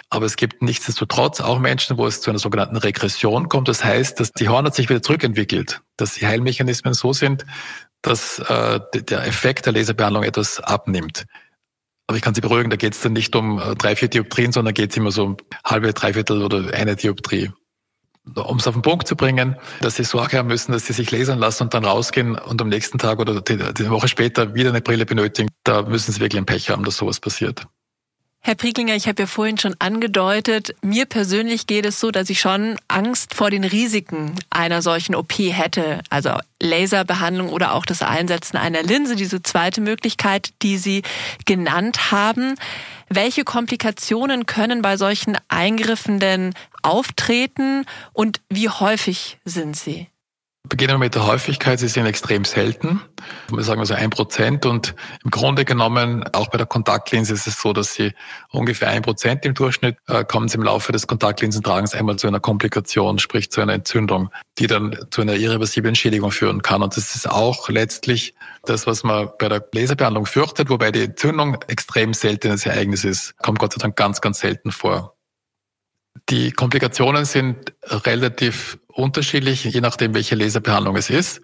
Aber 0.09 0.25
es 0.25 0.35
gibt 0.35 0.63
nichtsdestotrotz 0.63 1.41
auch 1.41 1.59
Menschen, 1.59 1.97
wo 1.97 2.07
es 2.07 2.21
zu 2.21 2.31
einer 2.31 2.39
sogenannten 2.39 2.77
Regression 2.77 3.49
kommt. 3.49 3.67
Das 3.67 3.83
heißt, 3.83 4.19
dass 4.19 4.31
die 4.31 4.49
Hornhaut 4.49 4.73
sich 4.73 4.89
wieder 4.89 5.03
zurückentwickelt, 5.03 5.81
dass 5.97 6.15
die 6.15 6.25
Heilmechanismen 6.25 6.93
so 6.93 7.13
sind, 7.13 7.45
dass 8.01 8.39
äh, 8.39 8.79
der 8.95 9.27
Effekt 9.27 9.67
der 9.67 9.73
Laserbehandlung 9.73 10.23
etwas 10.23 10.59
abnimmt. 10.59 11.25
Aber 12.07 12.17
ich 12.17 12.23
kann 12.23 12.33
Sie 12.33 12.41
beruhigen, 12.41 12.71
da 12.71 12.75
geht 12.75 12.93
es 12.93 13.01
dann 13.01 13.13
nicht 13.13 13.35
um 13.35 13.59
äh, 13.59 13.75
drei, 13.75 13.95
vier 13.95 14.07
Dioptrien, 14.07 14.51
sondern 14.51 14.73
geht 14.73 14.89
es 14.89 14.97
immer 14.97 15.11
so 15.11 15.23
um 15.25 15.37
halbe, 15.63 15.93
dreiviertel 15.93 16.41
oder 16.41 16.73
eine 16.73 16.95
Dioptrie. 16.95 17.51
Um 18.35 18.57
es 18.57 18.67
auf 18.67 18.73
den 18.73 18.81
Punkt 18.81 19.07
zu 19.07 19.15
bringen, 19.15 19.55
dass 19.81 19.95
Sie 19.95 20.03
Sorge 20.03 20.37
haben 20.37 20.47
müssen, 20.47 20.71
dass 20.71 20.85
Sie 20.85 20.93
sich 20.93 21.11
lasern 21.11 21.39
lassen 21.39 21.63
und 21.63 21.73
dann 21.73 21.85
rausgehen 21.85 22.37
und 22.37 22.61
am 22.61 22.69
nächsten 22.69 22.97
Tag 22.97 23.19
oder 23.19 23.41
die, 23.41 23.57
die 23.57 23.89
Woche 23.89 24.07
später 24.07 24.53
wieder 24.53 24.69
eine 24.69 24.81
Brille 24.81 25.05
benötigen, 25.05 25.49
da 25.63 25.81
müssen 25.83 26.11
Sie 26.11 26.19
wirklich 26.19 26.39
ein 26.39 26.45
Pech 26.45 26.69
haben, 26.69 26.83
dass 26.83 26.97
sowas 26.97 27.19
passiert. 27.19 27.65
Herr 28.41 28.55
Prieglinger, 28.55 28.95
ich 28.95 29.07
habe 29.07 29.23
ja 29.23 29.27
vorhin 29.27 29.57
schon 29.57 29.75
angedeutet, 29.79 30.73
mir 30.81 31.05
persönlich 31.05 31.67
geht 31.67 31.85
es 31.85 31.99
so, 31.99 32.09
dass 32.09 32.29
ich 32.29 32.39
schon 32.39 32.77
Angst 32.87 33.33
vor 33.33 33.51
den 33.51 33.65
Risiken 33.65 34.33
einer 34.49 34.81
solchen 34.81 35.13
OP 35.13 35.33
hätte. 35.37 35.99
Also 36.09 36.31
Laserbehandlung 36.61 37.49
oder 37.49 37.73
auch 37.73 37.85
das 37.85 38.01
Einsetzen 38.01 38.55
einer 38.57 38.81
Linse, 38.81 39.17
diese 39.17 39.43
zweite 39.43 39.81
Möglichkeit, 39.81 40.53
die 40.61 40.77
Sie 40.77 41.03
genannt 41.45 42.11
haben. 42.11 42.55
Welche 43.09 43.43
Komplikationen 43.43 44.45
können 44.45 44.81
bei 44.81 44.95
solchen 44.95 45.37
Eingriffen 45.49 46.19
denn 46.19 46.53
auftreten 46.81 47.85
und 48.13 48.39
wie 48.49 48.69
häufig 48.69 49.37
sind 49.43 49.75
sie? 49.75 50.07
Beginnen 50.69 50.93
wir 50.93 50.97
mit 50.99 51.15
der 51.15 51.25
Häufigkeit. 51.25 51.79
Sie 51.79 51.87
sind 51.87 52.05
extrem 52.05 52.45
selten. 52.45 53.01
Wir 53.51 53.63
sagen 53.63 53.79
also 53.79 53.95
ein 53.95 54.11
Prozent. 54.11 54.67
Und 54.67 54.93
im 55.23 55.31
Grunde 55.31 55.65
genommen, 55.65 56.23
auch 56.31 56.47
bei 56.49 56.59
der 56.59 56.67
Kontaktlinse 56.67 57.33
ist 57.33 57.47
es 57.47 57.59
so, 57.59 57.73
dass 57.73 57.95
sie 57.95 58.13
ungefähr 58.51 58.89
ein 58.89 59.01
Prozent 59.01 59.45
im 59.45 59.55
Durchschnitt 59.55 59.97
äh, 60.07 60.23
kommen 60.23 60.47
sie 60.47 60.57
im 60.57 60.63
Laufe 60.63 60.91
des 60.91 61.07
Kontaktlinsentragens 61.07 61.95
einmal 61.95 62.17
zu 62.17 62.27
einer 62.27 62.39
Komplikation, 62.39 63.17
sprich 63.17 63.49
zu 63.49 63.61
einer 63.61 63.73
Entzündung, 63.73 64.29
die 64.59 64.67
dann 64.67 64.95
zu 65.09 65.21
einer 65.21 65.33
irreversiblen 65.33 65.95
Schädigung 65.95 66.29
führen 66.29 66.61
kann. 66.61 66.83
Und 66.83 66.95
das 66.95 67.15
ist 67.15 67.27
auch 67.27 67.69
letztlich 67.69 68.35
das, 68.63 68.85
was 68.85 69.03
man 69.03 69.29
bei 69.39 69.49
der 69.49 69.67
Laserbehandlung 69.73 70.27
fürchtet, 70.27 70.69
wobei 70.69 70.91
die 70.91 71.05
Entzündung 71.05 71.57
extrem 71.67 72.13
seltenes 72.13 72.67
Ereignis 72.67 73.03
ist. 73.03 73.35
Kommt 73.37 73.57
Gott 73.57 73.73
sei 73.73 73.79
Dank 73.79 73.95
ganz, 73.95 74.21
ganz 74.21 74.39
selten 74.39 74.71
vor. 74.71 75.15
Die 76.29 76.51
Komplikationen 76.51 77.25
sind 77.25 77.73
relativ 77.83 78.77
unterschiedlich, 78.87 79.63
je 79.63 79.81
nachdem, 79.81 80.13
welche 80.13 80.35
Laserbehandlung 80.35 80.95
es 80.95 81.09
ist. 81.09 81.41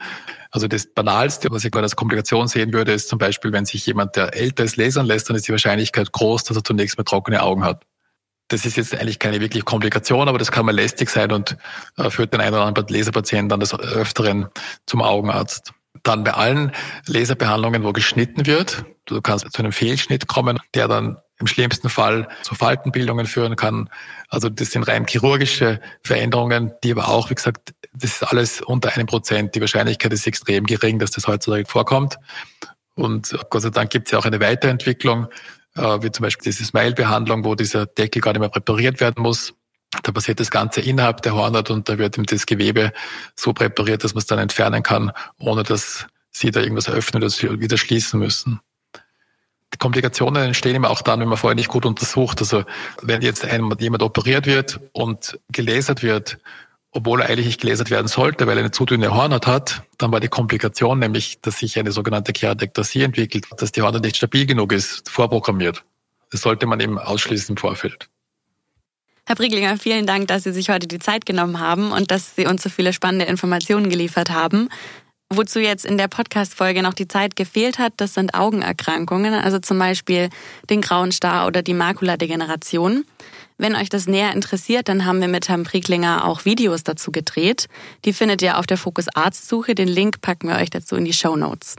Also 0.52 0.68
das 0.68 0.86
Banalste, 0.86 1.50
was 1.50 1.66
ich 1.66 1.72
gerade 1.72 1.86
als 1.86 1.96
Komplikation 1.96 2.48
sehen 2.48 2.72
würde, 2.72 2.94
ist 2.94 3.10
zum 3.10 3.18
Beispiel, 3.18 3.52
wenn 3.52 3.66
sich 3.66 3.86
jemand, 3.86 4.16
der 4.16 4.36
älter 4.36 4.64
ist, 4.64 4.78
lasern 4.78 5.08
lässt, 5.08 5.28
dann 5.28 5.36
ist 5.36 5.48
die 5.48 5.52
Wahrscheinlichkeit 5.52 6.12
groß, 6.12 6.44
dass 6.44 6.56
er 6.56 6.64
zunächst 6.64 6.98
mal 6.98 7.04
trockene 7.04 7.42
Augen 7.42 7.64
hat. 7.64 7.84
Das 8.50 8.66
ist 8.66 8.78
jetzt 8.78 8.94
eigentlich 8.94 9.18
keine 9.18 9.42
wirkliche 9.42 9.66
Komplikation, 9.66 10.30
aber 10.30 10.38
das 10.38 10.52
kann 10.52 10.68
mal 10.68 10.76
lästig 10.76 11.10
sein 11.10 11.32
und 11.32 11.58
äh, 11.98 12.12
führt 12.12 12.32
den 12.32 12.42
einen 12.42 12.54
oder 12.54 12.66
anderen 12.66 12.88
Laserpatienten 12.88 13.50
dann 13.50 13.60
des 13.60 13.74
Öfteren 13.74 14.50
zum 14.86 15.02
Augenarzt. 15.02 15.74
Dann 16.04 16.24
bei 16.24 16.34
allen 16.36 16.72
Laserbehandlungen, 17.08 17.84
wo 17.84 17.92
geschnitten 17.92 18.46
wird, 18.46 18.86
du 19.06 19.20
kannst 19.22 19.52
zu 19.52 19.64
einem 19.64 19.72
Fehlschnitt 19.72 20.28
kommen, 20.28 20.60
der 20.76 20.88
dann 20.88 21.18
im 21.40 21.48
schlimmsten 21.48 21.90
Fall 21.90 22.28
zu 22.44 22.56
Faltenbildungen 22.56 23.26
führen 23.26 23.56
kann. 23.56 23.90
Also 24.30 24.50
das 24.50 24.72
sind 24.72 24.84
rein 24.84 25.06
chirurgische 25.06 25.82
Veränderungen, 26.04 26.74
die 26.84 26.92
aber 26.92 27.10
auch, 27.10 27.30
wie 27.30 27.36
gesagt, 27.36 27.74
das 27.94 28.22
ist 28.22 28.24
alles 28.24 28.62
unter 28.62 28.94
einem 28.94 29.06
Prozent. 29.06 29.56
Die 29.56 29.62
Wahrscheinlichkeit 29.62 30.14
ist 30.14 30.28
extrem 30.28 30.66
gering, 30.66 31.00
dass 31.00 31.12
das 31.12 31.28
heutzutage 31.28 31.66
vorkommt. 31.66 32.18
Und 32.96 33.38
Gott 33.50 33.62
sei 33.62 33.70
Dank 33.70 33.90
gibt 33.90 34.08
es 34.08 34.12
ja 34.12 34.20
auch 34.20 34.26
eine 34.26 34.40
Weiterentwicklung, 34.40 35.28
äh, 35.76 35.82
wie 36.02 36.12
zum 36.12 36.24
Beispiel 36.24 36.52
diese 36.52 36.64
Smile-Behandlung, 36.64 37.44
wo 37.44 37.56
dieser 37.56 37.86
Deckel 37.86 38.22
gar 38.22 38.32
nicht 38.32 38.40
mehr 38.40 38.50
präpariert 38.50 39.02
werden 39.02 39.22
muss. 39.22 39.54
Da 40.04 40.12
passiert 40.12 40.40
das 40.40 40.52
Ganze 40.52 40.82
innerhalb 40.82 41.22
der 41.22 41.36
Hornhaut 41.36 41.70
und 41.70 41.88
da 41.90 41.98
wird 41.98 42.20
das 42.32 42.46
Gewebe 42.46 42.92
so 43.36 43.54
präpariert, 43.54 44.04
dass 44.04 44.14
man 44.14 44.20
es 44.20 44.26
dann 44.26 44.40
entfernen 44.40 44.84
kann, 44.84 45.12
ohne 45.38 45.64
dass 45.64 46.08
sie 46.32 46.52
da 46.52 46.62
irgendwas 46.62 46.90
öffnen 46.90 47.24
oder 47.24 47.60
wieder 47.60 47.78
schließen 47.78 48.20
müssen. 48.20 48.60
Komplikationen 49.80 50.44
entstehen 50.44 50.76
immer 50.76 50.90
auch 50.90 51.02
dann, 51.02 51.20
wenn 51.20 51.28
man 51.28 51.38
vorher 51.38 51.56
nicht 51.56 51.70
gut 51.70 51.86
untersucht. 51.86 52.40
Also 52.42 52.64
wenn 53.02 53.22
jetzt 53.22 53.44
jemand 53.44 54.04
operiert 54.04 54.46
wird 54.46 54.80
und 54.94 55.40
gelasert 55.52 56.04
wird, 56.04 56.38
obwohl 56.92 57.22
er 57.22 57.30
eigentlich 57.30 57.48
nicht 57.48 57.62
gelasert 57.62 57.90
werden 57.90 58.08
sollte, 58.08 58.48
weil 58.48 58.58
er 58.58 58.62
eine 58.62 58.72
zu 58.72 58.86
dünne 58.86 59.14
Hornhaut 59.14 59.48
hat, 59.48 59.84
dann 59.98 60.12
war 60.12 60.22
die 60.22 60.30
Komplikation 60.30 61.00
nämlich, 61.00 61.42
dass 61.42 61.60
sich 61.60 61.78
eine 61.78 61.92
sogenannte 61.92 62.32
Keratektasie 62.32 63.04
entwickelt, 63.04 63.48
dass 63.58 63.74
die 63.74 63.82
Hornhaut 63.82 64.04
nicht 64.04 64.16
stabil 64.16 64.46
genug 64.46 64.72
ist, 64.72 65.10
vorprogrammiert. 65.10 65.84
Das 66.32 66.42
sollte 66.42 66.66
man 66.66 66.80
eben 66.80 66.98
ausschließen 66.98 67.54
im 67.54 67.58
Vorfeld. 67.58 68.10
Herr 69.28 69.36
Brieglinger, 69.36 69.78
vielen 69.78 70.06
Dank, 70.06 70.28
dass 70.28 70.44
Sie 70.44 70.54
sich 70.54 70.70
heute 70.70 70.88
die 70.88 71.00
Zeit 71.00 71.26
genommen 71.26 71.60
haben 71.60 71.92
und 71.92 72.12
dass 72.12 72.36
Sie 72.36 72.46
uns 72.46 72.62
so 72.62 72.70
viele 72.70 72.94
spannende 72.94 73.26
Informationen 73.26 73.90
geliefert 73.90 74.30
haben. 74.30 74.70
Wozu 75.30 75.60
jetzt 75.60 75.86
in 75.86 75.98
der 75.98 76.08
Podcast-Folge 76.08 76.84
noch 76.84 76.94
die 76.94 77.08
Zeit 77.08 77.36
gefehlt 77.36 77.80
hat, 77.80 77.94
das 77.98 78.14
sind 78.14 78.36
Augenerkrankungen, 78.36 79.34
also 79.34 79.58
zum 79.58 79.80
Beispiel 79.80 80.30
den 80.70 80.82
grauen 80.82 81.12
Star 81.12 81.48
oder 81.48 81.64
die 81.64 81.74
Makuladegeneration. 81.74 83.06
Wenn 83.58 83.76
euch 83.76 83.90
das 83.90 84.06
näher 84.06 84.34
interessiert, 84.34 84.88
dann 84.88 85.06
haben 85.06 85.22
wir 85.22 85.28
mit 85.28 85.50
Herrn 85.50 85.64
Prieklinger 85.64 86.26
auch 86.26 86.46
Videos 86.46 86.84
dazu 86.84 87.12
gedreht. 87.12 87.68
Die 88.06 88.14
findet 88.14 88.42
ihr 88.44 88.60
auf 88.60 88.68
der 88.68 88.78
Fokus 88.78 89.08
Arzt 89.16 89.48
Suche. 89.48 89.74
Den 89.74 89.88
Link 89.88 90.22
packen 90.22 90.48
wir 90.48 90.58
euch 90.58 90.70
dazu 90.70 90.96
in 90.96 91.06
die 91.06 91.14
Show 91.14 91.36
Notes. 91.36 91.76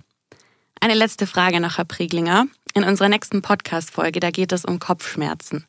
Eine 0.81 0.95
letzte 0.95 1.27
Frage 1.27 1.61
noch, 1.61 1.79
Herr 1.79 1.85
Prieklinger. 1.85 2.47
In 2.75 2.83
unserer 2.83 3.09
nächsten 3.09 3.43
Podcast-Folge, 3.43 4.21
da 4.21 4.31
geht 4.31 4.53
es 4.53 4.65
um 4.65 4.79
Kopfschmerzen. 4.79 5.67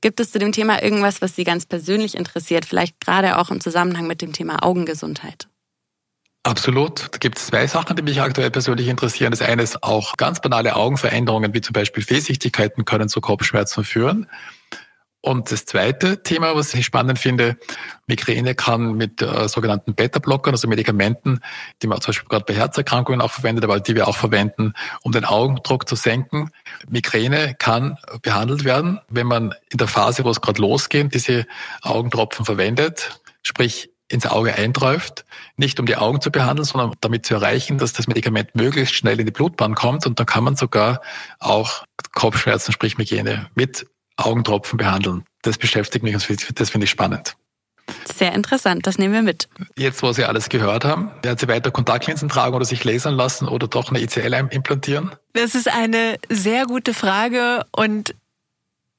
Gibt 0.00 0.20
es 0.20 0.30
zu 0.30 0.38
dem 0.38 0.52
Thema 0.52 0.82
irgendwas, 0.82 1.20
was 1.20 1.34
Sie 1.34 1.44
ganz 1.44 1.66
persönlich 1.66 2.16
interessiert, 2.16 2.66
vielleicht 2.66 3.00
gerade 3.00 3.38
auch 3.38 3.50
im 3.50 3.60
Zusammenhang 3.60 4.06
mit 4.06 4.22
dem 4.22 4.32
Thema 4.32 4.62
Augengesundheit? 4.62 5.48
Absolut. 6.46 7.08
Da 7.12 7.18
gibt 7.18 7.38
es 7.38 7.46
zwei 7.46 7.66
Sachen, 7.66 7.96
die 7.96 8.04
mich 8.04 8.20
aktuell 8.20 8.52
persönlich 8.52 8.86
interessieren. 8.86 9.32
Das 9.32 9.42
eine 9.42 9.62
ist 9.62 9.82
auch 9.82 10.16
ganz 10.16 10.40
banale 10.40 10.76
Augenveränderungen, 10.76 11.52
wie 11.54 11.60
zum 11.60 11.72
Beispiel 11.72 12.04
Fehlsichtigkeiten 12.04 12.84
können 12.84 13.08
zu 13.08 13.20
Kopfschmerzen 13.20 13.82
führen. 13.82 14.28
Und 15.20 15.50
das 15.50 15.64
zweite 15.64 16.22
Thema, 16.22 16.54
was 16.54 16.72
ich 16.74 16.86
spannend 16.86 17.18
finde, 17.18 17.56
Migräne 18.06 18.54
kann 18.54 18.92
mit 18.92 19.22
äh, 19.22 19.48
sogenannten 19.48 19.96
Beta-Blockern, 19.96 20.54
also 20.54 20.68
Medikamenten, 20.68 21.40
die 21.82 21.88
man 21.88 22.00
zum 22.00 22.10
Beispiel 22.10 22.28
gerade 22.28 22.44
bei 22.44 22.54
Herzerkrankungen 22.54 23.20
auch 23.20 23.32
verwendet, 23.32 23.64
aber 23.64 23.80
die 23.80 23.96
wir 23.96 24.06
auch 24.06 24.16
verwenden, 24.16 24.72
um 25.02 25.10
den 25.10 25.24
Augendruck 25.24 25.88
zu 25.88 25.96
senken. 25.96 26.52
Migräne 26.88 27.56
kann 27.58 27.98
behandelt 28.22 28.62
werden, 28.62 29.00
wenn 29.08 29.26
man 29.26 29.52
in 29.72 29.78
der 29.78 29.88
Phase, 29.88 30.22
wo 30.22 30.30
es 30.30 30.40
gerade 30.40 30.62
losgeht, 30.62 31.12
diese 31.12 31.44
Augentropfen 31.82 32.44
verwendet, 32.44 33.18
sprich 33.42 33.90
ins 34.08 34.26
Auge 34.26 34.54
einträuft, 34.54 35.24
nicht 35.56 35.80
um 35.80 35.86
die 35.86 35.96
Augen 35.96 36.20
zu 36.20 36.30
behandeln, 36.30 36.64
sondern 36.64 36.92
damit 37.00 37.26
zu 37.26 37.34
erreichen, 37.34 37.78
dass 37.78 37.92
das 37.92 38.06
Medikament 38.06 38.54
möglichst 38.54 38.94
schnell 38.94 39.18
in 39.18 39.26
die 39.26 39.32
Blutbahn 39.32 39.74
kommt 39.74 40.06
und 40.06 40.18
dann 40.18 40.26
kann 40.26 40.44
man 40.44 40.56
sogar 40.56 41.00
auch 41.38 41.84
Kopfschmerzen, 42.12 42.72
sprich 42.72 42.98
Migräne, 42.98 43.50
mit 43.54 43.86
Augentropfen 44.16 44.76
behandeln. 44.76 45.24
Das 45.42 45.58
beschäftigt 45.58 46.04
mich 46.04 46.14
und 46.14 46.60
das 46.60 46.70
finde 46.70 46.84
ich 46.84 46.90
spannend. 46.90 47.36
Sehr 48.12 48.32
interessant, 48.32 48.86
das 48.86 48.98
nehmen 48.98 49.14
wir 49.14 49.22
mit. 49.22 49.48
Jetzt, 49.76 50.02
wo 50.02 50.12
Sie 50.12 50.24
alles 50.24 50.48
gehört 50.48 50.84
haben, 50.84 51.10
werden 51.22 51.38
Sie 51.38 51.46
weiter 51.46 51.70
Kontaktlinsen 51.70 52.28
tragen 52.28 52.54
oder 52.54 52.64
sich 52.64 52.82
lasern 52.82 53.14
lassen 53.14 53.46
oder 53.46 53.68
doch 53.68 53.90
eine 53.90 54.00
ICL 54.00 54.48
implantieren? 54.50 55.12
Das 55.34 55.54
ist 55.54 55.68
eine 55.68 56.16
sehr 56.28 56.66
gute 56.66 56.94
Frage 56.94 57.64
und 57.72 58.14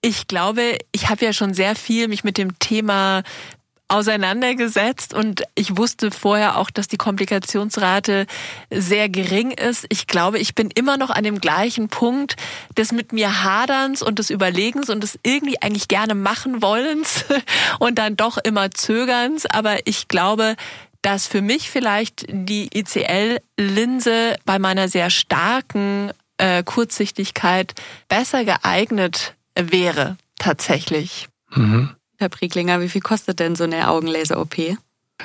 ich 0.01 0.27
glaube, 0.27 0.77
ich 0.91 1.09
habe 1.09 1.25
ja 1.25 1.33
schon 1.33 1.53
sehr 1.53 1.75
viel 1.75 2.07
mich 2.07 2.23
mit 2.23 2.37
dem 2.37 2.59
Thema 2.59 3.23
auseinandergesetzt 3.87 5.13
und 5.13 5.43
ich 5.55 5.77
wusste 5.77 6.11
vorher 6.11 6.57
auch, 6.57 6.69
dass 6.69 6.87
die 6.87 6.97
Komplikationsrate 6.97 8.25
sehr 8.69 9.09
gering 9.09 9.51
ist. 9.51 9.85
Ich 9.89 10.07
glaube, 10.07 10.39
ich 10.39 10.55
bin 10.55 10.69
immer 10.71 10.97
noch 10.97 11.09
an 11.09 11.23
dem 11.23 11.39
gleichen 11.39 11.87
Punkt 11.87 12.35
des 12.77 12.91
mit 12.91 13.13
mir 13.13 13.43
Haderns 13.43 14.01
und 14.01 14.19
des 14.19 14.29
Überlegens 14.29 14.89
und 14.89 15.01
des 15.01 15.17
irgendwie 15.23 15.61
eigentlich 15.61 15.87
gerne 15.87 16.15
machen 16.15 16.61
wollens 16.61 17.25
und 17.79 17.97
dann 17.97 18.17
doch 18.17 18.37
immer 18.37 18.71
Zögerns. 18.71 19.45
Aber 19.45 19.77
ich 19.85 20.07
glaube, 20.07 20.55
dass 21.01 21.27
für 21.27 21.41
mich 21.41 21.69
vielleicht 21.69 22.25
die 22.29 22.69
ICL-Linse 22.77 24.35
bei 24.45 24.59
meiner 24.59 24.89
sehr 24.89 25.09
starken 25.09 26.11
äh, 26.37 26.63
Kurzsichtigkeit 26.63 27.73
besser 28.09 28.43
geeignet 28.43 29.35
wäre, 29.55 30.17
tatsächlich. 30.37 31.27
Mhm. 31.55 31.96
Herr 32.19 32.29
Prieglinger, 32.29 32.81
wie 32.81 32.89
viel 32.89 33.01
kostet 33.01 33.39
denn 33.39 33.55
so 33.55 33.63
eine 33.63 33.89
Augenlaser-OP? 33.89 34.77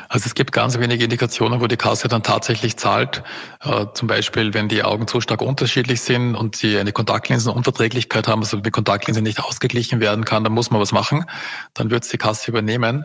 Also 0.09 0.27
es 0.27 0.35
gibt 0.35 0.53
ganz 0.53 0.79
wenige 0.79 1.05
Indikationen, 1.05 1.61
wo 1.61 1.67
die 1.67 1.77
Kasse 1.77 2.09
dann 2.09 2.23
tatsächlich 2.23 2.77
zahlt. 2.77 3.23
Äh, 3.63 3.87
zum 3.95 4.09
Beispiel, 4.09 4.55
wenn 4.55 4.69
die 4.69 4.83
Augen 4.83 5.07
zu 5.07 5.21
stark 5.21 5.43
unterschiedlich 5.43 6.01
sind 6.01 6.35
und 6.35 6.57
sie 6.57 6.79
eine 6.79 6.93
Kontaktlinsenunverträglichkeit 6.93 8.29
haben, 8.29 8.43
also 8.43 8.59
die 8.59 8.71
Kontaktlinse 8.71 9.23
nicht 9.23 9.41
ausgeglichen 9.43 10.01
werden 10.01 10.25
kann, 10.25 10.45
dann 10.45 10.53
muss 10.53 10.71
man 10.71 10.81
was 10.81 10.93
machen. 10.93 11.25
Dann 11.75 11.91
wird 11.91 12.05
es 12.05 12.11
die 12.11 12.19
Kasse 12.19 12.51
übernehmen. 12.51 13.05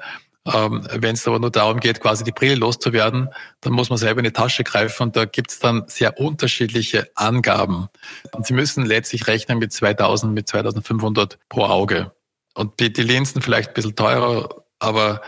Ähm, 0.53 0.88
wenn 0.93 1.15
es 1.15 1.27
aber 1.27 1.39
nur 1.39 1.51
darum 1.51 1.79
geht, 1.79 1.99
quasi 1.99 2.23
die 2.23 2.31
Brille 2.31 2.55
loszuwerden, 2.55 3.29
dann 3.61 3.73
muss 3.73 3.89
man 3.89 3.97
selber 3.97 4.19
in 4.19 4.25
die 4.25 4.31
Tasche 4.31 4.63
greifen 4.63 5.03
und 5.03 5.15
da 5.15 5.25
gibt 5.25 5.51
es 5.51 5.59
dann 5.59 5.83
sehr 5.88 6.19
unterschiedliche 6.19 7.09
Angaben. 7.15 7.88
Und 8.31 8.45
Sie 8.45 8.53
müssen 8.53 8.85
letztlich 8.85 9.27
rechnen 9.27 9.59
mit 9.59 9.73
2000, 9.73 10.33
mit 10.33 10.47
2500 10.47 11.38
pro 11.49 11.65
Auge. 11.65 12.11
Und 12.58 12.80
die, 12.80 12.91
die 12.91 13.03
Linsen 13.03 13.41
vielleicht 13.41 13.70
ein 13.70 13.74
bisschen 13.76 13.95
teurer, 13.95 14.49
aber 14.80 15.22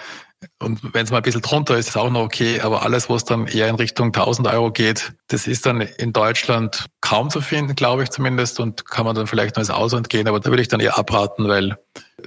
und 0.60 0.94
wenn 0.94 1.04
es 1.04 1.12
mal 1.12 1.18
ein 1.18 1.24
bisschen 1.24 1.42
drunter 1.42 1.78
ist, 1.78 1.90
ist 1.90 1.98
auch 1.98 2.10
noch 2.10 2.22
okay. 2.22 2.62
Aber 2.62 2.84
alles, 2.84 3.10
was 3.10 3.26
dann 3.26 3.48
eher 3.48 3.68
in 3.68 3.76
Richtung 3.76 4.08
1000 4.08 4.48
Euro 4.48 4.72
geht, 4.72 5.14
das 5.28 5.48
ist 5.48 5.66
dann 5.66 5.82
in 5.82 6.14
Deutschland 6.14 6.86
kaum 7.02 7.30
zu 7.30 7.42
finden, 7.42 7.76
glaube 7.76 8.04
ich 8.04 8.10
zumindest. 8.10 8.60
Und 8.60 8.86
kann 8.86 9.06
man 9.06 9.16
dann 9.16 9.28
vielleicht 9.28 9.56
noch 9.56 9.62
ins 9.62 9.70
Ausland 9.70 10.10
gehen. 10.10 10.28
Aber 10.28 10.40
da 10.40 10.50
würde 10.50 10.62
ich 10.62 10.70
dann 10.70 10.80
eher 10.80 10.98
abraten, 10.98 11.48
weil 11.48 11.78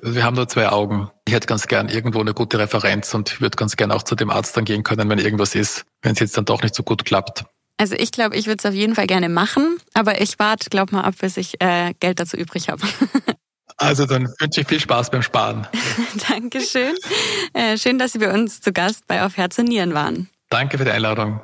wir 0.03 0.25
haben 0.25 0.37
nur 0.37 0.47
zwei 0.47 0.69
Augen. 0.69 1.11
Ich 1.27 1.33
hätte 1.33 1.47
ganz 1.47 1.67
gern 1.67 1.89
irgendwo 1.89 2.21
eine 2.21 2.35
gute 2.35 2.59
Referenz 2.59 3.15
und 3.15 3.41
würde 3.41 3.57
ganz 3.57 3.77
gern 3.77 3.91
auch 3.91 4.03
zu 4.03 4.15
dem 4.15 4.31
Arzt 4.31 4.57
dann 4.57 4.67
gehen 4.67 4.83
können, 4.83 5.09
wenn 5.09 5.19
irgendwas 5.19 5.55
ist, 5.55 5.87
wenn 6.03 6.13
es 6.13 6.21
jetzt 6.21 6.37
dann 6.37 6.45
doch 6.45 6.63
nicht 6.63 6.75
so 6.75 6.83
gut 6.83 7.05
klappt. 7.07 7.45
Also 7.79 7.95
ich 7.97 8.13
glaube, 8.13 8.37
ich 8.37 8.47
würde 8.47 8.59
es 8.61 8.67
auf 8.67 8.75
jeden 8.75 8.95
Fall 8.95 9.07
gerne 9.07 9.29
machen, 9.29 9.79
aber 9.95 10.21
ich 10.21 10.39
warte, 10.39 10.69
glaub 10.71 10.93
mal 10.93 11.03
ab, 11.03 11.15
bis 11.21 11.37
ich 11.37 11.61
äh, 11.61 11.95
Geld 11.99 12.21
dazu 12.21 12.37
übrig 12.37 12.69
habe. 12.69 12.83
Also 13.83 14.07
dann 14.07 14.33
wünsche 14.39 14.61
ich 14.61 14.69
viel 14.69 14.79
Spaß 14.81 15.11
beim 15.11 15.23
Sparen. 15.23 15.67
Dankeschön. 16.29 16.95
Äh, 17.53 17.77
schön, 17.77 17.99
dass 17.99 18.13
Sie 18.13 18.19
bei 18.19 18.33
uns 18.33 18.61
zu 18.61 18.73
Gast 18.73 19.07
bei 19.07 19.25
Auf 19.25 19.37
Herz 19.37 19.59
und 19.59 19.67
Nieren 19.67 19.93
waren. 19.93 20.31
Danke 20.51 20.79
für 20.79 20.85
die 20.85 20.93
Einladung. 20.93 21.41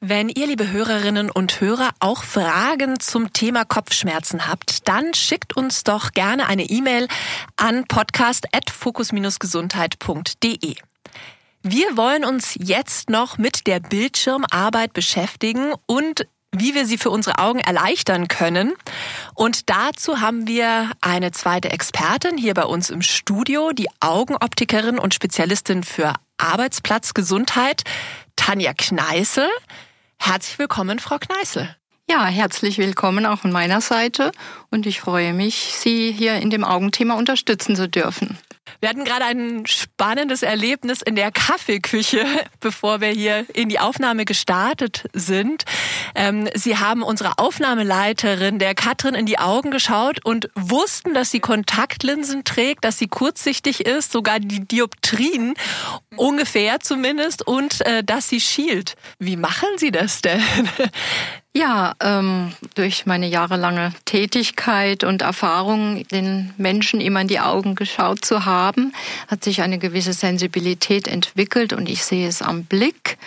Wenn 0.00 0.28
ihr, 0.30 0.46
liebe 0.46 0.70
Hörerinnen 0.70 1.30
und 1.30 1.60
Hörer, 1.60 1.90
auch 2.00 2.24
Fragen 2.24 2.98
zum 3.00 3.34
Thema 3.34 3.66
Kopfschmerzen 3.66 4.48
habt, 4.48 4.88
dann 4.88 5.12
schickt 5.12 5.54
uns 5.56 5.84
doch 5.84 6.12
gerne 6.12 6.46
eine 6.46 6.62
E-Mail 6.64 7.06
an 7.56 7.84
podcast.fokus-gesundheit.de. 7.86 10.76
Wir 11.62 11.96
wollen 11.98 12.24
uns 12.24 12.56
jetzt 12.58 13.10
noch 13.10 13.36
mit 13.36 13.66
der 13.66 13.80
Bildschirmarbeit 13.80 14.94
beschäftigen 14.94 15.74
und 15.84 16.26
wie 16.52 16.74
wir 16.74 16.86
sie 16.86 16.98
für 16.98 17.10
unsere 17.10 17.38
Augen 17.38 17.60
erleichtern 17.60 18.28
können. 18.28 18.74
Und 19.34 19.70
dazu 19.70 20.20
haben 20.20 20.46
wir 20.46 20.90
eine 21.00 21.30
zweite 21.30 21.70
Expertin 21.70 22.36
hier 22.36 22.54
bei 22.54 22.64
uns 22.64 22.90
im 22.90 23.02
Studio, 23.02 23.72
die 23.72 23.88
Augenoptikerin 24.00 24.98
und 24.98 25.14
Spezialistin 25.14 25.84
für 25.84 26.12
Arbeitsplatzgesundheit, 26.38 27.82
Tanja 28.36 28.72
Kneißel. 28.74 29.46
Herzlich 30.18 30.58
willkommen, 30.58 30.98
Frau 30.98 31.18
Kneißel. 31.18 31.76
Ja, 32.10 32.26
herzlich 32.26 32.78
willkommen 32.78 33.24
auch 33.24 33.38
von 33.38 33.52
meiner 33.52 33.80
Seite 33.80 34.32
und 34.70 34.84
ich 34.84 35.00
freue 35.00 35.32
mich, 35.32 35.74
Sie 35.76 36.10
hier 36.10 36.34
in 36.36 36.50
dem 36.50 36.64
Augenthema 36.64 37.14
unterstützen 37.14 37.76
zu 37.76 37.88
dürfen. 37.88 38.36
Wir 38.80 38.88
hatten 38.88 39.04
gerade 39.04 39.26
ein 39.26 39.66
spannendes 39.66 40.42
Erlebnis 40.42 41.02
in 41.02 41.14
der 41.14 41.30
Kaffeeküche, 41.30 42.24
bevor 42.60 43.00
wir 43.00 43.08
hier 43.08 43.44
in 43.52 43.68
die 43.68 43.78
Aufnahme 43.78 44.24
gestartet 44.24 45.04
sind. 45.12 45.64
Ähm, 46.14 46.48
Sie 46.54 46.78
haben 46.78 47.02
unsere 47.02 47.38
Aufnahmeleiterin, 47.38 48.58
der 48.58 48.74
Katrin, 48.74 49.14
in 49.14 49.26
die 49.26 49.38
Augen 49.38 49.70
geschaut 49.70 50.24
und 50.24 50.48
wussten, 50.54 51.12
dass 51.12 51.30
sie 51.30 51.40
Kontaktlinsen 51.40 52.44
trägt, 52.44 52.84
dass 52.84 52.98
sie 52.98 53.08
kurzsichtig 53.08 53.84
ist, 53.86 54.12
sogar 54.12 54.40
die 54.40 54.66
Dioptrien, 54.66 55.54
ungefähr 56.16 56.80
zumindest, 56.80 57.46
und 57.46 57.82
äh, 57.82 58.02
dass 58.02 58.28
sie 58.28 58.40
schielt. 58.40 58.96
Wie 59.18 59.36
machen 59.36 59.68
Sie 59.76 59.90
das 59.90 60.22
denn? 60.22 60.40
Ja, 61.52 61.94
ähm, 62.00 62.52
durch 62.76 63.06
meine 63.06 63.26
jahrelange 63.26 63.92
Tätigkeit 64.04 65.02
und 65.02 65.22
Erfahrung, 65.22 66.06
den 66.08 66.54
Menschen 66.58 67.00
immer 67.00 67.22
in 67.22 67.28
die 67.28 67.40
Augen 67.40 67.74
geschaut 67.74 68.24
zu 68.24 68.44
haben, 68.44 68.92
hat 69.26 69.42
sich 69.42 69.60
eine 69.60 69.78
gewisse 69.78 70.12
Sensibilität 70.12 71.08
entwickelt 71.08 71.72
und 71.72 71.88
ich 71.88 72.04
sehe 72.04 72.28
es 72.28 72.40
am 72.40 72.64
Blick. 72.64 73.18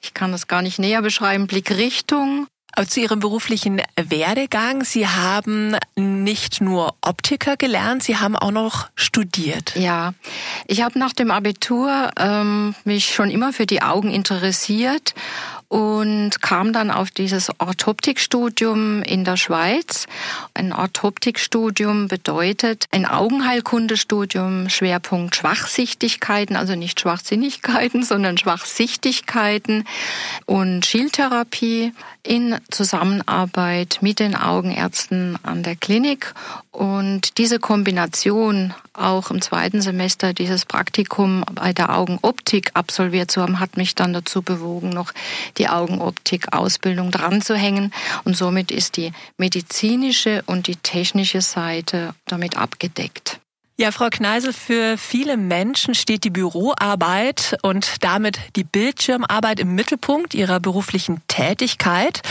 Ich 0.00 0.14
kann 0.14 0.32
es 0.32 0.46
gar 0.46 0.62
nicht 0.62 0.78
näher 0.78 1.02
beschreiben, 1.02 1.48
Blickrichtung. 1.48 2.46
Zu 2.88 3.00
Ihrem 3.00 3.20
beruflichen 3.20 3.82
Werdegang. 3.96 4.82
Sie 4.82 5.06
haben 5.06 5.76
nicht 5.94 6.62
nur 6.62 6.94
Optiker 7.02 7.58
gelernt, 7.58 8.02
Sie 8.02 8.16
haben 8.16 8.34
auch 8.34 8.50
noch 8.50 8.88
studiert. 8.94 9.74
Ja, 9.76 10.14
ich 10.66 10.80
habe 10.80 10.98
nach 10.98 11.12
dem 11.12 11.30
Abitur 11.30 12.10
ähm, 12.18 12.74
mich 12.84 13.12
schon 13.12 13.28
immer 13.28 13.52
für 13.52 13.66
die 13.66 13.82
Augen 13.82 14.10
interessiert 14.10 15.14
und 15.72 16.42
kam 16.42 16.74
dann 16.74 16.90
auf 16.90 17.10
dieses 17.10 17.48
Orthoptikstudium 17.58 19.02
in 19.04 19.24
der 19.24 19.38
Schweiz. 19.38 20.06
Ein 20.52 20.74
Orthoptikstudium 20.74 22.08
bedeutet 22.08 22.84
ein 22.90 23.06
Augenheilkundestudium, 23.06 24.68
Schwerpunkt 24.68 25.34
Schwachsichtigkeiten, 25.34 26.56
also 26.56 26.74
nicht 26.74 27.00
Schwachsinnigkeiten, 27.00 28.02
sondern 28.02 28.36
Schwachsichtigkeiten 28.36 29.84
und 30.44 30.84
Schieltherapie 30.84 31.94
in 32.22 32.56
Zusammenarbeit 32.70 33.98
mit 34.00 34.20
den 34.20 34.36
Augenärzten 34.36 35.38
an 35.42 35.62
der 35.62 35.76
Klinik. 35.76 36.34
Und 36.70 37.38
diese 37.38 37.58
Kombination, 37.58 38.74
auch 38.92 39.30
im 39.30 39.42
zweiten 39.42 39.80
Semester 39.80 40.32
dieses 40.32 40.64
Praktikum 40.64 41.44
bei 41.52 41.72
der 41.72 41.96
Augenoptik 41.96 42.70
absolviert 42.74 43.30
zu 43.30 43.42
haben, 43.42 43.60
hat 43.60 43.76
mich 43.76 43.94
dann 43.94 44.12
dazu 44.12 44.42
bewogen, 44.42 44.90
noch 44.90 45.12
die 45.58 45.68
Augenoptik-Ausbildung 45.68 47.10
dran 47.10 47.42
zu 47.42 47.56
hängen. 47.56 47.92
Und 48.24 48.36
somit 48.36 48.70
ist 48.70 48.96
die 48.96 49.12
medizinische 49.36 50.42
und 50.46 50.68
die 50.68 50.76
technische 50.76 51.40
Seite 51.40 52.14
damit 52.26 52.56
abgedeckt. 52.56 53.41
Ja, 53.82 53.90
Frau 53.90 54.10
Kneisel, 54.10 54.52
für 54.52 54.96
viele 54.96 55.36
Menschen 55.36 55.96
steht 55.96 56.22
die 56.22 56.30
Büroarbeit 56.30 57.56
und 57.62 57.96
damit 58.04 58.38
die 58.54 58.62
Bildschirmarbeit 58.62 59.58
im 59.58 59.74
Mittelpunkt 59.74 60.34
ihrer 60.34 60.60
beruflichen 60.60 61.20
Tätigkeit. 61.26 62.22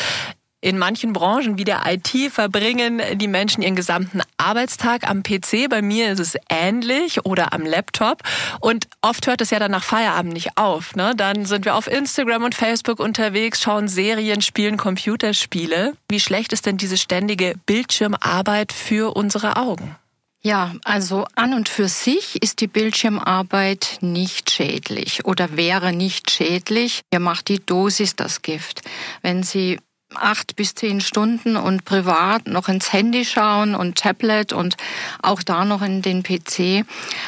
In 0.62 0.78
manchen 0.78 1.12
Branchen 1.12 1.58
wie 1.58 1.66
der 1.66 1.82
IT 1.86 2.32
verbringen 2.32 3.02
die 3.16 3.28
Menschen 3.28 3.64
ihren 3.64 3.76
gesamten 3.76 4.22
Arbeitstag 4.38 5.06
am 5.10 5.24
PC. 5.24 5.68
Bei 5.70 5.82
mir 5.82 6.14
ist 6.14 6.20
es 6.20 6.38
ähnlich 6.49 7.26
oder 7.26 7.52
am 7.52 7.66
Laptop. 7.66 8.20
Und 8.62 8.88
oft 9.02 9.28
hört 9.28 9.41
es 9.41 9.49
ja 9.49 9.60
dann 9.60 9.72
nach 9.72 9.84
Feierabend 9.84 10.32
nicht 10.32 10.58
auf. 10.58 10.95
Ne? 10.95 11.16
Dann 11.18 11.43
sind 11.43 11.66
wir 11.66 11.76
auf 11.76 11.88
Instagram 11.88 12.45
und 12.45 12.56
Facebook 12.56 13.02
unterwegs, 13.02 13.62
schauen 13.62 13.89
Serien, 13.89 14.41
spielen 14.41 14.78
Computerspiele. 14.78 15.97
Wie 16.08 16.22
schlecht 16.22 16.54
ist 16.54 16.66
denn 16.66 16.78
diese 16.78 16.97
ständige 16.97 17.56
Bildschirmarbeit 17.66 18.72
für 18.72 19.18
unsere 19.18 19.58
Augen? 19.58 19.97
Ja, 20.44 20.74
also 20.84 21.28
an 21.36 21.54
und 21.54 21.70
für 21.70 21.88
sich 21.88 22.42
ist 22.42 22.62
die 22.62 22.68
Bildschirmarbeit 22.68 24.00
nicht 24.02 24.50
schädlich 24.50 25.24
oder 25.26 25.56
wäre 25.56 25.94
nicht 25.94 26.32
schädlich. 26.32 27.02
Hier 27.12 27.20
macht 27.20 27.48
die 27.48 27.64
Dosis 27.64 28.16
das 28.16 28.42
Gift. 28.42 28.82
Wenn 29.22 29.44
Sie 29.44 29.78
acht 30.16 30.56
bis 30.56 30.74
zehn 30.74 31.00
Stunden 31.00 31.56
und 31.56 31.86
privat 31.86 32.48
noch 32.48 32.70
ins 32.70 32.92
Handy 32.92 33.24
schauen 33.24 33.76
und 33.76 34.00
Tablet 34.00 34.52
und 34.52 34.78
auch 35.22 35.44
da 35.44 35.64
noch 35.64 35.84
in 35.84 36.02
den 36.02 36.24
PC, 36.24 36.86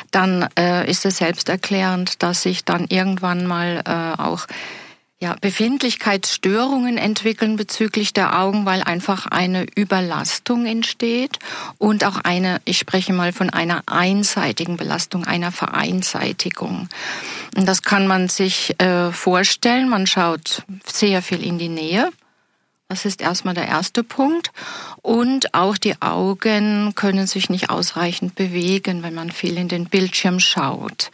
dann 0.10 0.48
äh, 0.58 0.90
ist 0.90 1.06
es 1.06 1.18
selbsterklärend, 1.18 2.24
dass 2.24 2.42
sich 2.42 2.66
dann 2.66 2.88
irgendwann 2.90 3.46
mal 3.46 3.84
äh, 3.86 4.22
auch 4.22 4.48
ja, 5.24 5.38
Befindlichkeitsstörungen 5.40 6.98
entwickeln 6.98 7.56
bezüglich 7.56 8.12
der 8.12 8.38
Augen, 8.38 8.66
weil 8.66 8.84
einfach 8.84 9.26
eine 9.26 9.66
Überlastung 9.74 10.66
entsteht 10.66 11.40
und 11.78 12.04
auch 12.04 12.18
eine, 12.18 12.60
ich 12.66 12.78
spreche 12.78 13.14
mal 13.14 13.32
von 13.32 13.50
einer 13.50 13.84
einseitigen 13.86 14.76
Belastung, 14.76 15.24
einer 15.24 15.54
Vereinseitigung. 15.54 16.90
Und 17.56 17.66
das 17.66 17.84
kann 17.84 18.06
man 18.06 18.28
sich 18.28 18.78
äh, 18.82 19.14
vorstellen. 19.14 19.88
Man 19.88 20.08
schaut 20.08 20.64
sehr 20.86 21.22
viel 21.22 21.42
in 21.42 21.58
die 21.58 21.70
Nähe 21.70 22.12
das 22.94 23.06
ist 23.06 23.22
erstmal 23.22 23.56
der 23.56 23.68
erste 23.68 24.04
Punkt. 24.04 24.52
Und 25.02 25.56
auch 25.56 25.80
die 25.80 26.00
Augen 26.00 26.94
können 26.94 27.26
sich 27.26 27.50
nicht 27.50 27.72
ausreichend 27.72 28.36
bewegen, 28.36 29.02
wenn 29.02 29.16
man 29.16 29.32
viel 29.32 29.58
in 29.58 29.68
den 29.68 29.86
Bildschirm 29.86 30.40
schaut. 30.40 31.10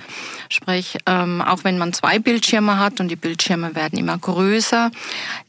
Sprich, 0.50 0.98
ähm, 1.06 1.42
auch 1.42 1.64
wenn 1.64 1.78
man 1.78 1.94
zwei 1.94 2.20
Bildschirme 2.20 2.80
hat 2.80 3.00
und 3.00 3.08
die 3.08 3.16
Bildschirme 3.16 3.76
werden 3.76 3.98
immer 3.98 4.18
größer, 4.18 4.92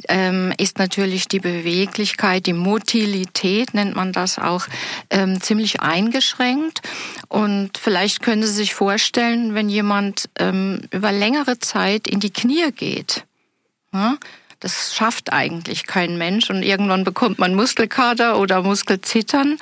ähm, 0.09 0.53
ist 0.57 0.78
natürlich 0.78 1.26
die 1.26 1.41
Beweglichkeit, 1.41 2.47
die 2.47 2.53
Motilität 2.53 3.74
nennt 3.74 3.97
man 3.97 4.12
das 4.12 4.39
auch, 4.39 4.68
ähm, 5.11 5.41
ziemlich 5.41 5.81
eingeschränkt. 5.81 6.81
Und 7.26 7.76
vielleicht 7.76 8.22
können 8.22 8.45
Sie 8.45 8.55
sich 8.55 8.72
vorstellen, 8.72 9.55
wenn 9.55 9.68
jemand 9.68 10.31
ähm, 10.39 10.83
über 10.93 11.11
längere 11.11 11.59
Zeit 11.59 12.07
in 12.07 12.20
die 12.20 12.33
Knie 12.33 12.70
geht. 12.70 13.24
Ja, 13.93 14.16
das 14.61 14.95
schafft 14.95 15.33
eigentlich 15.33 15.87
kein 15.87 16.19
Mensch 16.19 16.51
und 16.51 16.63
irgendwann 16.63 17.03
bekommt 17.03 17.39
man 17.39 17.55
Muskelkater 17.55 18.39
oder 18.39 18.63
Muskelzittern. 18.63 19.57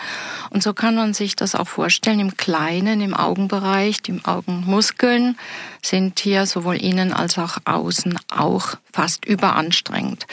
Und 0.50 0.64
so 0.64 0.74
kann 0.74 0.96
man 0.96 1.14
sich 1.14 1.36
das 1.36 1.54
auch 1.54 1.68
vorstellen 1.68 2.18
im 2.18 2.36
Kleinen, 2.36 3.00
im 3.00 3.14
Augenbereich. 3.14 4.02
Die 4.02 4.20
Augenmuskeln 4.24 5.38
sind 5.82 6.18
hier 6.18 6.46
sowohl 6.46 6.76
innen 6.76 7.12
als 7.12 7.38
auch 7.38 7.58
außen 7.64 8.18
auch 8.28 8.74
fast 8.92 9.24
überanstrengend. 9.24 10.26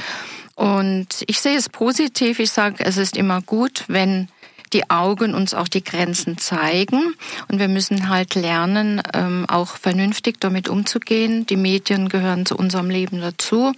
Und 0.55 1.24
ich 1.28 1.39
sehe 1.41 1.57
es 1.57 1.70
positiv. 1.70 2.39
Ich 2.39 2.51
sage, 2.51 2.84
es 2.84 2.97
ist 2.97 3.18
immer 3.18 3.41
gut, 3.43 3.84
wenn 3.88 4.30
die 4.74 4.89
Augen 4.89 5.36
uns 5.36 5.53
auch 5.53 5.68
die 5.68 5.84
Grenzen 5.84 6.39
zeigen. 6.39 7.13
Und 7.49 7.59
wir 7.59 7.68
müssen 7.68 8.09
halt 8.09 8.34
lernen, 8.34 8.99
ähm, 9.13 9.45
auch 9.47 9.78
vernünftig 9.78 10.39
damit 10.39 10.70
umzugehen. 10.70 11.45
Die 11.45 11.55
Medien 11.55 12.09
gehören 12.09 12.47
zu 12.47 12.57
unserem 12.57 12.89
Leben 12.89 13.22
dazu 13.22 13.74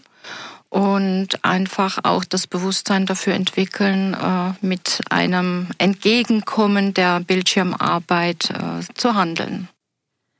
und 0.70 1.44
einfach 1.44 2.00
auch 2.04 2.26
das 2.26 2.48
Bewusstsein 2.48 3.06
dafür 3.06 3.34
entwickeln, 3.34 4.14
äh, 4.14 4.54
mit 4.66 5.02
einem 5.10 5.68
Entgegenkommen 5.78 6.94
der 6.94 7.20
Bildschirmarbeit 7.22 8.52
äh, 8.52 8.94
zu 8.94 9.16
handeln. 9.16 9.70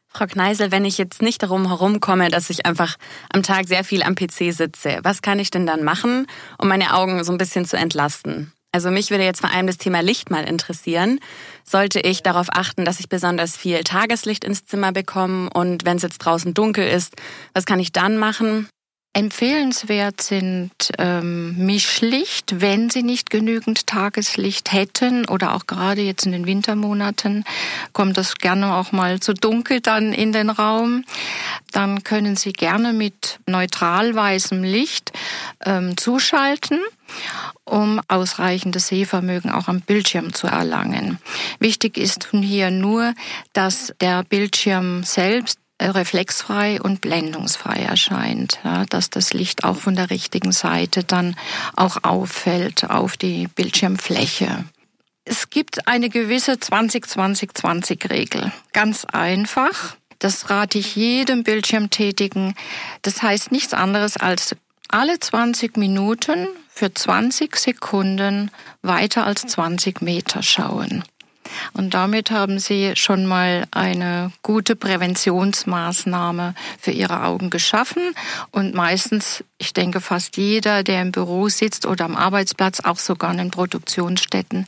Frau 0.10 0.26
Kneisel, 0.26 0.72
wenn 0.72 0.84
ich 0.84 0.98
jetzt 0.98 1.22
nicht 1.22 1.44
darum 1.44 1.68
herumkomme, 1.68 2.30
dass 2.30 2.50
ich 2.50 2.66
einfach 2.66 2.96
am 3.32 3.44
Tag 3.44 3.68
sehr 3.68 3.84
viel 3.84 4.02
am 4.02 4.16
PC 4.16 4.52
sitze, 4.52 5.00
was 5.04 5.22
kann 5.22 5.38
ich 5.38 5.52
denn 5.52 5.68
dann 5.68 5.84
machen, 5.84 6.26
um 6.58 6.68
meine 6.68 6.96
Augen 6.96 7.24
so 7.24 7.32
ein 7.32 7.38
bisschen 7.38 7.66
zu 7.66 7.78
entlasten? 7.78 8.52
Also 8.72 8.92
mich 8.92 9.12
würde 9.12 9.24
jetzt 9.24 9.42
vor 9.42 9.52
allem 9.52 9.68
das 9.68 9.78
Thema 9.78 10.02
Licht 10.02 10.30
mal 10.30 10.44
interessieren. 10.44 11.20
Sollte 11.64 12.00
ich 12.00 12.22
darauf 12.22 12.48
achten, 12.52 12.84
dass 12.84 13.00
ich 13.00 13.10
besonders 13.10 13.56
viel 13.56 13.84
Tageslicht 13.84 14.44
ins 14.44 14.66
Zimmer 14.66 14.92
bekomme 14.92 15.50
und 15.54 15.86
wenn 15.86 15.98
es 15.98 16.04
jetzt 16.04 16.20
draußen 16.20 16.54
dunkel 16.54 16.88
ist, 16.88 17.16
was 17.54 17.66
kann 17.66 17.80
ich 17.80 17.92
dann 17.92 18.18
machen? 18.18 18.68
Empfehlenswert 19.18 20.22
sind 20.22 20.92
ähm, 21.00 21.58
Mischlicht, 21.58 22.62
wenn 22.62 22.92
Sie 22.92 23.02
nicht 23.02 23.32
genügend 23.32 23.88
Tageslicht 23.88 24.72
hätten 24.72 25.26
oder 25.26 25.56
auch 25.56 25.66
gerade 25.66 26.02
jetzt 26.02 26.28
in 26.28 26.34
den 26.34 26.46
Wintermonaten 26.46 27.44
kommt 27.94 28.16
das 28.16 28.36
gerne 28.36 28.76
auch 28.76 28.92
mal 28.92 29.20
zu 29.20 29.34
dunkel 29.34 29.82
dann 29.82 30.14
in 30.14 30.34
den 30.34 30.52
Raum. 30.52 31.04
Dann 31.72 32.04
können 32.04 32.36
Sie 32.36 32.54
gerne 32.54 32.94
mit 32.94 33.40
neutral 33.48 34.14
weißem 34.14 34.64
Licht 34.64 35.14
ähm, 35.66 35.98
zuschalten 35.98 36.80
um 37.64 38.02
ausreichendes 38.08 38.88
Sehvermögen 38.88 39.50
auch 39.50 39.68
am 39.68 39.82
Bildschirm 39.82 40.34
zu 40.34 40.48
erlangen. 40.48 41.20
Wichtig 41.60 41.98
ist 41.98 42.30
hier 42.32 42.70
nur, 42.70 43.14
dass 43.54 43.94
der 44.00 44.24
Bildschirm 44.24 45.04
selbst 45.04 45.60
reflexfrei 45.82 46.82
und 46.82 47.02
blendungsfrei 47.02 47.76
erscheint, 47.84 48.60
ja, 48.64 48.86
dass 48.86 49.10
das 49.10 49.34
Licht 49.34 49.64
auch 49.64 49.78
von 49.78 49.96
der 49.96 50.10
richtigen 50.10 50.52
Seite 50.52 51.04
dann 51.04 51.36
auch 51.76 52.04
auffällt 52.04 52.90
auf 52.90 53.18
die 53.18 53.48
Bildschirmfläche. 53.48 54.66
Es 55.26 55.50
gibt 55.50 55.88
eine 55.88 56.10
gewisse 56.10 56.54
20-20-20-Regel. 56.54 58.52
Ganz 58.72 59.06
einfach. 59.06 59.98
Das 60.20 60.50
rate 60.50 60.80
ich 60.80 60.96
jedem 60.96 61.44
Bildschirmtätigen. 61.44 62.56
Das 63.02 63.22
heißt 63.22 63.52
nichts 63.52 63.74
anderes 63.74 64.18
als 64.18 64.56
alle 64.88 65.20
20 65.20 65.78
Minuten 65.78 66.48
für 66.70 66.94
20 66.94 67.56
Sekunden 67.56 68.52
weiter 68.82 69.26
als 69.26 69.42
20 69.46 70.02
Meter 70.02 70.42
schauen. 70.42 71.04
Und 71.74 71.94
damit 71.94 72.32
haben 72.32 72.60
Sie 72.60 72.94
schon 72.96 73.26
mal 73.26 73.66
eine 73.72 74.32
gute 74.42 74.76
Präventionsmaßnahme 74.76 76.56
für 76.80 76.92
Ihre 76.92 77.24
Augen 77.24 77.50
geschaffen. 77.50 78.14
Und 78.52 78.74
meistens, 78.74 79.44
ich 79.58 79.74
denke 79.74 80.02
fast 80.02 80.38
jeder, 80.38 80.84
der 80.84 81.02
im 81.02 81.12
Büro 81.12 81.50
sitzt 81.50 81.86
oder 81.86 82.06
am 82.06 82.16
Arbeitsplatz, 82.16 82.80
auch 82.82 82.98
sogar 82.98 83.32
in 83.32 83.38
den 83.38 83.52
Produktionsstätten, 83.52 84.68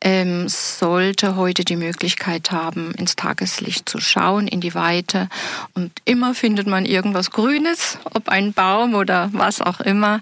ähm, 0.00 0.48
sollte 0.48 1.36
heute 1.36 1.64
die 1.64 1.76
Möglichkeit 1.76 2.50
haben, 2.50 2.92
ins 2.92 3.16
Tageslicht 3.16 3.88
zu 3.88 4.00
schauen, 4.00 4.48
in 4.48 4.60
die 4.60 4.74
Weite. 4.74 5.28
Und 5.74 5.92
immer 6.04 6.34
findet 6.34 6.66
man 6.66 6.84
irgendwas 6.84 7.30
Grünes, 7.30 7.98
ob 8.12 8.28
ein 8.28 8.52
Baum 8.52 8.94
oder 8.94 9.30
was 9.32 9.60
auch 9.60 9.80
immer, 9.80 10.20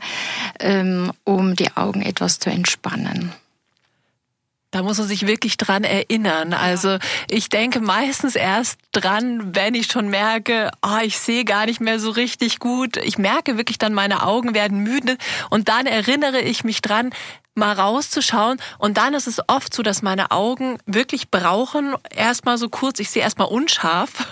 ähm, 0.61 1.12
um 1.24 1.57
die 1.57 1.76
Augen 1.76 2.03
etwas 2.03 2.38
zu 2.38 2.51
entspannen. 2.51 3.32
Da 4.72 4.82
muss 4.82 4.98
man 4.98 5.06
sich 5.06 5.26
wirklich 5.26 5.58
dran 5.58 5.84
erinnern. 5.84 6.54
Also 6.54 6.96
ich 7.28 7.50
denke 7.50 7.80
meistens 7.80 8.34
erst 8.34 8.78
dran, 8.90 9.54
wenn 9.54 9.74
ich 9.74 9.86
schon 9.86 10.08
merke, 10.08 10.70
oh, 10.82 10.98
ich 11.02 11.18
sehe 11.18 11.44
gar 11.44 11.66
nicht 11.66 11.80
mehr 11.80 12.00
so 12.00 12.10
richtig 12.10 12.58
gut. 12.58 12.96
Ich 12.96 13.18
merke 13.18 13.58
wirklich 13.58 13.78
dann, 13.78 13.92
meine 13.92 14.24
Augen 14.24 14.54
werden 14.54 14.78
müde 14.78 15.18
und 15.50 15.68
dann 15.68 15.86
erinnere 15.86 16.40
ich 16.40 16.64
mich 16.64 16.80
dran, 16.80 17.10
mal 17.54 17.72
rauszuschauen. 17.72 18.58
Und 18.78 18.96
dann 18.96 19.14
ist 19.14 19.26
es 19.26 19.40
oft 19.46 19.74
so, 19.74 19.82
dass 19.82 20.02
meine 20.02 20.30
Augen 20.30 20.78
wirklich 20.86 21.30
brauchen, 21.30 21.94
erstmal 22.10 22.58
so 22.58 22.68
kurz, 22.68 22.98
ich 22.98 23.10
sehe 23.10 23.22
erstmal 23.22 23.48
unscharf, 23.48 24.26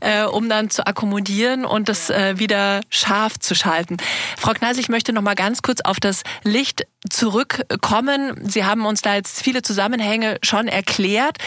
ja. 0.00 0.22
äh, 0.22 0.26
um 0.26 0.48
dann 0.48 0.70
zu 0.70 0.86
akkommodieren 0.86 1.64
und 1.64 1.88
das 1.88 2.10
äh, 2.10 2.38
wieder 2.38 2.82
scharf 2.88 3.38
zu 3.38 3.54
schalten. 3.54 3.96
Frau 4.38 4.52
Kneis, 4.52 4.78
ich 4.78 4.88
möchte 4.88 5.12
noch 5.12 5.22
mal 5.22 5.34
ganz 5.34 5.62
kurz 5.62 5.80
auf 5.80 5.98
das 5.98 6.22
Licht 6.44 6.84
zurückkommen. 7.08 8.48
Sie 8.48 8.64
haben 8.64 8.86
uns 8.86 9.02
da 9.02 9.14
jetzt 9.14 9.42
viele 9.42 9.62
Zusammenhänge 9.62 10.38
schon 10.42 10.68
erklärt 10.68 11.38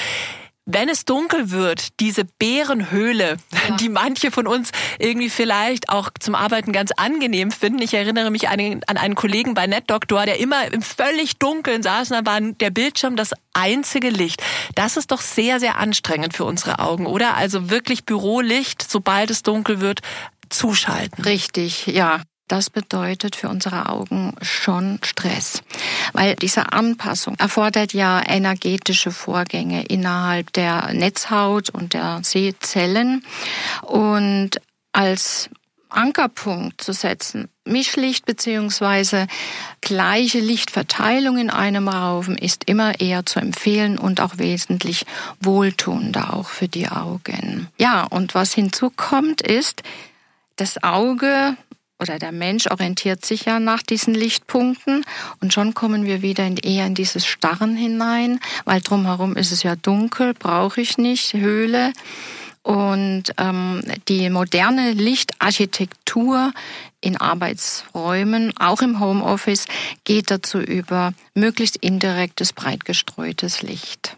wenn 0.66 0.90
es 0.90 1.06
dunkel 1.06 1.52
wird, 1.52 2.00
diese 2.00 2.26
Bärenhöhle, 2.26 3.38
ja. 3.52 3.76
die 3.76 3.90
manche 3.90 4.32
von 4.32 4.48
uns 4.48 4.72
irgendwie 4.98 5.30
vielleicht 5.30 5.90
auch 5.90 6.10
zum 6.20 6.34
Arbeiten 6.34 6.72
ganz 6.72 6.92
angenehm 6.92 7.52
finden. 7.52 7.82
Ich 7.82 7.94
erinnere 7.94 8.32
mich 8.32 8.50
an 8.50 8.60
einen, 8.60 8.82
an 8.88 8.98
einen 8.98 9.14
Kollegen 9.14 9.54
bei 9.54 9.68
NetDoctor, 9.68 10.26
der 10.26 10.40
immer 10.40 10.72
im 10.74 10.82
völlig 10.82 11.38
Dunkeln 11.38 11.84
saß 11.84 12.12
und 12.12 12.18
dann 12.18 12.26
war 12.26 12.42
der 12.42 12.72
Bildschirm 12.72 13.16
das 13.16 13.34
einzige 13.54 14.10
Licht. 14.10 14.42
Das 14.74 14.98
ist 14.98 15.12
doch 15.12 15.22
sehr, 15.22 15.60
sehr 15.60 15.78
anstrengend 15.78 16.36
für 16.36 16.46
unsere 16.46 16.80
Augen, 16.80 17.06
oder? 17.06 17.38
Also 17.38 17.70
wirklich 17.70 18.06
Bürolicht, 18.06 18.84
sobald 18.90 19.30
es 19.30 19.44
dunkel 19.44 19.82
wird, 19.82 20.02
zuschalten. 20.50 21.24
Richtig, 21.24 21.86
ja. 21.86 22.22
Das 22.48 22.70
bedeutet 22.70 23.36
für 23.36 23.50
unsere 23.50 23.90
Augen 23.90 24.36
schon 24.42 25.00
Stress, 25.04 25.64
weil 26.14 26.36
diese 26.36 26.74
Anpassung 26.74 27.36
erfordert 27.40 27.94
ja 27.94 28.22
energetische 28.24 29.12
Vorgänge 29.12 29.86
innerhalb 29.86 30.54
der 30.54 30.94
Netzhaut 30.94 31.72
und 31.72 31.94
der 31.94 32.20
Sehzellen 32.24 33.26
und 33.82 34.62
als 34.92 35.50
Ankerpunkt 35.90 36.82
zu 36.82 36.94
setzen. 36.94 37.50
Mischlicht 37.64 38.26
beziehungsweise 38.26 39.28
gleiche 39.82 40.40
Lichtverteilung 40.40 41.38
in 41.38 41.50
einem 41.50 41.88
Raum 41.88 42.36
ist 42.36 42.66
immer 42.66 43.00
eher 43.00 43.26
zu 43.26 43.40
empfehlen 43.40 43.98
und 43.98 44.22
auch 44.22 44.38
wesentlich 44.38 45.06
wohltuender 45.40 46.34
auch 46.34 46.50
für 46.50 46.68
die 46.68 46.90
Augen. 46.90 47.70
Ja, 47.80 48.04
und 48.04 48.36
was 48.36 48.54
hinzukommt 48.54 49.42
ist, 49.42 49.82
das 50.58 50.84
Auge 50.84 51.58
oder 52.00 52.20
der 52.20 52.32
Mensch 52.32 52.68
orientiert 52.68 53.26
sich 53.26 53.46
ja 53.46 53.60
nach 53.60 53.82
diesen 53.82 54.14
Lichtpunkten 54.14 55.06
und 55.42 55.54
schon 55.54 55.74
kommen 55.74 56.06
wir 56.06 56.22
wieder 56.22 56.46
in, 56.46 56.58
eher 56.58 56.86
in 56.86 56.96
dieses 56.96 57.26
Starren 57.26 57.76
hinein, 57.76 58.40
weil 58.66 58.82
drumherum 58.82 59.36
ist 59.36 59.52
es 59.52 59.64
ja 59.64 59.76
dunkel, 59.76 60.34
brauche 60.34 60.82
ich 60.82 60.98
nicht, 60.98 61.34
Höhle. 61.34 61.94
Und 62.64 63.26
ähm, 63.38 63.84
die 64.08 64.30
moderne 64.32 64.94
Lichtarchitektur 64.94 66.52
in 67.00 67.16
Arbeitsräumen, 67.16 68.58
auch 68.58 68.82
im 68.82 69.00
Homeoffice, 69.00 69.68
geht 70.04 70.32
dazu 70.32 70.60
über 70.60 71.14
möglichst 71.36 71.76
indirektes, 71.78 72.54
breit 72.54 72.84
gestreutes 72.84 73.62
Licht. 73.62 74.18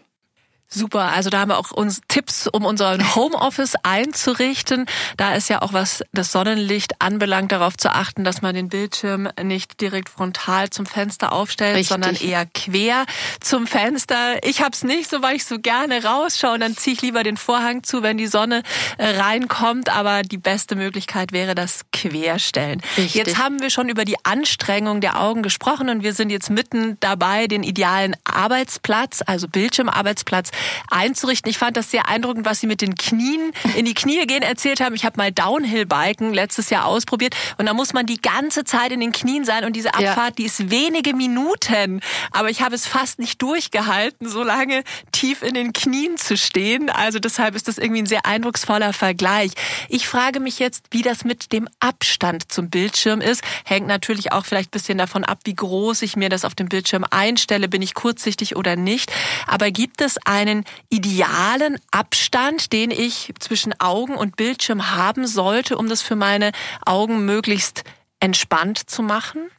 Super, 0.70 1.12
also 1.12 1.30
da 1.30 1.40
haben 1.40 1.48
wir 1.48 1.58
auch 1.58 1.70
uns 1.70 2.02
Tipps, 2.08 2.46
um 2.46 2.66
unseren 2.66 3.14
Homeoffice 3.14 3.74
einzurichten. 3.84 4.84
Da 5.16 5.34
ist 5.34 5.48
ja 5.48 5.62
auch 5.62 5.72
was 5.72 6.04
das 6.12 6.30
Sonnenlicht 6.30 7.00
anbelangt, 7.00 7.52
darauf 7.52 7.78
zu 7.78 7.90
achten, 7.90 8.22
dass 8.22 8.42
man 8.42 8.54
den 8.54 8.68
Bildschirm 8.68 9.30
nicht 9.42 9.80
direkt 9.80 10.10
frontal 10.10 10.68
zum 10.68 10.84
Fenster 10.84 11.32
aufstellt, 11.32 11.76
Richtig. 11.76 11.88
sondern 11.88 12.16
eher 12.16 12.44
quer 12.44 13.06
zum 13.40 13.66
Fenster. 13.66 14.44
Ich 14.44 14.60
hab's 14.60 14.84
nicht, 14.84 15.08
so 15.08 15.22
weil 15.22 15.36
ich 15.36 15.46
so 15.46 15.58
gerne 15.58 16.04
rausschaue 16.04 16.54
und 16.54 16.60
dann 16.60 16.76
ziehe 16.76 16.94
ich 16.94 17.02
lieber 17.02 17.22
den 17.22 17.38
Vorhang 17.38 17.82
zu, 17.82 18.02
wenn 18.02 18.18
die 18.18 18.26
Sonne 18.26 18.62
äh, 18.98 19.06
reinkommt. 19.06 19.88
Aber 19.88 20.20
die 20.22 20.36
beste 20.36 20.76
Möglichkeit 20.76 21.32
wäre 21.32 21.54
das 21.54 21.86
Querstellen. 21.92 22.82
Richtig. 22.98 23.14
Jetzt 23.14 23.38
haben 23.38 23.62
wir 23.62 23.70
schon 23.70 23.88
über 23.88 24.04
die 24.04 24.16
Anstrengung 24.22 25.00
der 25.00 25.18
Augen 25.18 25.42
gesprochen 25.42 25.88
und 25.88 26.02
wir 26.02 26.12
sind 26.12 26.28
jetzt 26.28 26.50
mitten 26.50 26.98
dabei, 27.00 27.46
den 27.46 27.62
idealen 27.62 28.14
Arbeitsplatz, 28.24 29.22
also 29.24 29.48
Bildschirmarbeitsplatz 29.48 30.50
einzurichten. 30.90 31.50
Ich 31.50 31.58
fand 31.58 31.76
das 31.76 31.90
sehr 31.90 32.08
eindruckend, 32.08 32.44
was 32.44 32.60
Sie 32.60 32.66
mit 32.66 32.80
den 32.80 32.94
Knien 32.94 33.52
in 33.76 33.84
die 33.84 33.94
Knie 33.94 34.26
gehen 34.26 34.42
erzählt 34.42 34.80
haben. 34.80 34.94
Ich 34.94 35.04
habe 35.04 35.16
mal 35.16 35.32
Downhill-Biken 35.32 36.32
letztes 36.34 36.70
Jahr 36.70 36.86
ausprobiert 36.86 37.34
und 37.58 37.66
da 37.66 37.74
muss 37.74 37.92
man 37.92 38.06
die 38.06 38.20
ganze 38.20 38.64
Zeit 38.64 38.92
in 38.92 39.00
den 39.00 39.12
Knien 39.12 39.44
sein 39.44 39.64
und 39.64 39.74
diese 39.74 39.94
Abfahrt, 39.94 40.30
ja. 40.30 40.36
die 40.38 40.44
ist 40.44 40.70
wenige 40.70 41.14
Minuten. 41.14 42.00
Aber 42.32 42.50
ich 42.50 42.62
habe 42.62 42.74
es 42.74 42.86
fast 42.86 43.18
nicht 43.18 43.40
durchgehalten, 43.42 44.28
so 44.28 44.42
lange 44.42 44.82
tief 45.12 45.42
in 45.42 45.54
den 45.54 45.72
Knien 45.72 46.16
zu 46.16 46.36
stehen. 46.36 46.90
Also 46.90 47.18
deshalb 47.18 47.54
ist 47.54 47.68
das 47.68 47.78
irgendwie 47.78 48.02
ein 48.02 48.06
sehr 48.06 48.26
eindrucksvoller 48.26 48.92
Vergleich. 48.92 49.52
Ich 49.88 50.08
frage 50.08 50.40
mich 50.40 50.58
jetzt, 50.58 50.86
wie 50.90 51.02
das 51.02 51.24
mit 51.24 51.52
dem 51.52 51.68
Abstand 51.80 52.50
zum 52.52 52.70
Bildschirm 52.70 53.20
ist. 53.20 53.42
Hängt 53.64 53.86
natürlich 53.86 54.32
auch 54.32 54.44
vielleicht 54.44 54.68
ein 54.68 54.72
bisschen 54.72 54.98
davon 54.98 55.24
ab, 55.24 55.40
wie 55.44 55.54
groß 55.54 56.02
ich 56.02 56.16
mir 56.16 56.28
das 56.28 56.44
auf 56.44 56.54
dem 56.54 56.68
Bildschirm 56.68 57.04
einstelle. 57.10 57.68
Bin 57.68 57.82
ich 57.82 57.94
kurzsichtig 57.94 58.56
oder 58.56 58.76
nicht? 58.76 59.12
Aber 59.46 59.70
gibt 59.70 60.00
es 60.00 60.18
eine 60.24 60.47
einen 60.48 60.64
idealen 60.88 61.78
Abstand, 61.90 62.72
den 62.72 62.90
ich 62.90 63.32
zwischen 63.38 63.78
Augen 63.80 64.14
und 64.14 64.36
Bildschirm 64.36 64.94
haben 64.94 65.26
sollte, 65.26 65.76
um 65.76 65.88
das 65.88 66.02
für 66.02 66.16
meine 66.16 66.52
Augen 66.84 67.24
möglichst 67.24 67.84
entspannt 68.20 68.90
zu 68.90 69.02
machen? 69.02 69.50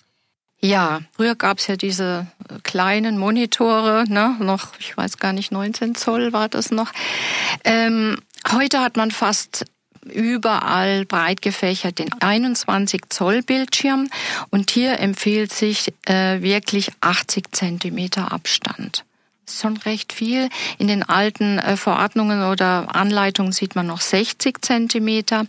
Ja, 0.61 1.01
früher 1.15 1.35
gab 1.35 1.59
es 1.59 1.67
ja 1.67 1.77
diese 1.77 2.27
kleinen 2.63 3.17
Monitore, 3.17 4.03
ne, 4.09 4.35
noch, 4.39 4.73
ich 4.77 4.95
weiß 4.97 5.17
gar 5.17 5.31
nicht, 5.31 5.51
19 5.51 5.95
Zoll 5.95 6.33
war 6.33 6.49
das 6.49 6.71
noch. 6.71 6.91
Ähm, 7.63 8.17
heute 8.51 8.81
hat 8.81 8.97
man 8.97 9.11
fast 9.11 9.65
überall 10.03 11.05
breit 11.05 11.41
gefächert 11.41 11.99
den 11.99 12.11
21 12.21 13.09
Zoll 13.09 13.41
Bildschirm 13.41 14.09
und 14.49 14.71
hier 14.71 14.99
empfiehlt 14.99 15.53
sich 15.53 15.93
äh, 16.05 16.41
wirklich 16.41 16.91
80 17.01 17.51
Zentimeter 17.51 18.31
Abstand 18.31 19.05
schon 19.57 19.77
recht 19.77 20.13
viel. 20.13 20.49
In 20.77 20.87
den 20.87 21.03
alten 21.03 21.57
äh, 21.59 21.77
Verordnungen 21.77 22.43
oder 22.43 22.93
Anleitungen 22.93 23.51
sieht 23.51 23.75
man 23.75 23.87
noch 23.87 24.01
60 24.01 24.61
Zentimeter, 24.61 25.45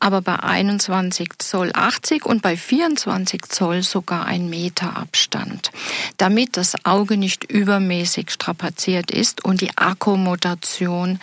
aber 0.00 0.20
bei 0.20 0.40
21 0.40 1.38
Zoll 1.38 1.70
80 1.72 2.26
und 2.26 2.42
bei 2.42 2.56
24 2.56 3.42
Zoll 3.48 3.82
sogar 3.82 4.26
ein 4.26 4.50
Meter 4.50 4.96
Abstand, 4.96 5.70
damit 6.16 6.56
das 6.56 6.74
Auge 6.84 7.16
nicht 7.16 7.44
übermäßig 7.44 8.30
strapaziert 8.30 9.10
ist 9.10 9.44
und 9.44 9.60
die 9.60 9.76
Akkommodation 9.76 11.20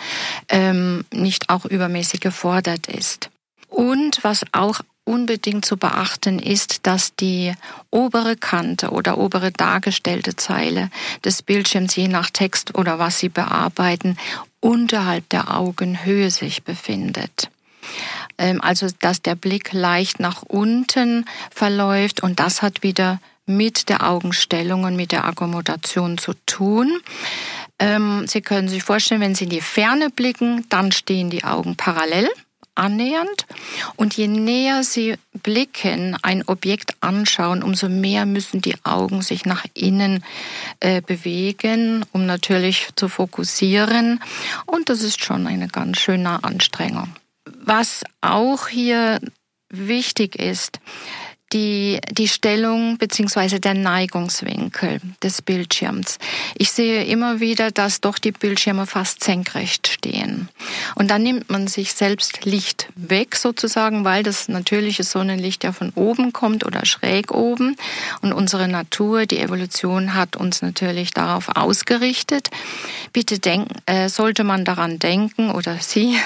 ähm, 0.48 1.04
nicht 1.12 1.50
auch 1.50 1.64
übermäßig 1.64 2.20
gefordert 2.20 2.86
ist. 2.86 3.30
Und 3.68 4.22
was 4.22 4.44
auch 4.52 4.80
unbedingt 5.06 5.64
zu 5.64 5.76
beachten 5.76 6.38
ist, 6.38 6.86
dass 6.86 7.14
die 7.14 7.54
obere 7.90 8.36
Kante 8.36 8.90
oder 8.90 9.18
obere 9.18 9.52
dargestellte 9.52 10.36
Zeile 10.36 10.90
des 11.24 11.42
Bildschirms 11.42 11.96
je 11.96 12.08
nach 12.08 12.30
Text 12.30 12.74
oder 12.74 12.98
was 12.98 13.18
Sie 13.18 13.28
bearbeiten 13.28 14.18
unterhalb 14.60 15.28
der 15.30 15.56
Augenhöhe 15.56 16.30
sich 16.30 16.64
befindet. 16.64 17.50
Ähm, 18.36 18.60
also 18.60 18.88
dass 19.00 19.22
der 19.22 19.36
Blick 19.36 19.72
leicht 19.72 20.18
nach 20.20 20.42
unten 20.42 21.24
verläuft 21.50 22.22
und 22.22 22.40
das 22.40 22.62
hat 22.62 22.82
wieder 22.82 23.20
mit 23.46 23.88
der 23.88 24.08
Augenstellung 24.08 24.84
und 24.84 24.96
mit 24.96 25.12
der 25.12 25.24
Akkommodation 25.24 26.18
zu 26.18 26.32
tun. 26.46 26.98
Ähm, 27.78 28.26
Sie 28.26 28.40
können 28.40 28.68
sich 28.68 28.82
vorstellen, 28.82 29.20
wenn 29.20 29.36
Sie 29.36 29.44
in 29.44 29.50
die 29.50 29.60
Ferne 29.60 30.10
blicken, 30.10 30.66
dann 30.68 30.90
stehen 30.90 31.30
die 31.30 31.44
Augen 31.44 31.76
parallel 31.76 32.28
annähernd. 32.76 33.46
Und 33.96 34.16
je 34.16 34.28
näher 34.28 34.84
Sie 34.84 35.16
blicken, 35.42 36.16
ein 36.22 36.42
Objekt 36.46 36.94
anschauen, 37.00 37.62
umso 37.62 37.88
mehr 37.88 38.26
müssen 38.26 38.60
die 38.60 38.76
Augen 38.84 39.22
sich 39.22 39.44
nach 39.44 39.64
innen 39.74 40.24
äh, 40.80 41.00
bewegen, 41.00 42.04
um 42.12 42.26
natürlich 42.26 42.88
zu 42.96 43.08
fokussieren. 43.08 44.20
Und 44.66 44.88
das 44.88 45.02
ist 45.02 45.24
schon 45.24 45.46
eine 45.46 45.68
ganz 45.68 45.98
schöne 45.98 46.44
Anstrengung. 46.44 47.14
Was 47.44 48.04
auch 48.20 48.68
hier 48.68 49.20
wichtig 49.68 50.36
ist, 50.36 50.80
die, 51.52 52.00
die 52.10 52.28
Stellung 52.28 52.98
beziehungsweise 52.98 53.60
der 53.60 53.74
Neigungswinkel 53.74 55.00
des 55.22 55.42
Bildschirms. 55.42 56.18
Ich 56.56 56.72
sehe 56.72 57.04
immer 57.04 57.40
wieder, 57.40 57.70
dass 57.70 58.00
doch 58.00 58.18
die 58.18 58.32
Bildschirme 58.32 58.86
fast 58.86 59.22
senkrecht 59.22 59.86
stehen. 59.86 60.48
Und 60.96 61.10
dann 61.10 61.22
nimmt 61.22 61.48
man 61.48 61.68
sich 61.68 61.92
selbst 61.92 62.44
Licht 62.44 62.88
weg 62.96 63.36
sozusagen, 63.36 64.04
weil 64.04 64.22
das 64.22 64.48
natürliche 64.48 65.04
Sonnenlicht 65.04 65.62
ja 65.62 65.72
von 65.72 65.92
oben 65.94 66.32
kommt 66.32 66.64
oder 66.64 66.84
schräg 66.84 67.32
oben. 67.32 67.76
Und 68.22 68.32
unsere 68.32 68.66
Natur, 68.66 69.26
die 69.26 69.38
Evolution 69.38 70.14
hat 70.14 70.36
uns 70.36 70.62
natürlich 70.62 71.12
darauf 71.12 71.56
ausgerichtet. 71.56 72.50
Bitte 73.12 73.38
denken, 73.38 73.76
äh, 73.86 74.08
sollte 74.08 74.42
man 74.42 74.64
daran 74.64 74.98
denken 74.98 75.50
oder 75.50 75.76
Sie, 75.80 76.16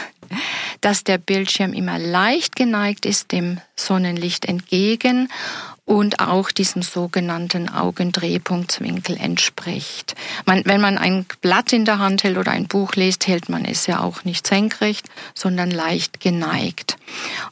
dass 0.80 1.04
der 1.04 1.18
Bildschirm 1.18 1.72
immer 1.72 1.98
leicht 1.98 2.56
geneigt 2.56 3.06
ist 3.06 3.32
dem 3.32 3.60
Sonnenlicht 3.76 4.44
entgegen 4.44 5.28
und 5.90 6.20
auch 6.20 6.52
diesem 6.52 6.82
sogenannten 6.82 7.68
Augendrehpunktswinkel 7.68 9.16
entspricht. 9.16 10.14
Man, 10.46 10.62
wenn 10.64 10.80
man 10.80 10.98
ein 10.98 11.26
Blatt 11.40 11.72
in 11.72 11.84
der 11.84 11.98
Hand 11.98 12.22
hält 12.22 12.38
oder 12.38 12.52
ein 12.52 12.68
Buch 12.68 12.94
liest, 12.94 13.26
hält 13.26 13.48
man 13.48 13.64
es 13.64 13.88
ja 13.88 14.00
auch 14.00 14.24
nicht 14.24 14.46
senkrecht, 14.46 15.08
sondern 15.34 15.70
leicht 15.70 16.20
geneigt. 16.20 16.96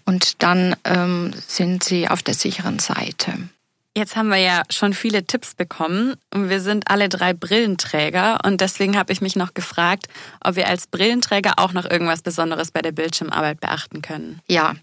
Und 0.04 0.42
dann 0.42 0.76
ähm, 0.84 1.32
sind 1.48 1.82
sie 1.82 2.08
auf 2.08 2.22
der 2.22 2.34
sicheren 2.34 2.78
Seite. 2.78 3.48
Jetzt 3.98 4.14
haben 4.14 4.28
wir 4.28 4.36
ja 4.36 4.62
schon 4.70 4.94
viele 4.94 5.24
Tipps 5.24 5.56
bekommen 5.56 6.14
und 6.32 6.50
wir 6.50 6.60
sind 6.60 6.88
alle 6.88 7.08
drei 7.08 7.32
Brillenträger 7.32 8.38
und 8.44 8.60
deswegen 8.60 8.96
habe 8.96 9.12
ich 9.12 9.20
mich 9.20 9.34
noch 9.34 9.54
gefragt, 9.54 10.06
ob 10.40 10.54
wir 10.54 10.68
als 10.68 10.86
Brillenträger 10.86 11.54
auch 11.56 11.72
noch 11.72 11.84
irgendwas 11.84 12.22
Besonderes 12.22 12.70
bei 12.70 12.80
der 12.80 12.92
Bildschirmarbeit 12.92 13.58
beachten 13.58 14.00
können. 14.00 14.40
Ja, 14.46 14.76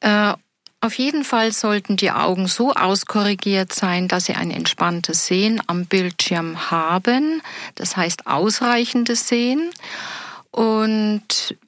äh, 0.00 0.32
auf 0.80 0.94
jeden 0.94 1.22
Fall 1.22 1.52
sollten 1.52 1.98
die 1.98 2.10
Augen 2.12 2.46
so 2.46 2.72
auskorrigiert 2.72 3.74
sein, 3.74 4.08
dass 4.08 4.24
sie 4.24 4.34
ein 4.34 4.50
entspanntes 4.50 5.26
Sehen 5.26 5.60
am 5.66 5.84
Bildschirm 5.84 6.70
haben, 6.70 7.42
das 7.74 7.94
heißt 7.94 8.26
ausreichendes 8.26 9.28
Sehen. 9.28 9.68
Und 10.50 11.58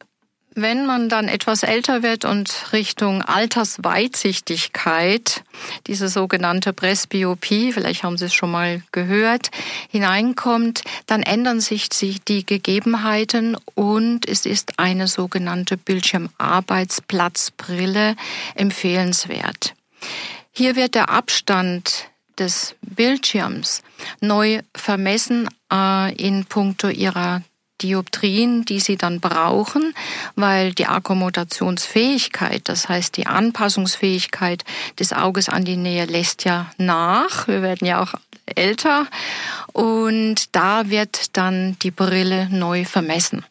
wenn 0.62 0.86
man 0.86 1.08
dann 1.08 1.28
etwas 1.28 1.62
älter 1.62 2.02
wird 2.02 2.24
und 2.24 2.72
Richtung 2.72 3.22
Altersweitsichtigkeit, 3.22 5.44
diese 5.86 6.08
sogenannte 6.08 6.72
Presbyopie, 6.72 7.72
vielleicht 7.72 8.02
haben 8.02 8.18
Sie 8.18 8.24
es 8.26 8.34
schon 8.34 8.50
mal 8.50 8.82
gehört, 8.92 9.50
hineinkommt, 9.88 10.82
dann 11.06 11.22
ändern 11.22 11.60
sich 11.60 11.88
die 11.88 12.44
Gegebenheiten 12.44 13.56
und 13.74 14.28
es 14.28 14.44
ist 14.46 14.78
eine 14.78 15.06
sogenannte 15.06 15.76
Bildschirmarbeitsplatzbrille 15.76 18.16
empfehlenswert. 18.54 19.74
Hier 20.52 20.76
wird 20.76 20.94
der 20.94 21.10
Abstand 21.10 22.08
des 22.38 22.76
Bildschirms 22.82 23.82
neu 24.20 24.60
vermessen 24.74 25.48
äh, 25.72 26.14
in 26.14 26.44
puncto 26.44 26.88
ihrer 26.88 27.42
Dioptrien, 27.82 28.64
die 28.64 28.80
sie 28.80 28.96
dann 28.96 29.20
brauchen, 29.20 29.94
weil 30.34 30.72
die 30.72 30.86
Akkommodationsfähigkeit, 30.86 32.62
das 32.68 32.88
heißt 32.88 33.16
die 33.16 33.26
Anpassungsfähigkeit 33.26 34.64
des 34.98 35.12
Auges 35.12 35.48
an 35.48 35.64
die 35.64 35.76
Nähe 35.76 36.06
lässt 36.06 36.44
ja 36.44 36.70
nach. 36.76 37.48
Wir 37.48 37.62
werden 37.62 37.86
ja 37.86 38.02
auch 38.02 38.14
älter 38.46 39.06
und 39.72 40.54
da 40.54 40.90
wird 40.90 41.36
dann 41.36 41.76
die 41.82 41.90
Brille 41.90 42.48
neu 42.50 42.84
vermessen. 42.84 43.44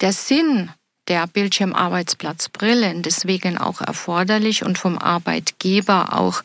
Der 0.00 0.12
Sinn 0.12 0.70
der 1.08 1.26
Bildschirmarbeitsplatzbrillen 1.26 3.02
deswegen 3.02 3.58
auch 3.58 3.80
erforderlich 3.80 4.64
und 4.64 4.78
vom 4.78 4.98
Arbeitgeber 4.98 6.16
auch 6.16 6.42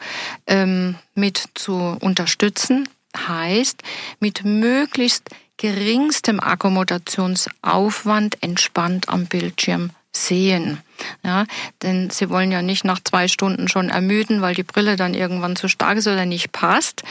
ähm, 0.48 0.96
mit 1.16 1.50
zu 1.54 1.98
unterstützen, 2.00 2.88
heißt 3.16 3.84
mit 4.20 4.44
möglichst 4.44 5.30
geringstem 5.58 6.40
Akkommodationsaufwand 6.40 8.42
entspannt 8.42 9.10
am 9.10 9.28
Bildschirm 9.28 9.92
sehen. 10.16 10.80
Ja, 11.24 11.46
denn 11.82 12.12
sie 12.12 12.30
wollen 12.30 12.52
ja 12.52 12.62
nicht 12.62 12.86
nach 12.86 13.00
zwei 13.04 13.28
Stunden 13.28 13.68
schon 13.68 13.90
ermüden, 13.90 14.42
weil 14.42 14.54
die 14.54 14.64
Brille 14.64 14.96
dann 14.96 15.16
irgendwann 15.16 15.56
zu 15.56 15.68
stark 15.68 15.98
ist 15.98 16.08
oder 16.08 16.26
nicht 16.26 16.52
passt. 16.52 17.04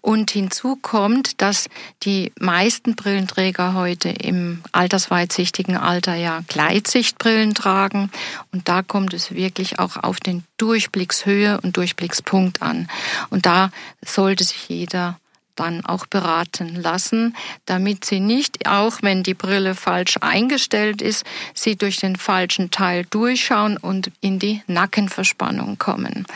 Und 0.00 0.30
hinzu 0.30 0.76
kommt, 0.76 1.42
dass 1.42 1.68
die 2.04 2.32
meisten 2.38 2.94
Brillenträger 2.94 3.74
heute 3.74 4.08
im 4.08 4.62
altersweitsichtigen 4.72 5.76
Alter 5.76 6.14
ja 6.14 6.44
Gleitsichtbrillen 6.46 7.54
tragen. 7.54 8.10
Und 8.52 8.68
da 8.68 8.82
kommt 8.82 9.12
es 9.12 9.34
wirklich 9.34 9.80
auch 9.80 9.96
auf 9.96 10.20
den 10.20 10.44
Durchblickshöhe 10.56 11.60
und 11.60 11.76
Durchblickspunkt 11.76 12.62
an. 12.62 12.88
Und 13.28 13.44
da 13.44 13.70
sollte 14.04 14.44
sich 14.44 14.68
jeder 14.68 15.18
dann 15.56 15.84
auch 15.84 16.06
beraten 16.06 16.76
lassen, 16.76 17.36
damit 17.64 18.04
sie 18.04 18.20
nicht, 18.20 18.68
auch 18.68 18.98
wenn 19.02 19.22
die 19.22 19.34
Brille 19.34 19.74
falsch 19.74 20.18
eingestellt 20.20 21.02
ist, 21.02 21.24
sie 21.54 21.76
durch 21.76 21.96
den 21.96 22.16
falschen 22.16 22.70
Teil 22.70 23.04
durchschauen 23.10 23.76
und 23.76 24.10
in 24.20 24.38
die 24.38 24.62
Nackenverspannung 24.66 25.78
kommen. 25.78 26.26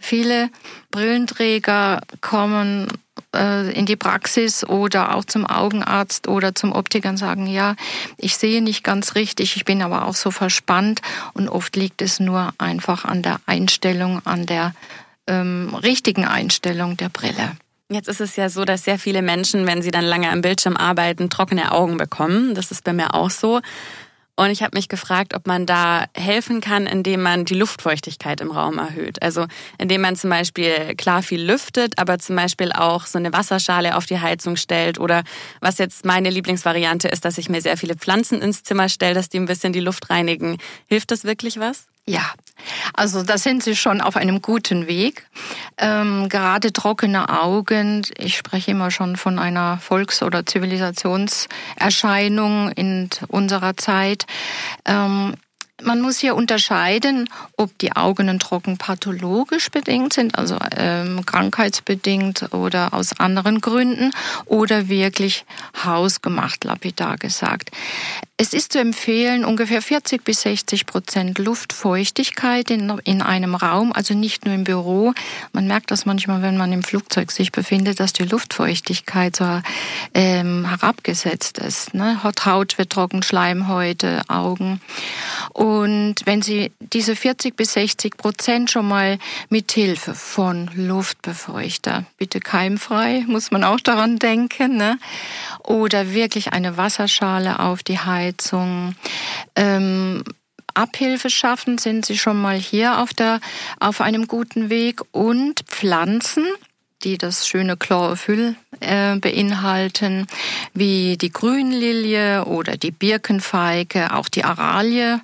Viele 0.00 0.50
Brillenträger 0.90 2.00
kommen 2.20 2.88
äh, 3.34 3.70
in 3.72 3.86
die 3.86 3.96
Praxis 3.96 4.64
oder 4.64 5.14
auch 5.14 5.24
zum 5.24 5.46
Augenarzt 5.46 6.26
oder 6.26 6.54
zum 6.54 6.72
Optiker 6.72 7.10
und 7.10 7.16
sagen, 7.16 7.46
ja, 7.46 7.76
ich 8.16 8.36
sehe 8.36 8.62
nicht 8.62 8.82
ganz 8.82 9.14
richtig, 9.14 9.56
ich 9.56 9.64
bin 9.64 9.82
aber 9.82 10.06
auch 10.06 10.14
so 10.14 10.30
verspannt 10.30 11.00
und 11.32 11.48
oft 11.48 11.76
liegt 11.76 12.02
es 12.02 12.18
nur 12.20 12.52
einfach 12.58 13.04
an 13.04 13.22
der 13.22 13.40
Einstellung, 13.46 14.24
an 14.24 14.46
der 14.46 14.74
ähm, 15.26 15.74
richtigen 15.74 16.24
Einstellung 16.24 16.96
der 16.96 17.08
Brille. 17.08 17.56
Jetzt 17.92 18.08
ist 18.08 18.20
es 18.20 18.36
ja 18.36 18.48
so, 18.48 18.64
dass 18.64 18.84
sehr 18.84 19.00
viele 19.00 19.20
Menschen, 19.20 19.66
wenn 19.66 19.82
sie 19.82 19.90
dann 19.90 20.04
lange 20.04 20.30
am 20.30 20.42
Bildschirm 20.42 20.76
arbeiten, 20.76 21.28
trockene 21.28 21.72
Augen 21.72 21.96
bekommen. 21.96 22.54
Das 22.54 22.70
ist 22.70 22.84
bei 22.84 22.92
mir 22.92 23.14
auch 23.14 23.30
so. 23.30 23.60
Und 24.36 24.50
ich 24.50 24.62
habe 24.62 24.76
mich 24.76 24.88
gefragt, 24.88 25.34
ob 25.34 25.48
man 25.48 25.66
da 25.66 26.06
helfen 26.14 26.60
kann, 26.60 26.86
indem 26.86 27.20
man 27.20 27.44
die 27.44 27.56
Luftfeuchtigkeit 27.56 28.40
im 28.40 28.52
Raum 28.52 28.78
erhöht. 28.78 29.20
Also 29.20 29.46
indem 29.76 30.02
man 30.02 30.14
zum 30.14 30.30
Beispiel 30.30 30.94
klar 30.96 31.24
viel 31.24 31.42
lüftet, 31.42 31.98
aber 31.98 32.20
zum 32.20 32.36
Beispiel 32.36 32.70
auch 32.70 33.06
so 33.06 33.18
eine 33.18 33.32
Wasserschale 33.32 33.96
auf 33.96 34.06
die 34.06 34.20
Heizung 34.20 34.54
stellt. 34.54 35.00
Oder 35.00 35.24
was 35.60 35.78
jetzt 35.78 36.04
meine 36.04 36.30
Lieblingsvariante 36.30 37.08
ist, 37.08 37.24
dass 37.24 37.38
ich 37.38 37.48
mir 37.48 37.60
sehr 37.60 37.76
viele 37.76 37.96
Pflanzen 37.96 38.40
ins 38.40 38.62
Zimmer 38.62 38.88
stelle, 38.88 39.14
dass 39.14 39.28
die 39.28 39.40
ein 39.40 39.46
bisschen 39.46 39.72
die 39.72 39.80
Luft 39.80 40.10
reinigen. 40.10 40.58
Hilft 40.86 41.10
das 41.10 41.24
wirklich 41.24 41.58
was? 41.58 41.89
Ja, 42.06 42.32
also 42.94 43.22
da 43.22 43.38
sind 43.38 43.62
Sie 43.62 43.76
schon 43.76 44.00
auf 44.00 44.16
einem 44.16 44.42
guten 44.42 44.86
Weg. 44.86 45.26
Ähm, 45.78 46.28
gerade 46.28 46.72
trockene 46.72 47.28
Augen, 47.28 48.02
ich 48.16 48.36
spreche 48.36 48.72
immer 48.72 48.90
schon 48.90 49.14
von 49.16 49.38
einer 49.38 49.78
Volks- 49.78 50.22
oder 50.22 50.44
Zivilisationserscheinung 50.44 52.72
in 52.72 53.08
unserer 53.28 53.76
Zeit. 53.76 54.26
Ähm, 54.84 55.36
man 55.82 56.00
muss 56.00 56.18
hier 56.18 56.34
unterscheiden, 56.34 57.28
ob 57.56 57.76
die 57.78 57.92
Augen 57.92 58.38
trocken 58.38 58.76
pathologisch 58.76 59.70
bedingt 59.70 60.12
sind, 60.12 60.36
also 60.36 60.58
ähm, 60.76 61.24
krankheitsbedingt 61.24 62.52
oder 62.52 62.92
aus 62.92 63.18
anderen 63.18 63.60
Gründen, 63.60 64.12
oder 64.44 64.88
wirklich 64.88 65.44
hausgemacht, 65.84 66.64
lapidar 66.64 67.16
gesagt. 67.16 67.70
Es 68.42 68.54
ist 68.54 68.72
zu 68.72 68.78
empfehlen, 68.80 69.44
ungefähr 69.44 69.82
40 69.82 70.24
bis 70.24 70.40
60 70.40 70.86
Prozent 70.86 71.38
Luftfeuchtigkeit 71.38 72.70
in, 72.70 72.88
in 73.04 73.20
einem 73.20 73.54
Raum, 73.54 73.92
also 73.92 74.14
nicht 74.14 74.46
nur 74.46 74.54
im 74.54 74.64
Büro. 74.64 75.12
Man 75.52 75.66
merkt 75.66 75.90
das 75.90 76.06
manchmal, 76.06 76.40
wenn 76.40 76.56
man 76.56 76.72
im 76.72 76.82
Flugzeug 76.82 77.32
sich 77.32 77.52
befindet, 77.52 78.00
dass 78.00 78.14
die 78.14 78.22
Luftfeuchtigkeit 78.22 79.36
so 79.36 79.60
ähm, 80.14 80.66
herabgesetzt 80.66 81.58
ist. 81.58 81.92
Ne? 81.92 82.24
Haut 82.24 82.78
wird 82.78 82.88
trocken, 82.88 83.22
Schleimhäute, 83.22 84.22
Augen. 84.28 84.80
Und 85.52 86.14
wenn 86.24 86.40
Sie 86.40 86.72
diese 86.78 87.16
40 87.16 87.56
bis 87.56 87.74
60 87.74 88.16
Prozent 88.16 88.70
schon 88.70 88.88
mal 88.88 89.18
mit 89.50 89.70
Hilfe 89.70 90.14
von 90.14 90.70
Luftbefeuchter, 90.74 92.06
bitte 92.16 92.40
keimfrei, 92.40 93.22
muss 93.26 93.50
man 93.50 93.64
auch 93.64 93.80
daran 93.80 94.18
denken, 94.18 94.78
ne? 94.78 94.98
oder 95.62 96.12
wirklich 96.14 96.54
eine 96.54 96.78
Wasserschale 96.78 97.60
auf 97.60 97.82
die 97.82 97.98
Heizung, 98.30 98.94
ähm, 99.56 100.22
Abhilfe 100.74 101.30
schaffen, 101.30 101.78
sind 101.78 102.06
Sie 102.06 102.16
schon 102.16 102.40
mal 102.40 102.56
hier 102.56 102.98
auf 102.98 103.12
der, 103.12 103.40
auf 103.80 104.00
einem 104.00 104.28
guten 104.28 104.70
Weg 104.70 105.00
und 105.10 105.60
Pflanzen, 105.66 106.46
die 107.02 107.18
das 107.18 107.48
schöne 107.48 107.76
Chlorophyll 107.76 108.54
äh, 108.78 109.16
beinhalten, 109.16 110.28
wie 110.72 111.16
die 111.16 111.32
Grünlilie 111.32 112.44
oder 112.44 112.76
die 112.76 112.92
Birkenfeige, 112.92 114.14
auch 114.14 114.28
die 114.28 114.44
Aralie, 114.44 115.20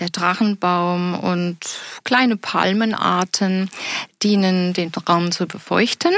der 0.00 0.08
Drachenbaum 0.08 1.16
und 1.16 1.58
kleine 2.02 2.36
Palmenarten 2.36 3.70
dienen 4.24 4.72
den 4.72 4.90
Raum 5.08 5.30
zu 5.30 5.46
befeuchten. 5.46 6.12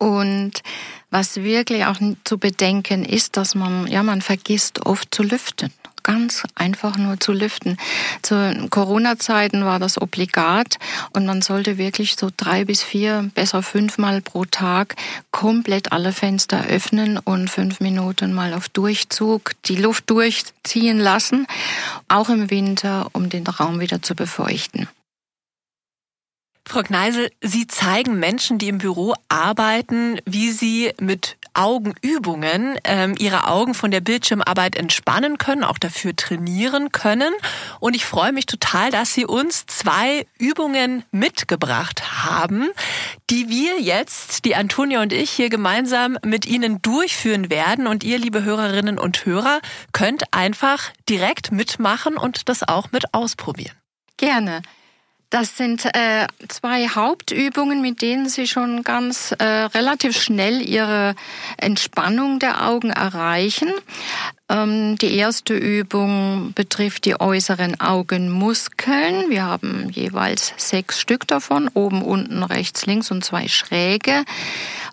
Und 0.00 0.62
was 1.10 1.36
wirklich 1.36 1.84
auch 1.84 1.98
zu 2.24 2.38
bedenken 2.38 3.04
ist, 3.04 3.36
dass 3.36 3.54
man, 3.54 3.86
ja, 3.86 4.02
man 4.02 4.22
vergisst 4.22 4.86
oft 4.86 5.14
zu 5.14 5.22
lüften 5.22 5.70
ganz 6.02 6.44
einfach 6.54 6.96
nur 6.96 7.20
zu 7.20 7.32
lüften. 7.32 7.76
Zu 8.22 8.66
Corona-Zeiten 8.70 9.64
war 9.64 9.78
das 9.78 10.00
obligat 10.00 10.78
und 11.12 11.26
man 11.26 11.42
sollte 11.42 11.78
wirklich 11.78 12.16
so 12.16 12.30
drei 12.36 12.64
bis 12.64 12.82
vier, 12.82 13.30
besser 13.34 13.62
fünfmal 13.62 14.20
pro 14.20 14.44
Tag 14.44 14.96
komplett 15.30 15.92
alle 15.92 16.12
Fenster 16.12 16.66
öffnen 16.66 17.18
und 17.18 17.48
fünf 17.48 17.80
Minuten 17.80 18.32
mal 18.32 18.54
auf 18.54 18.68
Durchzug 18.68 19.52
die 19.66 19.76
Luft 19.76 20.10
durchziehen 20.10 20.98
lassen, 20.98 21.46
auch 22.08 22.28
im 22.28 22.50
Winter, 22.50 23.08
um 23.12 23.28
den 23.28 23.46
Raum 23.46 23.80
wieder 23.80 24.02
zu 24.02 24.14
befeuchten. 24.14 24.88
Frau 26.70 26.84
Kneisel, 26.84 27.32
Sie 27.40 27.66
zeigen 27.66 28.20
Menschen, 28.20 28.58
die 28.58 28.68
im 28.68 28.78
Büro 28.78 29.14
arbeiten, 29.28 30.20
wie 30.24 30.52
sie 30.52 30.92
mit 31.00 31.36
Augenübungen 31.52 32.78
ähm, 32.84 33.16
ihre 33.18 33.48
Augen 33.48 33.74
von 33.74 33.90
der 33.90 34.00
Bildschirmarbeit 34.00 34.76
entspannen 34.76 35.36
können, 35.36 35.64
auch 35.64 35.78
dafür 35.78 36.14
trainieren 36.14 36.92
können. 36.92 37.32
Und 37.80 37.96
ich 37.96 38.06
freue 38.06 38.30
mich 38.30 38.46
total, 38.46 38.92
dass 38.92 39.12
Sie 39.12 39.26
uns 39.26 39.66
zwei 39.66 40.26
Übungen 40.38 41.02
mitgebracht 41.10 42.24
haben, 42.24 42.68
die 43.30 43.48
wir 43.48 43.80
jetzt, 43.80 44.44
die 44.44 44.54
Antonia 44.54 45.02
und 45.02 45.12
ich, 45.12 45.32
hier 45.32 45.48
gemeinsam 45.48 46.18
mit 46.24 46.46
Ihnen 46.46 46.80
durchführen 46.82 47.50
werden. 47.50 47.88
Und 47.88 48.04
ihr, 48.04 48.16
liebe 48.16 48.44
Hörerinnen 48.44 48.96
und 48.96 49.26
Hörer, 49.26 49.60
könnt 49.92 50.32
einfach 50.32 50.92
direkt 51.08 51.50
mitmachen 51.50 52.16
und 52.16 52.48
das 52.48 52.62
auch 52.62 52.92
mit 52.92 53.12
ausprobieren. 53.12 53.74
Gerne. 54.16 54.62
Das 55.30 55.56
sind 55.56 55.84
äh, 55.84 56.26
zwei 56.48 56.88
Hauptübungen, 56.88 57.80
mit 57.80 58.02
denen 58.02 58.28
Sie 58.28 58.48
schon 58.48 58.82
ganz 58.82 59.32
äh, 59.38 59.44
relativ 59.44 60.20
schnell 60.20 60.60
Ihre 60.60 61.14
Entspannung 61.56 62.40
der 62.40 62.66
Augen 62.66 62.90
erreichen. 62.90 63.68
Ähm, 64.48 64.98
die 64.98 65.14
erste 65.14 65.54
Übung 65.54 66.52
betrifft 66.56 67.04
die 67.04 67.20
äußeren 67.20 67.80
Augenmuskeln. 67.80 69.30
Wir 69.30 69.44
haben 69.44 69.88
jeweils 69.90 70.52
sechs 70.56 70.98
Stück 70.98 71.28
davon, 71.28 71.70
oben, 71.74 72.02
unten, 72.02 72.42
rechts, 72.42 72.86
links 72.86 73.12
und 73.12 73.24
zwei 73.24 73.46
schräge. 73.46 74.24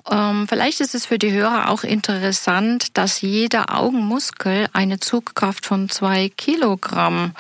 Ähm, 0.10 0.48
vielleicht 0.48 0.80
ist 0.82 0.94
es 0.94 1.08
für 1.08 1.18
die 1.18 1.32
Hörer 1.32 1.70
auch 1.70 1.84
interessant, 1.84 2.96
dass 2.96 3.22
jeder 3.22 3.76
Augenmuskel 3.76 4.68
eine 4.72 5.00
Zugkraft 5.00 5.66
von 5.66 5.90
zwei 5.90 6.30
Kilogramm 6.30 7.34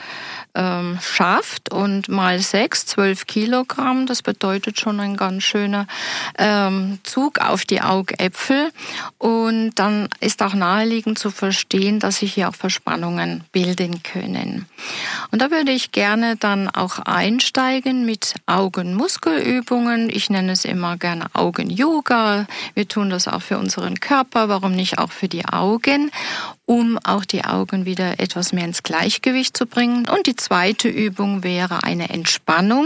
ähm, 0.57 0.97
schafft 1.01 1.71
und 1.71 2.09
mal 2.09 2.39
sechs, 2.39 2.85
zwölf 2.85 3.27
Kilogramm, 3.27 4.07
das 4.07 4.23
bedeutet 4.23 4.79
schon 4.79 4.99
ein 4.99 5.15
ganz 5.15 5.43
schöner 5.43 5.85
ähm, 6.37 6.99
Zug 7.03 7.39
auf 7.39 7.63
die 7.63 7.81
Augäpfel. 7.81 8.71
Und 9.19 9.75
dann 9.75 10.09
ist 10.19 10.41
auch 10.41 10.55
naheliegend 10.55 11.19
zu 11.19 11.29
verstehen, 11.29 11.99
dass 11.99 12.17
sich 12.17 12.33
hier 12.33 12.49
auch 12.49 12.55
Verspannungen 12.55 13.43
bilden 13.51 14.01
können. 14.01 14.65
Und 15.31 15.41
da 15.41 15.51
würde 15.51 15.71
ich 15.71 15.91
gerne 15.91 16.35
dann 16.35 16.67
auch 16.69 16.99
einsteigen 16.99 18.05
mit 18.05 18.33
Augenmuskelübungen. 18.47 20.09
Ich 20.09 20.29
nenne 20.29 20.53
es 20.53 20.65
immer 20.65 20.97
gerne 20.97 21.27
Augen-Yoga. 21.33 22.47
Wir 22.73 22.87
tun 22.87 23.11
das 23.11 23.27
auch 23.27 23.41
für 23.41 23.59
unseren 23.59 23.99
Körper, 23.99 24.49
warum 24.49 24.71
nicht 24.71 24.97
auch 24.97 25.11
für 25.11 25.27
die 25.27 25.45
Augen? 25.45 26.11
Um 26.67 26.99
auch 27.03 27.23
die 27.23 27.45
Augen 27.45 27.85
wieder 27.85 28.19
etwas 28.19 28.51
mehr 28.51 28.65
ins 28.65 28.83
Gleichgewicht 28.83 29.55
zu 29.55 29.65
bringen. 29.65 30.07
Und 30.07 30.27
die 30.27 30.35
zweite 30.35 30.89
Übung 30.89 31.41
wäre 31.41 31.83
eine 31.83 32.09
Entspannung, 32.09 32.85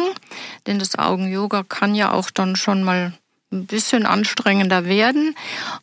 denn 0.68 0.78
das 0.78 0.98
Augen-Yoga 0.98 1.64
kann 1.68 1.96
ja 1.96 2.12
auch 2.12 2.30
dann 2.30 2.56
schon 2.56 2.84
mal 2.84 3.14
ein 3.52 3.66
bisschen 3.66 4.06
anstrengender 4.06 4.86
werden. 4.86 5.36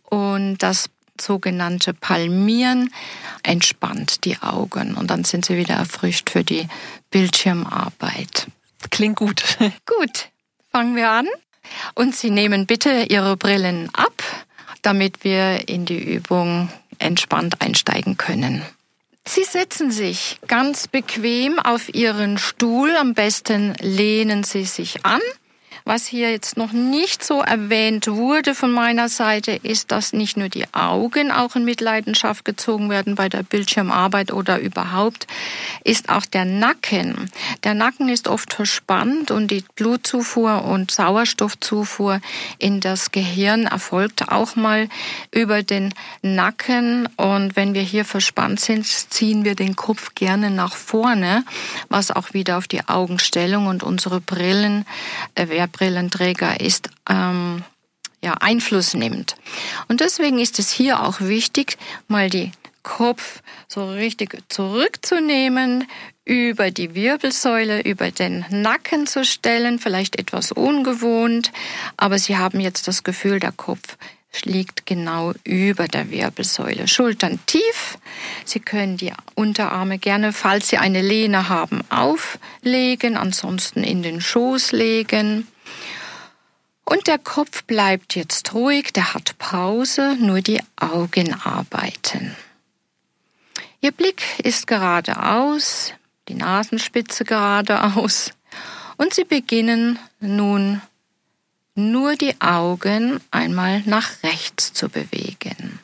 Und 0.09 0.59
das 0.59 0.91
sogenannte 1.21 1.93
Palmieren 1.93 2.95
entspannt 3.43 4.25
die 4.25 4.41
Augen 4.41 4.95
und 4.95 5.11
dann 5.11 5.25
sind 5.25 5.45
sie 5.45 5.57
wieder 5.57 5.75
erfrischt 5.75 6.31
für 6.31 6.45
die 6.45 6.69
Bildschirmarbeit. 7.11 8.47
Klingt 8.91 9.17
gut. 9.17 9.43
Gut, 9.87 10.29
fangen 10.71 10.95
wir 10.95 11.11
an. 11.11 11.27
Und 11.95 12.15
Sie 12.15 12.31
nehmen 12.31 12.67
bitte 12.67 13.07
Ihre 13.09 13.37
Brillen 13.37 13.91
ab, 13.93 14.23
damit 14.83 15.25
wir 15.25 15.69
in 15.69 15.85
die 15.85 15.99
Übung 15.99 16.71
entspannt 16.99 17.61
einsteigen 17.61 18.17
können. 18.17 18.63
Sie 19.27 19.45
setzen 19.45 19.91
sich 19.91 20.39
ganz 20.47 20.89
bequem 20.89 21.59
auf 21.59 21.95
Ihren 21.95 22.39
Stuhl. 22.39 22.97
Am 22.97 23.13
besten 23.13 23.75
lehnen 23.81 24.43
Sie 24.43 24.65
sich 24.65 25.05
an 25.05 25.21
was 25.89 26.07
hier 26.07 26.31
jetzt 26.31 26.59
noch 26.59 26.73
nicht 26.73 27.25
so 27.25 27.41
erwähnt 27.41 28.09
wurde 28.09 28.55
von 28.55 28.71
meiner 28.71 29.09
Seite, 29.09 29.53
ist, 29.53 29.91
dass 29.91 30.13
nicht 30.13 30.37
nur 30.37 30.51
die 30.51 30.67
Augen 30.75 31.33
auch 31.33 31.57
in 31.57 31.65
Mitleidenschaft 31.65 32.45
gezogen 32.45 32.91
werden 32.91 33.15
bei 33.15 33.31
der 33.31 33.43
Bildschirmarbeit 33.43 34.31
oder 34.31 34.61
überhaupt, 34.61 35.27
ist 35.85 36.11
auch 36.11 36.27
der 36.27 36.45
Nacken. 36.45 37.31
Der 37.65 37.73
Nacken 37.73 38.11
ist 38.11 38.29
oft 38.29 38.53
verspannt 38.53 39.31
und 39.31 39.51
die 39.51 39.65
Blutzufuhr 39.77 40.63
und 40.67 40.91
Sauerstoffzufuhr 40.91 42.21
in 42.59 42.81
das 42.81 43.11
Gehirn 43.11 43.65
erfolgt 43.65 44.29
auch 44.29 44.57
mal 44.57 44.91
über 45.33 45.63
den 45.63 45.95
Nacken. 46.21 47.09
Und 47.17 47.57
wenn 47.57 47.73
wir 47.73 47.83
hier 47.83 48.05
verspannt 48.05 48.61
sind, 48.61 48.85
ziehen 48.85 49.47
wir 49.47 49.55
den 49.55 49.75
Kopf 49.75 50.15
gerne 50.15 50.51
nach 50.51 50.77
vorne, 50.77 51.45
was 51.89 52.11
auch 52.11 52.35
wieder 52.35 52.59
auf 52.59 52.69
die 52.69 52.87
Augenstellung 52.87 53.69
und 53.69 53.83
unsere 53.83 54.21
Brillen, 54.21 54.85
äh, 55.35 55.49
Brillenträger 55.79 56.61
ist, 56.61 56.91
ähm, 57.09 57.63
ja, 58.23 58.35
Einfluss 58.35 58.95
nimmt. 58.95 59.37
Und 59.87 60.01
deswegen 60.01 60.41
ist 60.41 60.59
es 60.59 60.73
hier 60.73 61.05
auch 61.05 61.21
wichtig, 61.21 61.79
mal 62.09 62.29
die 62.29 62.51
Kopf 62.83 63.43
so 63.69 63.89
richtig 63.89 64.39
zurückzunehmen, 64.49 65.87
über 66.25 66.71
die 66.71 66.95
Wirbelsäule, 66.95 67.83
über 67.83 68.11
den 68.11 68.45
Nacken 68.51 69.07
zu 69.07 69.25
stellen, 69.25 69.79
vielleicht 69.79 70.17
etwas 70.17 70.53
ungewohnt, 70.53 71.53
aber 71.97 72.19
Sie 72.19 72.37
haben 72.37 72.61
jetzt 72.61 72.87
das 72.87 73.03
Gefühl, 73.05 73.41
der 73.41 73.53
Kopf 73.53 73.97
liegt 74.45 74.85
genau 74.85 75.33
über 75.45 75.89
der 75.89 76.11
Wirbelsäule. 76.11 76.87
Schultern 76.87 77.39
tief. 77.47 77.99
Sie 78.45 78.61
können 78.61 78.97
die 78.97 79.13
Unterarme 79.35 79.99
gerne, 79.99 80.33
falls 80.33 80.69
Sie 80.69 80.77
eine 80.77 81.01
Lehne 81.01 81.49
haben, 81.49 81.81
auflegen, 81.91 83.17
ansonsten 83.17 83.83
in 83.83 84.03
den 84.03 84.21
Schoß 84.21 84.73
legen. 84.73 85.47
Und 86.89 87.07
der 87.07 87.19
Kopf 87.19 87.65
bleibt 87.65 88.15
jetzt 88.15 88.55
ruhig, 88.55 88.95
der 88.95 89.13
hat 89.13 89.37
Pause, 89.37 90.17
nur 90.19 90.41
die 90.41 90.63
Augen 90.77 91.35
arbeiten. 91.35 92.35
Ihr 93.83 93.93
Blick 93.93 94.23
ist 94.43 94.67
geradeaus, 94.67 95.93
die 96.29 96.35
Nasenspitze 96.35 97.25
geradeaus 97.25 98.33
und 98.97 99.13
Sie 99.13 99.25
beginnen 99.25 99.99
nun 100.21 100.81
nur 101.75 102.17
die 102.17 102.41
Augen 102.41 103.21
einmal 103.31 103.83
nach 103.85 104.23
rechts 104.23 104.73
zu 104.73 104.89
bewegen. 104.89 105.81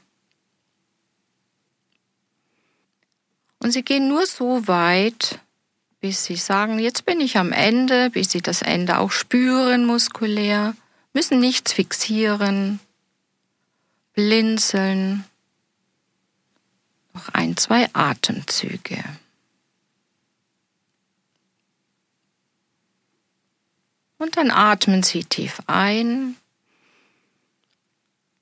Und 3.58 3.72
Sie 3.72 3.82
gehen 3.82 4.08
nur 4.08 4.24
so 4.24 4.66
weit, 4.68 5.38
bis 6.00 6.24
Sie 6.24 6.36
sagen, 6.36 6.78
jetzt 6.78 7.04
bin 7.04 7.20
ich 7.20 7.36
am 7.36 7.52
Ende, 7.52 8.08
bis 8.08 8.30
Sie 8.30 8.40
das 8.40 8.62
Ende 8.62 8.98
auch 9.00 9.12
spüren 9.12 9.84
muskulär 9.84 10.74
müssen 11.14 11.40
nichts 11.40 11.72
fixieren, 11.72 12.80
blinzeln. 14.12 15.24
Noch 17.14 17.28
ein, 17.28 17.56
zwei 17.56 17.88
Atemzüge. 17.94 19.02
Und 24.18 24.36
dann 24.36 24.50
atmen 24.50 25.02
Sie 25.02 25.24
tief 25.24 25.60
ein. 25.66 26.36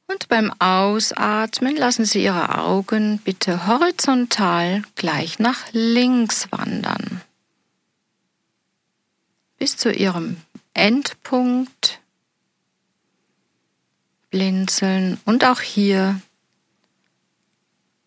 Und 0.06 0.28
beim 0.28 0.52
Ausatmen 0.58 1.76
lassen 1.76 2.04
Sie 2.04 2.22
Ihre 2.24 2.58
Augen 2.58 3.18
bitte 3.18 3.66
horizontal 3.66 4.82
gleich 4.94 5.38
nach 5.38 5.72
links 5.72 6.50
wandern. 6.52 7.22
Bis 9.58 9.76
zu 9.76 9.90
Ihrem 9.90 10.36
Endpunkt 10.74 12.01
blinzeln 14.32 15.20
und 15.26 15.44
auch 15.44 15.60
hier 15.60 16.20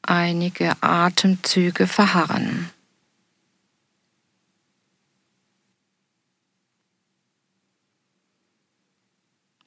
einige 0.02 0.76
Atemzüge 0.82 1.88
verharren. 1.88 2.72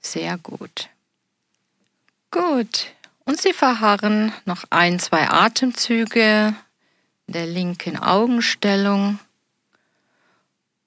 Sehr 0.00 0.36
gut. 0.38 0.90
Gut. 2.30 2.86
Und 3.24 3.40
Sie 3.40 3.52
verharren 3.52 4.32
noch 4.44 4.64
ein, 4.70 4.98
zwei 4.98 5.28
Atemzüge 5.28 6.54
in 7.26 7.32
der 7.32 7.46
linken 7.46 7.98
Augenstellung. 7.98 9.18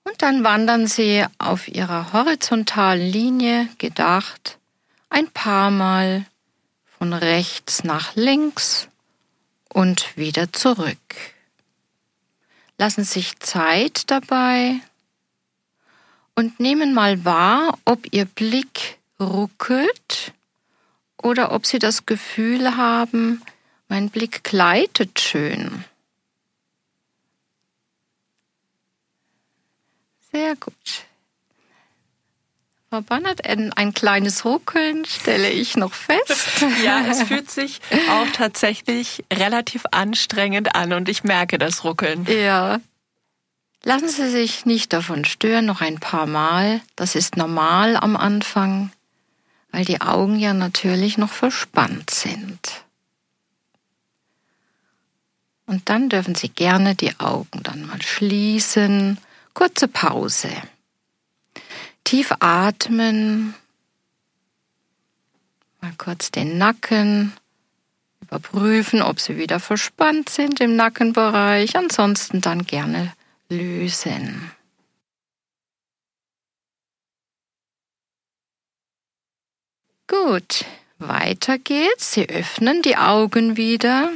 Und 0.04 0.22
dann 0.22 0.44
wandern 0.44 0.88
Sie 0.88 1.26
auf 1.38 1.68
Ihrer 1.68 2.14
horizontalen 2.14 3.08
Linie 3.08 3.70
gedacht 3.78 4.58
ein 5.12 5.30
paar 5.30 5.70
Mal 5.70 6.26
von 6.86 7.14
rechts 7.14 7.84
nach 7.84 8.16
links 8.16 8.88
und 9.70 10.18
wieder 10.18 10.52
zurück. 10.54 11.16
Lassen 12.78 13.04
sich 13.04 13.38
Zeit 13.40 14.10
dabei 14.10 14.80
und 16.36 16.60
nehmen 16.60 16.94
mal 16.94 17.24
wahr, 17.26 17.78
ob 17.86 18.12
Ihr 18.14 18.26
Blick 18.26 18.98
ruckelt 19.20 20.34
oder 21.22 21.52
ob 21.52 21.66
Sie 21.66 21.78
das 21.78 22.06
Gefühl 22.06 22.78
haben, 22.78 23.42
mein 23.90 24.10
Blick 24.10 24.44
gleitet 24.44 25.20
schön. 25.20 25.84
Sehr 30.32 30.56
gut. 30.56 31.06
Frau 32.92 33.00
Bannert, 33.00 33.48
ein, 33.48 33.72
ein 33.72 33.94
kleines 33.94 34.44
Ruckeln 34.44 35.06
stelle 35.06 35.50
ich 35.50 35.78
noch 35.78 35.94
fest. 35.94 36.62
ja, 36.84 37.00
es 37.08 37.24
fühlt 37.24 37.50
sich 37.50 37.80
auch 38.10 38.28
tatsächlich 38.34 39.24
relativ 39.32 39.86
anstrengend 39.92 40.76
an 40.76 40.92
und 40.92 41.08
ich 41.08 41.24
merke 41.24 41.58
das 41.58 41.86
Ruckeln. 41.86 42.26
Ja. 42.26 42.82
Lassen 43.86 44.10
Sie 44.10 44.30
sich 44.30 44.66
nicht 44.66 44.92
davon 44.92 45.24
stören, 45.24 45.68
noch 45.68 45.80
ein 45.80 46.02
paar 46.02 46.26
Mal. 46.26 46.82
Das 46.98 47.16
ist 47.16 47.38
normal 47.38 47.96
am 47.96 48.18
Anfang, 48.18 48.92
weil 49.72 49.86
die 49.86 50.02
Augen 50.02 50.38
ja 50.38 50.54
natürlich 50.54 51.18
noch 51.18 51.32
verspannt 51.32 52.10
sind. 52.10 52.84
Und 55.66 55.88
dann 55.88 56.10
dürfen 56.10 56.36
Sie 56.36 56.50
gerne 56.50 56.96
die 56.96 57.18
Augen 57.22 57.64
dann 57.64 57.88
mal 57.88 58.02
schließen. 58.02 59.18
Kurze 59.54 59.88
Pause. 59.88 60.52
Tief 62.12 62.34
atmen. 62.42 63.56
Mal 65.80 65.94
kurz 65.98 66.30
den 66.30 66.58
Nacken 66.58 67.32
überprüfen, 68.20 69.02
ob 69.02 69.22
sie 69.22 69.38
wieder 69.38 69.62
verspannt 69.62 70.28
sind 70.28 70.60
im 70.60 70.76
Nackenbereich. 70.76 71.78
Ansonsten 71.78 72.42
dann 72.42 72.66
gerne 72.66 73.14
lösen. 73.48 74.52
Gut, 80.08 80.66
weiter 81.00 81.60
geht's. 81.60 82.12
Sie 82.12 82.28
öffnen 82.28 82.82
die 82.82 82.98
Augen 82.98 83.56
wieder. 83.56 84.12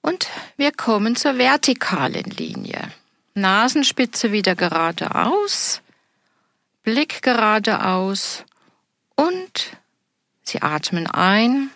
Und 0.00 0.28
wir 0.56 0.70
kommen 0.70 1.16
zur 1.16 1.38
vertikalen 1.38 2.30
Linie. 2.30 2.92
Nasenspitze 3.36 4.32
wieder 4.32 4.56
geradeaus, 4.56 5.82
Blick 6.82 7.22
geradeaus 7.22 8.44
und 9.14 9.76
Sie 10.42 10.62
atmen 10.62 11.06
ein. 11.06 11.70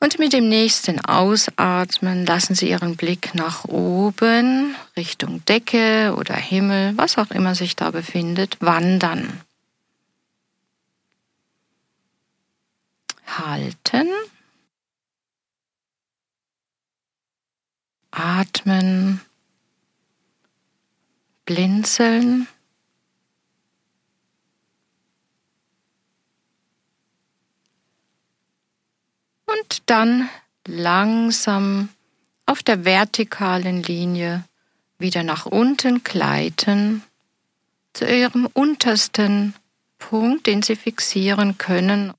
Und 0.00 0.18
mit 0.18 0.32
dem 0.32 0.48
nächsten 0.48 0.98
Ausatmen 1.04 2.26
lassen 2.26 2.56
Sie 2.56 2.68
Ihren 2.68 2.96
Blick 2.96 3.36
nach 3.36 3.64
oben, 3.66 4.74
Richtung 4.96 5.44
Decke 5.44 6.14
oder 6.18 6.34
Himmel, 6.34 6.98
was 6.98 7.18
auch 7.18 7.30
immer 7.30 7.54
sich 7.54 7.76
da 7.76 7.92
befindet, 7.92 8.56
wandern. 8.60 9.40
Halten. 13.26 14.08
Atmen, 18.10 19.20
blinzeln. 21.52 22.48
Und 29.44 29.82
dann 29.86 30.30
langsam 30.66 31.90
auf 32.46 32.62
der 32.62 32.86
vertikalen 32.86 33.82
Linie 33.82 34.44
wieder 34.98 35.22
nach 35.22 35.44
unten 35.44 36.02
gleiten 36.02 37.02
zu 37.92 38.06
ihrem 38.06 38.46
untersten 38.46 39.54
Punkt, 39.98 40.46
den 40.46 40.62
Sie 40.62 40.76
fixieren 40.76 41.58
können. 41.58 42.14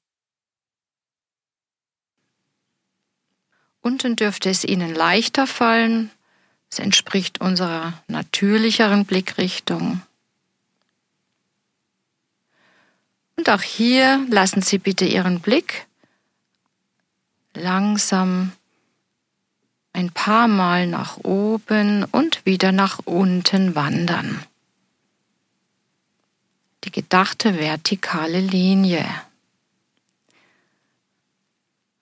Unten 3.81 4.15
dürfte 4.15 4.51
es 4.51 4.63
Ihnen 4.63 4.93
leichter 4.93 5.47
fallen. 5.47 6.11
Es 6.73 6.79
entspricht 6.79 7.39
unserer 7.39 7.93
natürlicheren 8.07 9.05
Blickrichtung. 9.05 10.01
Und 13.35 13.47
auch 13.47 13.61
hier 13.61 14.25
lassen 14.31 14.63
Sie 14.63 14.79
bitte 14.79 15.05
Ihren 15.05 15.39
Blick 15.39 15.85
langsam 17.53 18.53
ein 19.91 20.09
paar 20.09 20.47
Mal 20.47 20.87
nach 20.87 21.17
oben 21.17 22.05
und 22.05 22.43
wieder 22.43 22.71
nach 22.71 22.97
unten 23.05 23.75
wandern. 23.75 24.43
Die 26.85 26.91
gedachte 26.91 27.59
vertikale 27.59 28.39
Linie. 28.39 29.05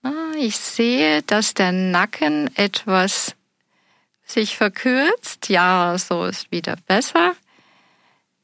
Ah, 0.04 0.32
ich 0.38 0.56
sehe, 0.56 1.24
dass 1.24 1.54
der 1.54 1.74
Nacken 1.74 2.50
etwas 2.56 3.36
sich 4.26 4.58
verkürzt. 4.58 5.50
Ja, 5.50 5.98
so 5.98 6.26
ist 6.26 6.52
wieder 6.52 6.76
besser. 6.88 7.36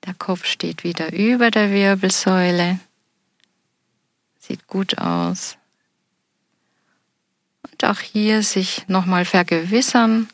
Der 0.06 0.14
Kopf 0.14 0.46
steht 0.46 0.84
wieder 0.84 1.14
über 1.14 1.52
der 1.52 1.72
Wirbelsäule. 1.72 2.80
Sieht 4.40 4.68
gut 4.68 4.98
aus. 4.98 5.58
Und 7.64 7.84
auch 7.84 8.00
hier 8.00 8.44
sich 8.44 8.88
nochmal 8.88 9.26
vergewissern, 9.26 10.30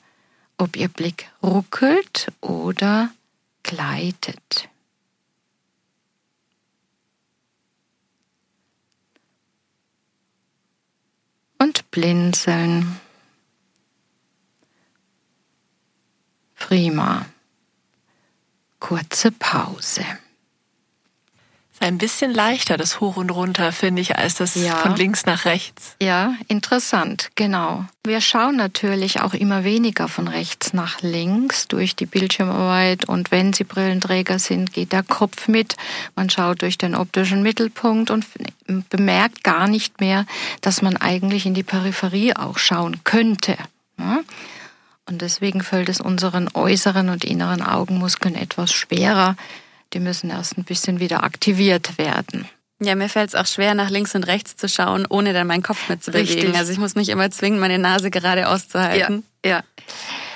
ob 0.58 0.76
Ihr 0.76 0.90
Blick 0.90 1.30
ruckelt 1.42 2.32
oder 2.42 3.10
gleitet. 3.64 4.70
und 11.64 11.90
blinzeln. 11.92 13.00
Prima. 16.68 17.26
Kurze 18.80 19.32
Pause. 19.32 20.06
Ist 21.74 21.82
ein 21.82 21.98
bisschen 21.98 22.34
leichter, 22.34 22.78
das 22.78 23.02
Hoch 23.02 23.18
und 23.18 23.32
Runter, 23.32 23.74
finde 23.74 24.02
ich, 24.02 24.18
als 24.18 24.36
das 24.36 24.56
ja. 24.56 24.78
von 24.78 24.96
links 24.96 25.26
nach 25.26 25.44
rechts. 25.44 25.98
Ja, 26.02 26.36
interessant, 26.48 27.32
genau. 27.36 27.84
Wir 28.06 28.22
schauen 28.22 28.56
natürlich 28.56 29.20
auch 29.20 29.34
immer 29.34 29.66
weniger 29.66 30.08
von 30.08 30.30
rechts 30.30 30.72
nach 30.72 31.02
links 31.02 31.68
durch 31.68 31.98
die 31.98 32.06
Bildschirmarbeit 32.06 33.10
und 33.10 33.32
wenn 33.32 33.52
Sie 33.52 33.66
Brillenträger 33.66 34.40
sind, 34.40 34.72
geht 34.72 34.94
der 34.94 35.04
Kopf 35.04 35.50
mit. 35.50 35.76
Man 36.16 36.30
schaut 36.30 36.62
durch 36.62 36.78
den 36.78 36.96
optischen 36.96 37.44
Mittelpunkt 37.44 38.10
und 38.10 38.26
bemerkt 38.90 39.44
gar 39.44 39.68
nicht 39.68 40.00
mehr, 40.00 40.26
dass 40.62 40.82
man 40.82 40.96
eigentlich 40.96 41.46
in 41.46 41.56
die 41.56 41.64
Peripherie 41.64 42.38
auch 42.38 42.58
schauen 42.58 43.04
könnte. 43.04 43.58
Und 45.06 45.22
deswegen 45.22 45.62
fällt 45.62 45.90
es 45.90 46.00
unseren 46.00 46.50
äußeren 46.54 47.10
und 47.10 47.26
inneren 47.26 47.62
Augenmuskeln 47.62 48.36
etwas 48.36 48.72
schwerer, 48.72 49.36
die 49.94 50.00
müssen 50.00 50.30
erst 50.30 50.58
ein 50.58 50.64
bisschen 50.64 51.00
wieder 51.00 51.24
aktiviert 51.24 51.98
werden. 51.98 52.48
Ja, 52.80 52.96
mir 52.96 53.10
fällt 53.10 53.30
es 53.30 53.36
auch 53.36 53.46
schwer, 53.46 53.76
nach 53.76 53.90
links 53.90 54.16
und 54.16 54.24
rechts 54.24 54.56
zu 54.56 54.68
schauen, 54.68 55.06
ohne 55.08 55.34
dann 55.34 55.48
meinen 55.48 55.64
Kopf 55.64 55.90
mitzubewegen. 55.90 56.34
Richtig. 56.34 56.56
Also 56.56 56.72
ich 56.72 56.80
muss 56.80 56.96
mich 56.96 57.10
immer 57.10 57.30
zwingen, 57.32 57.60
meine 57.60 57.80
Nase 57.80 58.12
gerade 58.12 58.48
auszuhalten. 58.50 59.24
Ja, 59.46 59.52
ja. 59.52 59.64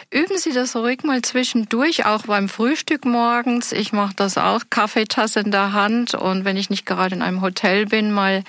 Üben 0.10 0.38
Sie 0.38 0.54
das 0.54 0.74
ruhig 0.74 1.04
mal 1.04 1.22
zwischendurch, 1.22 2.06
auch 2.06 2.24
beim 2.24 2.48
Frühstück 2.48 3.04
morgens. 3.04 3.74
Ich 3.74 3.92
mache 3.92 4.14
das 4.16 4.38
auch, 4.38 4.62
Kaffeetasse 4.70 5.42
in 5.42 5.52
der 5.52 5.74
Hand 5.74 6.14
und 6.14 6.46
wenn 6.46 6.56
ich 6.56 6.70
nicht 6.70 6.86
gerade 6.86 7.14
in 7.16 7.22
einem 7.22 7.42
Hotel 7.42 7.86
bin, 7.86 8.14
mal 8.14 8.44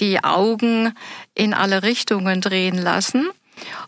die 0.00 0.24
Augen 0.24 0.92
in 1.34 1.54
alle 1.54 1.84
Richtungen 1.84 2.40
drehen 2.40 2.76
lassen. 2.76 3.30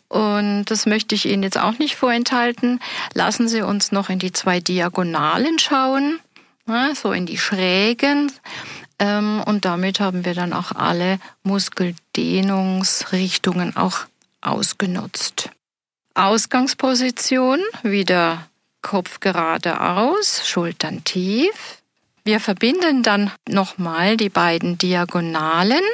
Und 0.09 0.67
das 0.67 0.87
möchte 0.87 1.15
ich 1.15 1.27
Ihnen 1.27 1.43
jetzt 1.43 1.59
auch 1.59 1.79
nicht 1.79 1.97
vorenthalten. 1.97 2.81
Lassen 3.15 3.49
Sie 3.49 3.63
uns 3.63 3.93
noch 3.93 4.09
in 4.09 4.19
die 4.19 4.33
zwei 4.33 4.61
Diagonalen 4.61 5.59
schauen 5.59 6.21
so 6.95 7.13
in 7.13 7.27
die 7.27 7.39
Schrägen. 7.39 8.33
Ähm, 8.99 9.41
und 9.47 9.65
damit 9.65 10.01
haben 10.01 10.25
wir 10.25 10.35
dann 10.35 10.53
auch 10.53 10.73
alle 10.73 11.21
Muskeldehnungsrichtungen 11.43 13.77
auch 13.77 14.01
ausgenutzt. 14.41 15.51
Ausgangsposition, 16.15 17.61
wieder 17.83 18.49
Kopf 18.83 19.21
geradeaus, 19.21 20.49
Schultern 20.49 21.05
tief. 21.05 21.83
Wir 22.25 22.41
verbinden 22.41 23.03
dann 23.03 23.31
nochmal 23.49 24.17
die 24.17 24.31
beiden 24.31 24.79
Diagonalen, 24.79 25.85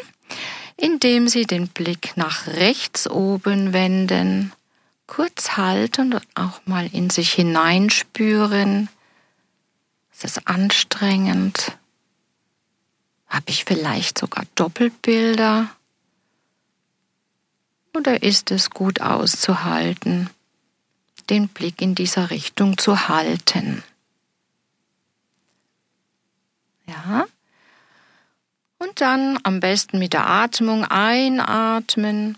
indem 0.76 1.28
Sie 1.28 1.44
den 1.44 1.68
Blick 1.68 2.16
nach 2.16 2.46
rechts 2.46 3.08
oben 3.08 3.72
wenden, 3.72 4.52
kurz 5.06 5.56
halten 5.56 6.14
und 6.14 6.26
auch 6.34 6.60
mal 6.64 6.86
in 6.92 7.10
sich 7.10 7.32
hineinspüren. 7.32 8.88
Ist 10.12 10.24
es 10.24 10.46
anstrengend? 10.46 11.76
Habe 13.26 13.44
ich 13.48 13.64
vielleicht 13.64 14.18
sogar 14.18 14.44
Doppelbilder? 14.54 15.70
Oder 17.94 18.22
ist 18.22 18.50
es 18.50 18.70
gut 18.70 19.00
auszuhalten, 19.00 20.30
den 21.28 21.48
Blick 21.48 21.82
in 21.82 21.94
dieser 21.94 22.30
Richtung 22.30 22.78
zu 22.78 23.08
halten? 23.08 23.82
Ja. 26.86 27.26
Und 28.82 29.00
dann 29.00 29.38
am 29.44 29.60
besten 29.60 30.00
mit 30.00 30.12
der 30.12 30.26
Atmung 30.26 30.84
einatmen 30.84 32.36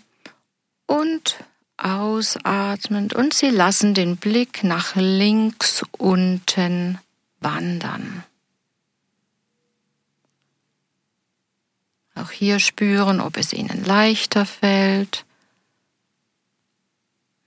und 0.85 1.37
ausatmen 1.75 3.11
und 3.13 3.33
Sie 3.33 3.49
lassen 3.49 3.95
den 3.95 4.17
Blick 4.17 4.63
nach 4.63 4.95
links 4.95 5.81
unten 5.97 6.99
wandern. 7.39 8.23
Auch 12.13 12.29
hier 12.29 12.59
spüren, 12.59 13.21
ob 13.21 13.37
es 13.37 13.51
Ihnen 13.51 13.83
leichter 13.83 14.45
fällt, 14.45 15.25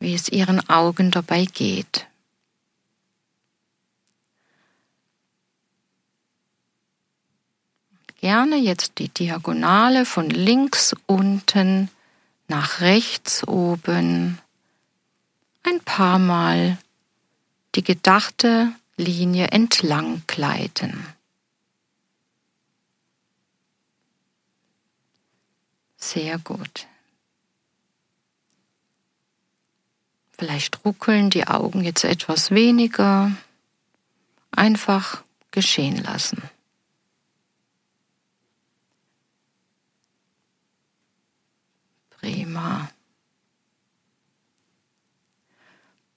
wie 0.00 0.14
es 0.14 0.28
Ihren 0.28 0.68
Augen 0.68 1.12
dabei 1.12 1.44
geht. 1.44 2.07
Gerne 8.18 8.56
jetzt 8.56 8.98
die 8.98 9.08
Diagonale 9.08 10.04
von 10.04 10.28
links 10.28 10.94
unten 11.06 11.88
nach 12.48 12.80
rechts 12.80 13.46
oben 13.46 14.38
ein 15.62 15.80
paar 15.80 16.18
Mal 16.18 16.78
die 17.74 17.84
gedachte 17.84 18.72
Linie 18.96 19.48
entlang 19.48 20.22
gleiten. 20.26 21.06
Sehr 25.96 26.38
gut. 26.38 26.86
Vielleicht 30.36 30.84
ruckeln 30.84 31.30
die 31.30 31.46
Augen 31.46 31.84
jetzt 31.84 32.04
etwas 32.04 32.50
weniger. 32.50 33.30
Einfach 34.50 35.22
geschehen 35.50 36.02
lassen. 36.02 36.42
Prima. 42.20 42.90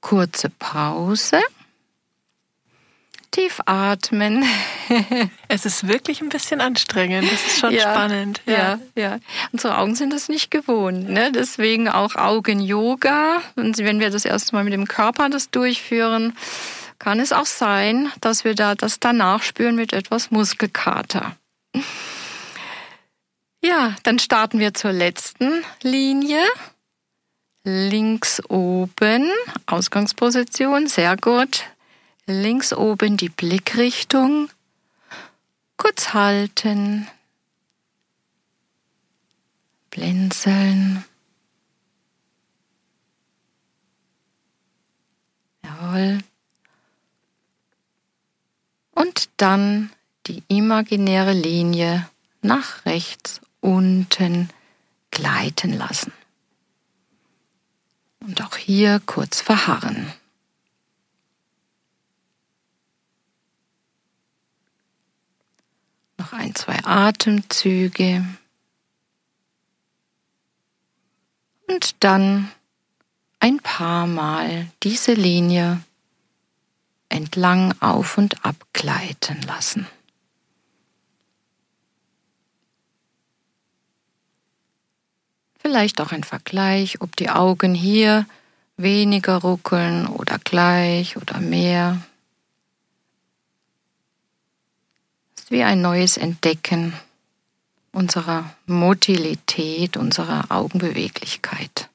Kurze 0.01 0.49
Pause 0.49 1.41
tief 3.31 3.61
atmen. 3.65 4.43
es 5.47 5.65
ist 5.65 5.87
wirklich 5.87 6.21
ein 6.21 6.29
bisschen 6.29 6.61
anstrengend. 6.61 7.31
Das 7.31 7.45
ist 7.45 7.59
schon 7.59 7.73
ja, 7.73 7.93
spannend. 7.93 8.41
Ja. 8.45 8.53
ja, 8.53 8.79
ja. 8.95 9.19
Unsere 9.51 9.77
Augen 9.77 9.95
sind 9.95 10.11
das 10.13 10.29
nicht 10.29 10.51
gewohnt. 10.51 11.09
Ne? 11.09 11.31
Deswegen 11.31 11.87
auch 11.87 12.15
Augen-Yoga. 12.15 13.41
Und 13.55 13.77
wenn 13.79 13.99
wir 13.99 14.09
das 14.09 14.25
erste 14.25 14.53
Mal 14.53 14.63
mit 14.63 14.73
dem 14.73 14.87
Körper 14.87 15.29
das 15.29 15.49
durchführen, 15.49 16.35
kann 16.99 17.19
es 17.19 17.31
auch 17.31 17.45
sein, 17.45 18.11
dass 18.19 18.43
wir 18.43 18.53
da 18.53 18.75
das 18.75 18.99
danach 18.99 19.41
spüren 19.41 19.75
mit 19.75 19.93
etwas 19.93 20.29
Muskelkater. 20.29 21.35
Ja, 23.63 23.95
dann 24.03 24.17
starten 24.17 24.57
wir 24.59 24.73
zur 24.73 24.91
letzten 24.91 25.63
Linie. 25.83 26.43
links 27.63 28.41
oben, 28.49 29.31
Ausgangsposition, 29.67 30.87
sehr 30.87 31.15
gut. 31.15 31.65
Links 32.25 32.73
oben 32.73 33.17
die 33.17 33.29
Blickrichtung, 33.29 34.49
kurz 35.77 36.13
halten, 36.13 37.07
blinzeln. 39.91 41.03
Jawohl. 45.63 46.19
Und 48.91 49.29
dann 49.37 49.91
die 50.27 50.43
imaginäre 50.47 51.33
Linie 51.33 52.09
nach 52.41 52.85
rechts 52.85 53.40
unten 53.61 54.49
gleiten 55.11 55.73
lassen. 55.73 56.11
Und 58.19 58.41
auch 58.43 58.55
hier 58.55 59.01
kurz 59.05 59.41
verharren. 59.41 60.13
Noch 66.17 66.33
ein, 66.33 66.53
zwei 66.53 66.83
Atemzüge. 66.83 68.25
Und 71.67 72.03
dann 72.03 72.51
ein 73.39 73.57
paar 73.59 74.05
Mal 74.05 74.67
diese 74.83 75.13
Linie 75.13 75.81
entlang 77.09 77.73
auf 77.81 78.17
und 78.17 78.45
ab 78.45 78.55
gleiten 78.73 79.41
lassen. 79.41 79.87
Vielleicht 85.61 86.01
auch 86.01 86.11
ein 86.11 86.23
Vergleich, 86.23 87.01
ob 87.01 87.15
die 87.15 87.29
Augen 87.29 87.75
hier 87.75 88.25
weniger 88.77 89.37
ruckeln 89.37 90.07
oder 90.07 90.39
gleich 90.39 91.17
oder 91.17 91.39
mehr. 91.39 92.01
Es 95.35 95.43
ist 95.43 95.51
wie 95.51 95.63
ein 95.63 95.81
neues 95.81 96.17
Entdecken 96.17 96.93
unserer 97.91 98.55
Motilität, 98.65 99.97
unserer 99.97 100.45
Augenbeweglichkeit. 100.49 101.89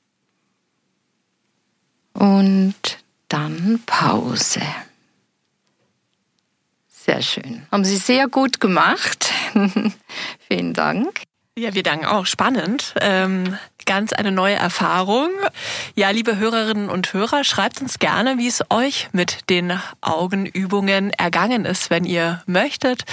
Und 2.12 2.98
dann 3.28 3.82
Pause. 3.84 4.62
Sehr 6.88 7.22
schön. 7.22 7.66
Haben 7.70 7.84
Sie 7.84 7.96
sehr 7.96 8.28
gut 8.28 8.60
gemacht. 8.60 9.32
Vielen 10.48 10.72
Dank. 10.72 11.22
Ja, 11.58 11.72
wir 11.72 11.82
danken 11.82 12.04
auch. 12.04 12.26
Spannend. 12.26 12.92
Ähm, 13.00 13.56
ganz 13.86 14.12
eine 14.12 14.30
neue 14.30 14.56
Erfahrung. 14.56 15.30
Ja, 15.94 16.10
liebe 16.10 16.36
Hörerinnen 16.36 16.90
und 16.90 17.14
Hörer, 17.14 17.44
schreibt 17.44 17.80
uns 17.80 17.98
gerne, 17.98 18.36
wie 18.36 18.48
es 18.48 18.62
euch 18.68 19.08
mit 19.12 19.48
den 19.48 19.72
Augenübungen 20.02 21.12
ergangen 21.12 21.64
ist, 21.64 21.88
wenn 21.88 22.04
ihr 22.04 22.42
möchtet. 22.44 23.06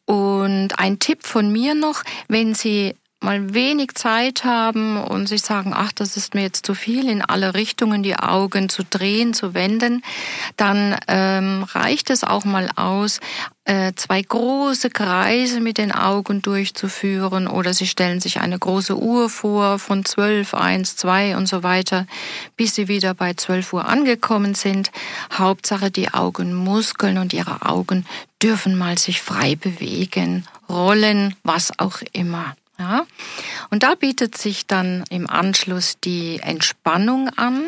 Und 0.05 0.79
ein 0.79 0.99
Tipp 0.99 1.27
von 1.27 1.51
mir 1.51 1.75
noch, 1.75 2.03
wenn 2.29 2.55
Sie 2.55 2.97
mal 3.23 3.55
wenig 3.55 3.95
Zeit 3.95 4.45
haben 4.45 4.97
und 4.97 5.27
sich 5.27 5.43
sagen, 5.43 5.73
ach, 5.75 5.93
das 5.93 6.17
ist 6.17 6.35
mir 6.35 6.43
jetzt 6.43 6.67
zu 6.67 6.75
viel, 6.75 7.09
in 7.09 7.23
alle 7.23 7.55
Richtungen 7.55 8.03
die 8.03 8.17
Augen 8.17 8.69
zu 8.69 8.85
drehen, 8.85 9.35
zu 9.35 9.55
wenden, 9.55 10.03
dann 10.57 10.97
ähm, 11.09 11.65
reicht 11.65 12.11
es 12.11 12.25
auch 12.25 12.45
mal 12.45 12.71
aus, 12.77 13.21
äh, 13.65 13.93
zwei 13.95 14.21
große 14.21 14.91
Kreise 14.91 15.61
mit 15.61 15.79
den 15.79 15.93
Augen 15.93 16.43
durchzuführen 16.43 17.47
oder 17.47 17.75
Sie 17.75 17.87
stellen 17.87 18.21
sich 18.21 18.41
eine 18.41 18.59
große 18.59 18.99
Uhr 18.99 19.31
vor 19.31 19.79
von 19.79 20.05
12, 20.05 20.55
1, 20.55 20.97
2 20.97 21.37
und 21.37 21.47
so 21.47 21.63
weiter, 21.63 22.07
bis 22.57 22.75
Sie 22.75 22.89
wieder 22.89 23.15
bei 23.15 23.35
12 23.35 23.73
Uhr 23.73 23.87
angekommen 23.87 24.55
sind. 24.55 24.91
Hauptsache 25.33 25.93
die 25.93 26.13
Augenmuskeln 26.13 27.19
und 27.19 27.33
Ihre 27.33 27.63
Augen 27.63 28.05
dürfen 28.43 28.77
mal 28.77 28.99
sich 28.99 29.23
frei 29.23 29.55
bewegen, 29.55 30.45
rollen, 30.69 31.37
was 31.45 31.79
auch 31.79 32.01
immer. 32.13 32.57
Ja? 32.83 33.07
Und 33.71 33.85
da 33.85 33.95
bietet 33.95 34.37
sich 34.37 34.67
dann 34.67 35.05
im 35.09 35.31
Anschluss 35.31 36.01
die 36.01 36.41
Entspannung 36.43 37.29
an. 37.29 37.65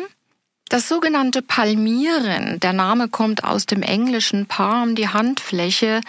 Das 0.67 0.89
sogenannte 0.89 1.41
Palmieren, 1.41 2.59
der 2.59 2.73
Name 2.73 3.07
kommt 3.07 3.43
aus 3.43 3.65
dem 3.65 3.81
englischen 3.81 4.45
Palm, 4.45 4.95
die 4.95 5.07
Handfläche. 5.07 6.01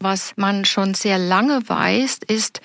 Was 0.00 0.34
man 0.36 0.64
schon 0.64 0.94
sehr 0.94 1.18
lange 1.18 1.68
weiß, 1.68 2.20
ist, 2.28 2.60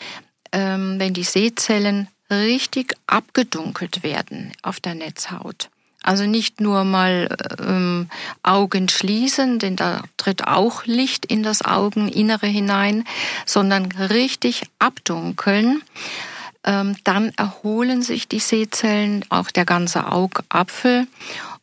ähm, 0.52 1.00
wenn 1.00 1.14
die 1.14 1.24
Sehzellen 1.24 2.10
richtig 2.30 2.96
abgedunkelt 3.08 4.04
werden 4.04 4.52
auf 4.62 4.80
der 4.80 4.94
Netzhaut. 4.94 5.70
Also 6.04 6.26
nicht 6.26 6.62
nur 6.62 6.84
mal 6.84 7.28
ähm, 7.60 8.10
Augen 8.44 8.88
schließen, 8.88 9.60
denn 9.60 9.76
da 9.76 10.04
tritt 10.16 10.48
auch 10.48 10.86
Licht 10.86 11.26
in 11.26 11.44
das 11.44 11.64
Augeninnere 11.64 12.48
hinein, 12.48 13.04
sondern 13.46 13.92
richtig 13.92 14.64
abdunkeln. 14.80 15.82
Ähm, 16.64 16.96
dann 17.04 17.34
erholen 17.36 18.02
sich 18.02 18.28
die 18.28 18.40
Sehzellen, 18.40 19.26
auch 19.30 19.52
der 19.52 19.66
ganze 19.66 20.12
Augapfel 20.12 21.08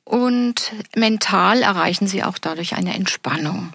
und 0.05 0.73
mental 0.95 1.63
erreichen 1.63 2.07
sie 2.07 2.23
auch 2.23 2.39
dadurch 2.39 2.75
eine 2.75 2.95
Entspannung. 2.95 3.73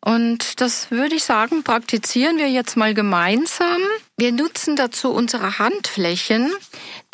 Und 0.00 0.60
das 0.60 0.90
würde 0.90 1.14
ich 1.14 1.24
sagen, 1.24 1.64
praktizieren 1.64 2.36
wir 2.36 2.50
jetzt 2.50 2.76
mal 2.76 2.92
gemeinsam. 2.92 3.80
Wir 4.16 4.30
nutzen 4.30 4.76
dazu 4.76 5.10
unsere 5.10 5.58
Handflächen, 5.58 6.52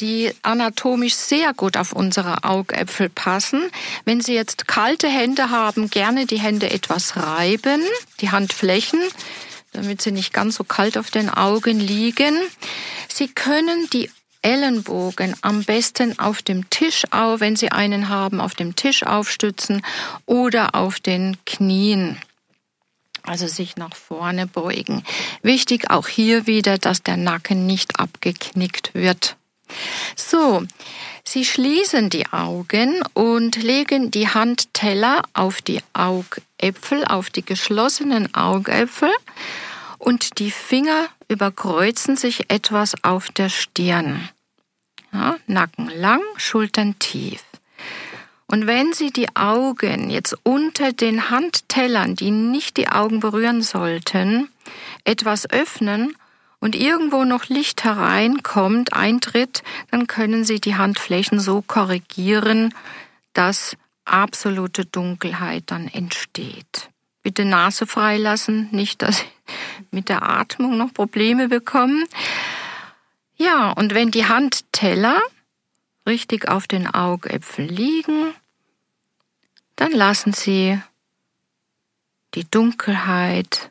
die 0.00 0.32
anatomisch 0.42 1.14
sehr 1.14 1.54
gut 1.54 1.78
auf 1.78 1.92
unsere 1.92 2.44
Augäpfel 2.44 3.08
passen. 3.08 3.70
Wenn 4.04 4.20
Sie 4.20 4.34
jetzt 4.34 4.68
kalte 4.68 5.08
Hände 5.08 5.48
haben, 5.48 5.88
gerne 5.88 6.26
die 6.26 6.38
Hände 6.38 6.70
etwas 6.70 7.16
reiben, 7.16 7.80
die 8.20 8.30
Handflächen, 8.30 9.00
damit 9.72 10.02
sie 10.02 10.12
nicht 10.12 10.32
ganz 10.32 10.56
so 10.56 10.64
kalt 10.64 10.98
auf 10.98 11.10
den 11.10 11.30
Augen 11.30 11.80
liegen. 11.80 12.36
Sie 13.08 13.28
können 13.28 13.88
die 13.92 14.10
Ellenbogen 14.42 15.34
am 15.42 15.64
besten 15.64 16.18
auf 16.18 16.42
dem 16.42 16.68
Tisch 16.70 17.04
auf, 17.10 17.40
wenn 17.40 17.56
Sie 17.56 17.70
einen 17.70 18.08
haben, 18.08 18.40
auf 18.40 18.54
dem 18.54 18.74
Tisch 18.74 19.04
aufstützen 19.04 19.82
oder 20.26 20.74
auf 20.74 20.98
den 20.98 21.36
Knien. 21.44 22.18
Also 23.22 23.46
sich 23.46 23.76
nach 23.76 23.94
vorne 23.94 24.46
beugen. 24.46 25.04
Wichtig 25.42 25.90
auch 25.90 26.08
hier 26.08 26.46
wieder, 26.46 26.78
dass 26.78 27.02
der 27.02 27.16
Nacken 27.16 27.66
nicht 27.66 27.98
abgeknickt 27.98 28.94
wird. 28.94 29.36
So, 30.16 30.64
Sie 31.24 31.44
schließen 31.44 32.10
die 32.10 32.26
Augen 32.32 33.02
und 33.14 33.62
legen 33.62 34.10
die 34.10 34.28
Handteller 34.28 35.22
auf 35.32 35.62
die 35.62 35.80
Augäpfel, 35.92 37.04
auf 37.04 37.30
die 37.30 37.44
geschlossenen 37.44 38.34
Augäpfel 38.34 39.10
und 39.98 40.38
die 40.38 40.50
Finger 40.50 41.08
überkreuzen 41.28 42.16
sich 42.16 42.50
etwas 42.50 42.94
auf 43.04 43.28
der 43.30 43.48
Stirn. 43.48 44.28
Ja, 45.12 45.36
Nacken 45.46 45.88
lang, 45.88 46.20
Schultern 46.36 46.98
tief. 46.98 47.42
Und 48.50 48.66
wenn 48.66 48.92
Sie 48.92 49.12
die 49.12 49.36
Augen 49.36 50.10
jetzt 50.10 50.36
unter 50.42 50.92
den 50.92 51.30
Handtellern, 51.30 52.16
die 52.16 52.32
nicht 52.32 52.76
die 52.78 52.88
Augen 52.88 53.20
berühren 53.20 53.62
sollten, 53.62 54.48
etwas 55.04 55.48
öffnen 55.48 56.16
und 56.58 56.74
irgendwo 56.74 57.22
noch 57.22 57.46
Licht 57.46 57.84
hereinkommt, 57.84 58.92
eintritt, 58.92 59.62
dann 59.92 60.08
können 60.08 60.42
Sie 60.42 60.60
die 60.60 60.74
Handflächen 60.74 61.38
so 61.38 61.62
korrigieren, 61.62 62.74
dass 63.34 63.76
absolute 64.04 64.84
Dunkelheit 64.84 65.62
dann 65.66 65.86
entsteht. 65.86 66.90
Bitte 67.22 67.44
Nase 67.44 67.86
freilassen, 67.86 68.68
nicht, 68.72 69.02
dass 69.02 69.18
Sie 69.20 69.26
mit 69.92 70.08
der 70.08 70.28
Atmung 70.28 70.76
noch 70.76 70.92
Probleme 70.92 71.46
bekommen. 71.46 72.04
Ja, 73.36 73.70
und 73.70 73.94
wenn 73.94 74.10
die 74.10 74.26
Handteller 74.26 75.20
richtig 76.04 76.48
auf 76.48 76.66
den 76.66 76.92
Augäpfeln 76.92 77.68
liegen, 77.68 78.34
dann 79.80 79.92
lassen 79.92 80.34
Sie 80.34 80.78
die 82.34 82.48
Dunkelheit 82.48 83.70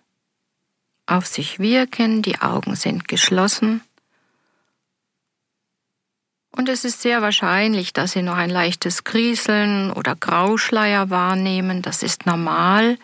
auf 1.05 1.27
sich 1.27 1.59
wirken, 1.59 2.23
die 2.23 2.41
Augen 2.41 2.75
sind 2.75 3.07
geschlossen 3.07 3.81
Und 6.51 6.67
es 6.67 6.83
ist 6.83 7.01
sehr 7.01 7.21
wahrscheinlich, 7.21 7.93
dass 7.93 8.13
Sie 8.13 8.23
noch 8.23 8.35
ein 8.35 8.49
leichtes 8.49 9.03
Grieseln 9.03 9.91
oder 9.91 10.15
Grauschleier 10.15 11.11
wahrnehmen. 11.11 11.83
Das 11.83 12.01
ist 12.01 12.25
normal. 12.25 12.97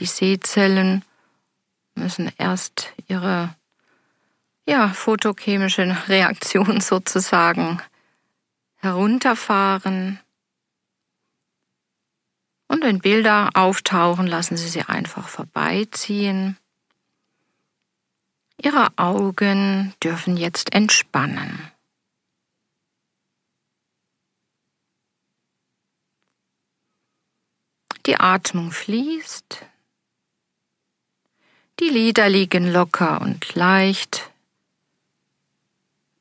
Die 0.00 0.06
Sehzellen 0.06 1.04
müssen 1.94 2.32
erst 2.36 2.92
ihre 3.06 3.54
ja, 4.66 4.88
photochemischen 4.88 5.92
Reaktionen 6.08 6.80
sozusagen 6.80 7.80
herunterfahren. 8.76 10.18
Und 12.70 12.84
wenn 12.84 13.00
Bilder 13.00 13.50
auftauchen, 13.54 14.28
lassen 14.28 14.56
Sie 14.56 14.68
sie 14.68 14.82
einfach 14.82 15.26
vorbeiziehen. 15.26 16.56
Ihre 18.62 18.96
Augen 18.96 19.92
dürfen 20.00 20.36
jetzt 20.36 20.72
entspannen. 20.72 21.68
Die 28.06 28.20
Atmung 28.20 28.70
fließt. 28.70 29.66
Die 31.80 31.88
Lider 31.88 32.28
liegen 32.28 32.70
locker 32.70 33.20
und 33.20 33.52
leicht 33.56 34.30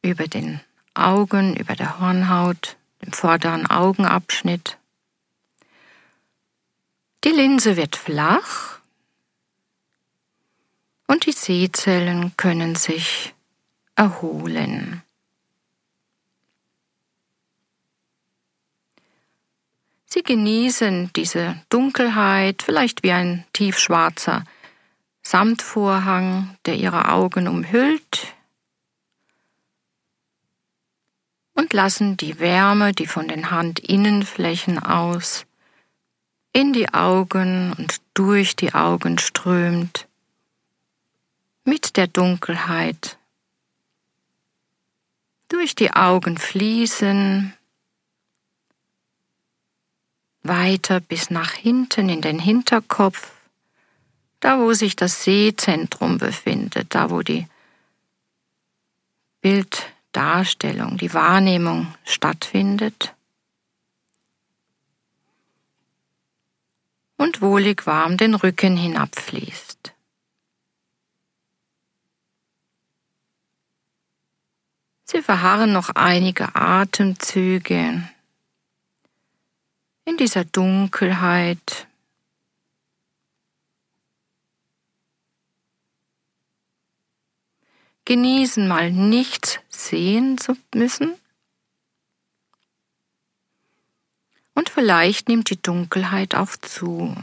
über 0.02 0.28
den 0.28 0.62
Augen, 0.96 1.56
über 1.56 1.76
der 1.76 2.00
Hornhaut, 2.00 2.76
dem 3.04 3.14
vorderen 3.14 3.70
Augenabschnitt. 3.70 4.79
Die 7.26 7.30
Linse 7.30 7.76
wird 7.76 7.98
flach 7.98 8.80
und 11.08 11.26
die 11.26 11.34
Sehzellen 11.34 12.38
können 12.38 12.76
sich 12.76 13.34
erholen. 13.96 15.04
Sie 20.06 20.24
genießen 20.24 21.12
diese 21.16 21.62
Dunkelheit, 21.70 22.64
vielleicht 22.64 23.04
wie 23.04 23.12
ein 23.12 23.46
tiefschwarzer 23.54 24.46
Samtvorhang, 25.22 26.58
der 26.66 26.76
ihre 26.76 27.10
Augen 27.10 27.48
umhüllt, 27.48 28.34
und 31.54 31.74
lassen 31.74 32.16
die 32.16 32.40
Wärme, 32.40 32.94
die 32.94 33.06
von 33.06 33.28
den 33.28 33.52
Handinnenflächen 33.52 34.80
aus 34.80 35.46
in 36.54 36.74
die 36.74 36.94
Augen 36.94 37.74
und 37.74 38.02
durch 38.14 38.56
die 38.56 38.74
Augen 38.74 39.18
strömt, 39.18 40.08
mit 41.64 41.98
der 41.98 42.08
Dunkelheit 42.08 43.20
durch 45.50 45.76
die 45.76 45.92
Augen 45.92 46.38
fließen, 46.38 47.54
weiter 50.44 51.00
bis 51.00 51.30
nach 51.30 51.52
hinten 51.52 52.08
in 52.08 52.22
den 52.22 52.40
Hinterkopf, 52.40 53.32
da 54.40 54.60
wo 54.60 54.74
sich 54.74 54.96
das 54.96 55.24
Sehzentrum 55.24 56.18
befindet, 56.18 56.96
da 56.96 57.10
wo 57.10 57.22
die 57.22 57.48
Bilddarstellung, 59.42 60.98
die 60.98 61.14
Wahrnehmung 61.14 61.94
stattfindet. 62.06 63.14
Und 67.20 67.42
wohlig 67.42 67.86
warm 67.86 68.16
den 68.16 68.34
Rücken 68.34 68.78
hinabfließt. 68.78 69.94
Sie 75.04 75.22
verharren 75.22 75.74
noch 75.74 75.90
einige 75.90 76.56
Atemzüge 76.56 78.10
in 80.06 80.16
dieser 80.16 80.46
Dunkelheit. 80.46 81.88
Genießen 88.06 88.66
mal 88.66 88.92
nichts 88.92 89.60
sehen 89.68 90.38
zu 90.38 90.56
müssen. 90.74 91.19
Und 94.60 94.70
vielleicht 94.70 95.30
nimmt 95.30 95.50
die 95.52 95.62
Dunkelheit 95.62 96.36
auch 96.36 96.58
zu, 96.58 97.16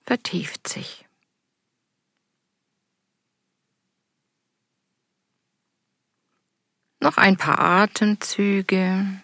vertieft 0.00 0.66
sich. 0.66 1.04
Noch 6.98 7.18
ein 7.18 7.36
paar 7.36 7.58
Atemzüge. 7.58 9.22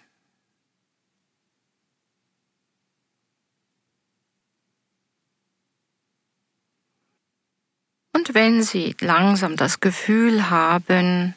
Und 8.13 8.35
wenn 8.35 8.61
Sie 8.61 8.95
langsam 8.99 9.55
das 9.57 9.79
Gefühl 9.79 10.51
haben, 10.51 11.33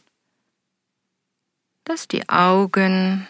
dass 1.84 2.06
die 2.06 2.28
Augen 2.28 3.26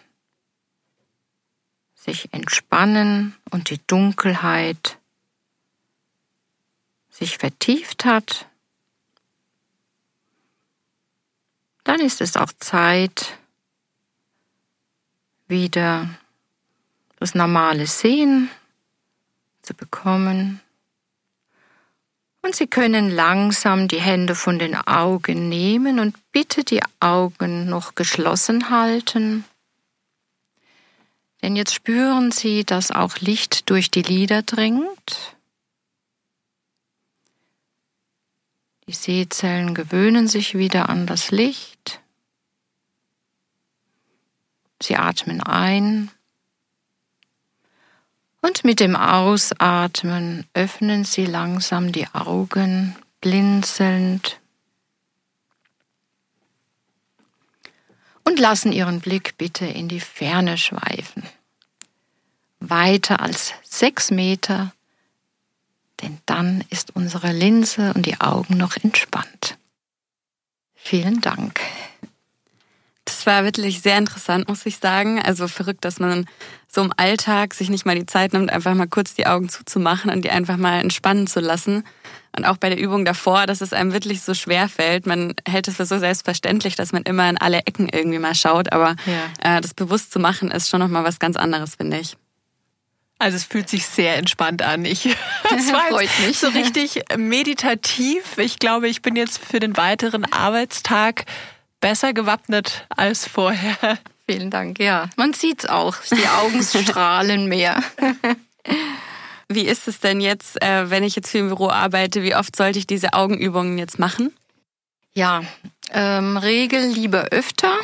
sich 2.04 2.28
entspannen 2.34 3.34
und 3.50 3.70
die 3.70 3.80
Dunkelheit 3.86 4.98
sich 7.08 7.38
vertieft 7.38 8.04
hat, 8.04 8.46
dann 11.84 12.00
ist 12.00 12.20
es 12.20 12.36
auch 12.36 12.52
Zeit, 12.58 13.38
wieder 15.46 16.08
das 17.16 17.34
normale 17.34 17.86
Sehen 17.86 18.50
zu 19.62 19.72
bekommen. 19.72 20.60
Und 22.42 22.54
Sie 22.54 22.66
können 22.66 23.08
langsam 23.08 23.88
die 23.88 24.00
Hände 24.00 24.34
von 24.34 24.58
den 24.58 24.74
Augen 24.74 25.48
nehmen 25.48 26.00
und 26.00 26.16
bitte 26.32 26.64
die 26.64 26.82
Augen 27.00 27.66
noch 27.66 27.94
geschlossen 27.94 28.68
halten. 28.68 29.44
Denn 31.44 31.56
jetzt 31.56 31.74
spüren 31.74 32.32
Sie, 32.32 32.64
dass 32.64 32.90
auch 32.90 33.18
Licht 33.18 33.68
durch 33.68 33.90
die 33.90 34.00
Lider 34.00 34.40
dringt. 34.40 35.36
Die 38.86 38.94
Sehzellen 38.94 39.74
gewöhnen 39.74 40.26
sich 40.26 40.56
wieder 40.56 40.88
an 40.88 41.06
das 41.06 41.30
Licht. 41.32 42.00
Sie 44.80 44.96
atmen 44.96 45.42
ein 45.42 46.10
und 48.40 48.64
mit 48.64 48.80
dem 48.80 48.96
Ausatmen 48.96 50.46
öffnen 50.54 51.04
Sie 51.04 51.26
langsam 51.26 51.92
die 51.92 52.08
Augen, 52.14 52.96
blinzelnd. 53.20 54.40
Und 58.24 58.38
lassen 58.38 58.72
Ihren 58.72 59.00
Blick 59.00 59.36
bitte 59.36 59.66
in 59.66 59.88
die 59.88 60.00
Ferne 60.00 60.56
schweifen. 60.58 61.22
Weiter 62.58 63.20
als 63.20 63.52
sechs 63.62 64.10
Meter, 64.10 64.72
denn 66.00 66.18
dann 66.26 66.64
ist 66.70 66.96
unsere 66.96 67.32
Linse 67.32 67.92
und 67.94 68.06
die 68.06 68.20
Augen 68.20 68.56
noch 68.56 68.76
entspannt. 68.76 69.58
Vielen 70.74 71.20
Dank. 71.20 71.60
Das 73.04 73.26
war 73.26 73.44
wirklich 73.44 73.82
sehr 73.82 73.98
interessant, 73.98 74.48
muss 74.48 74.64
ich 74.64 74.78
sagen. 74.78 75.20
Also 75.20 75.46
verrückt, 75.46 75.84
dass 75.84 76.00
man 76.00 76.26
so 76.66 76.82
im 76.82 76.92
Alltag 76.96 77.54
sich 77.54 77.68
nicht 77.68 77.84
mal 77.84 77.94
die 77.94 78.06
Zeit 78.06 78.32
nimmt, 78.32 78.50
einfach 78.50 78.74
mal 78.74 78.88
kurz 78.88 79.14
die 79.14 79.26
Augen 79.26 79.48
zuzumachen 79.48 80.10
und 80.10 80.24
die 80.24 80.30
einfach 80.30 80.56
mal 80.56 80.80
entspannen 80.80 81.26
zu 81.26 81.40
lassen. 81.40 81.84
Und 82.36 82.46
auch 82.46 82.56
bei 82.56 82.68
der 82.68 82.78
Übung 82.78 83.04
davor, 83.04 83.46
dass 83.46 83.60
es 83.60 83.72
einem 83.72 83.92
wirklich 83.92 84.22
so 84.22 84.34
schwer 84.34 84.68
fällt. 84.68 85.06
Man 85.06 85.34
hält 85.46 85.68
es 85.68 85.76
für 85.76 85.86
so 85.86 85.98
selbstverständlich, 85.98 86.74
dass 86.74 86.92
man 86.92 87.02
immer 87.02 87.28
in 87.28 87.38
alle 87.38 87.58
Ecken 87.58 87.88
irgendwie 87.88 88.18
mal 88.18 88.34
schaut. 88.34 88.72
Aber 88.72 88.96
ja. 89.06 89.58
äh, 89.58 89.60
das 89.60 89.74
bewusst 89.74 90.10
zu 90.10 90.18
machen, 90.18 90.50
ist 90.50 90.68
schon 90.68 90.80
nochmal 90.80 91.04
was 91.04 91.18
ganz 91.18 91.36
anderes, 91.36 91.76
finde 91.76 92.00
ich. 92.00 92.16
Also 93.18 93.36
es 93.36 93.44
fühlt 93.44 93.68
sich 93.68 93.86
sehr 93.86 94.16
entspannt 94.16 94.62
an. 94.62 94.84
Ich, 94.84 95.06
es 95.56 95.72
war 95.72 95.88
Freut 95.88 96.10
mich. 96.26 96.38
so 96.38 96.48
richtig 96.48 97.02
meditativ. 97.16 98.38
Ich 98.38 98.58
glaube, 98.58 98.88
ich 98.88 99.02
bin 99.02 99.14
jetzt 99.14 99.38
für 99.38 99.60
den 99.60 99.76
weiteren 99.76 100.24
Arbeitstag 100.32 101.24
besser 101.84 102.14
gewappnet 102.14 102.86
als 102.88 103.28
vorher. 103.28 103.76
Vielen 104.26 104.50
Dank, 104.50 104.78
ja. 104.78 105.10
Man 105.16 105.34
sieht's 105.34 105.66
auch. 105.66 105.94
Die 106.10 106.26
Augen 106.40 106.62
strahlen 106.84 107.46
mehr. 107.46 107.82
Wie 109.50 109.66
ist 109.66 109.86
es 109.86 110.00
denn 110.00 110.22
jetzt, 110.22 110.62
äh, 110.62 110.88
wenn 110.88 111.04
ich 111.04 111.14
jetzt 111.14 111.28
viel 111.28 111.42
im 111.42 111.48
Büro 111.48 111.68
arbeite? 111.68 112.22
Wie 112.22 112.34
oft 112.34 112.56
sollte 112.56 112.78
ich 112.78 112.86
diese 112.86 113.12
Augenübungen 113.12 113.76
jetzt 113.76 113.98
machen? 113.98 114.34
Ja, 115.12 115.42
ähm, 115.92 116.38
Regel 116.38 116.86
lieber 116.86 117.24
öfter. 117.24 117.74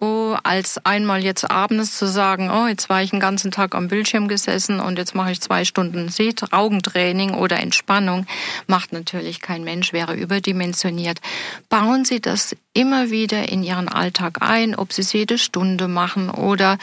So, 0.00 0.36
als 0.42 0.84
einmal 0.84 1.22
jetzt 1.22 1.50
abends 1.50 1.98
zu 1.98 2.06
sagen, 2.06 2.50
oh, 2.50 2.66
jetzt 2.66 2.88
war 2.88 3.02
ich 3.02 3.10
den 3.10 3.20
ganzen 3.20 3.50
Tag 3.50 3.74
am 3.74 3.88
Bildschirm 3.88 4.28
gesessen 4.28 4.80
und 4.80 4.98
jetzt 4.98 5.14
mache 5.14 5.32
ich 5.32 5.40
zwei 5.40 5.64
Stunden 5.64 6.10
Augentraining 6.50 7.34
oder 7.34 7.60
Entspannung, 7.60 8.26
macht 8.66 8.92
natürlich 8.92 9.40
kein 9.40 9.64
Mensch, 9.64 9.92
wäre 9.92 10.14
überdimensioniert. 10.14 11.20
Bauen 11.68 12.04
Sie 12.04 12.20
das 12.20 12.56
immer 12.74 13.10
wieder 13.10 13.48
in 13.48 13.62
Ihren 13.62 13.88
Alltag 13.88 14.38
ein, 14.40 14.74
ob 14.74 14.92
Sie 14.92 15.02
es 15.02 15.12
jede 15.12 15.38
Stunde 15.38 15.88
machen 15.88 16.30
oder 16.30 16.78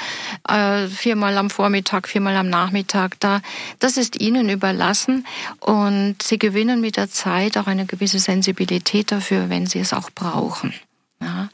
äh, 0.48 0.88
viermal 0.88 1.38
am 1.38 1.50
Vormittag, 1.50 2.08
viermal 2.08 2.36
am 2.36 2.50
Nachmittag. 2.50 3.20
Da, 3.20 3.42
das 3.80 3.98
ist 3.98 4.20
Ihnen 4.20 4.50
überlassen 4.50 5.26
und 5.60 6.22
Sie 6.22 6.38
gewinnen 6.38 6.82
mit 6.82 6.98
der 6.98 7.10
Zeit 7.10 7.58
auch 7.58 7.68
eine 7.68 7.86
gewisse 7.86 8.20
Sensibilität 8.20 9.12
dafür, 9.12 9.50
wenn 9.50 9.66
Sie 9.66 9.80
es 9.80 9.94
auch 9.94 10.10
brauchen. 10.12 10.74
Ja, 11.22 11.50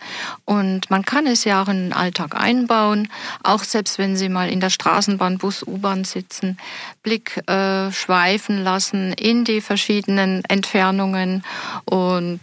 und 0.45 0.91
man 0.91 1.03
kann 1.03 1.25
es 1.25 1.43
ja 1.43 1.63
auch 1.63 1.67
in 1.67 1.85
den 1.85 1.93
Alltag 1.93 2.35
einbauen, 2.39 3.09
auch 3.41 3.63
selbst 3.63 3.97
wenn 3.97 4.15
Sie 4.15 4.29
mal 4.29 4.47
in 4.47 4.59
der 4.59 4.69
Straßenbahn, 4.69 5.39
Bus, 5.39 5.63
U-Bahn 5.63 6.03
sitzen, 6.03 6.59
Blick 7.01 7.41
äh, 7.49 7.91
schweifen 7.91 8.63
lassen 8.63 9.11
in 9.13 9.43
die 9.43 9.61
verschiedenen 9.61 10.45
Entfernungen 10.45 11.43
und 11.85 12.41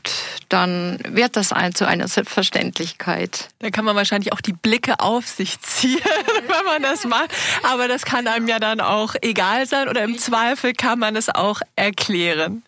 dann 0.48 0.98
wird 1.06 1.36
das 1.36 1.52
ein, 1.52 1.76
zu 1.76 1.86
einer 1.86 2.08
Selbstverständlichkeit. 2.08 3.50
Da 3.60 3.70
kann 3.70 3.84
man 3.84 3.94
wahrscheinlich 3.94 4.32
auch 4.32 4.40
die 4.40 4.54
Blicke 4.54 4.98
auf 4.98 5.28
sich 5.28 5.60
ziehen, 5.60 6.00
wenn 6.48 6.64
man 6.66 6.82
das 6.82 7.04
macht. 7.04 7.30
Aber 7.62 7.86
das 7.86 8.04
kann 8.04 8.26
einem 8.26 8.48
ja 8.48 8.58
dann 8.58 8.80
auch 8.80 9.14
egal 9.22 9.66
sein 9.66 9.88
oder 9.88 10.02
im 10.02 10.18
Zweifel 10.18 10.72
kann 10.72 10.98
man 10.98 11.14
es 11.14 11.28
auch 11.28 11.60
erklären. 11.76 12.64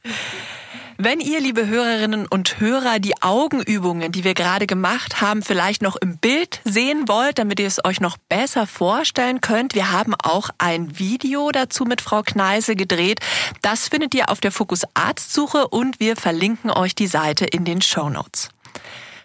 Wenn 0.97 1.19
ihr, 1.19 1.41
liebe 1.41 1.67
Hörerinnen 1.67 2.27
und 2.27 2.61
Hörer, 2.61 3.01
die 3.01 3.21
Augenübungen, 3.21 4.13
die 4.13 4.23
wir 4.23 4.35
gerade 4.35 4.69
gemacht 4.69 5.21
haben, 5.21 5.43
vielleicht 5.43 5.83
noch 5.83 5.97
im 5.97 6.19
Bild 6.19 6.61
sehen 6.65 7.09
wollt, 7.09 7.39
damit 7.39 7.59
ihr 7.59 7.67
es 7.67 7.85
euch 7.85 8.01
noch 8.01 8.17
besser 8.29 8.69
vorstellen 8.69 9.41
könnt, 9.41 9.75
wir 9.75 9.91
haben 9.91 10.15
auch 10.23 10.51
ein 10.59 10.97
Video 10.97 11.51
dazu 11.51 11.85
mit 11.85 12.01
Frau 12.01 12.23
Kneise 12.23 12.77
gedreht. 12.77 13.19
Das 13.61 13.89
findet 13.89 14.15
ihr 14.15 14.29
auf 14.29 14.41
der 14.41 14.53
Fokus 14.53 14.83
Arztsuche 14.95 15.67
und 15.67 15.99
wir 15.99 16.15
verlinken 16.15 16.71
euch 16.71 16.95
die 16.95 17.09
Seite 17.09 17.45
in 17.45 17.65
den 17.65 17.83
Show 17.83 18.09
Notes. 18.09 18.51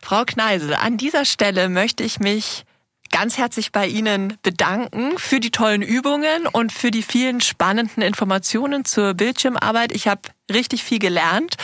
Frau 0.02 0.24
Kneise, 0.26 0.80
an 0.80 0.98
dieser 0.98 1.24
Stelle 1.24 1.70
möchte 1.70 2.04
ich 2.04 2.20
mich 2.20 2.66
ganz 3.12 3.38
herzlich 3.38 3.72
bei 3.72 3.88
Ihnen 3.88 4.38
bedanken 4.42 5.18
für 5.18 5.40
die 5.40 5.52
tollen 5.52 5.82
Übungen 5.82 6.48
und 6.48 6.72
für 6.72 6.92
die 6.92 7.04
vielen 7.04 7.42
spannenden 7.42 8.02
Informationen 8.04 8.86
zur 8.86 9.14
Bildschirmarbeit. 9.14 9.92
Ich 9.92 10.08
habe 10.08 10.22
richtig 10.52 10.84
viel 10.84 11.00
gelernt. 11.00 11.56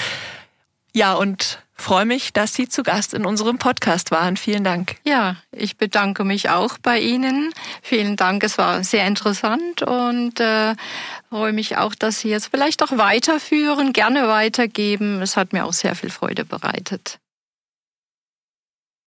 Ja, 0.94 1.14
und 1.14 1.60
freue 1.74 2.06
mich, 2.06 2.32
dass 2.32 2.54
Sie 2.54 2.70
zu 2.70 2.82
Gast 2.82 3.14
in 3.14 3.26
unserem 3.26 3.58
Podcast 3.58 4.12
waren. 4.12 4.38
Vielen 4.38 4.64
Dank. 4.64 4.96
Ja, 5.04 5.36
ich 5.52 5.78
bedanke 5.78 6.24
mich 6.24 6.50
auch 6.50 6.78
bei 6.78 7.00
Ihnen. 7.00 7.52
Vielen 7.82 8.16
Dank. 8.16 8.44
Es 8.44 8.58
war 8.58 8.84
sehr 8.84 9.06
interessant 9.06 9.82
und 9.82 10.40
äh, 10.40 10.76
freue 11.30 11.54
mich 11.54 11.78
auch, 11.78 11.96
dass 11.96 12.20
Sie 12.20 12.30
jetzt 12.30 12.48
vielleicht 12.48 12.82
auch 12.82 12.98
weiterführen, 12.98 13.92
gerne 13.92 14.28
weitergeben. 14.28 15.22
Es 15.22 15.36
hat 15.36 15.52
mir 15.52 15.66
auch 15.66 15.74
sehr 15.74 15.96
viel 15.96 16.10
Freude 16.10 16.46
bereitet. 16.46 17.20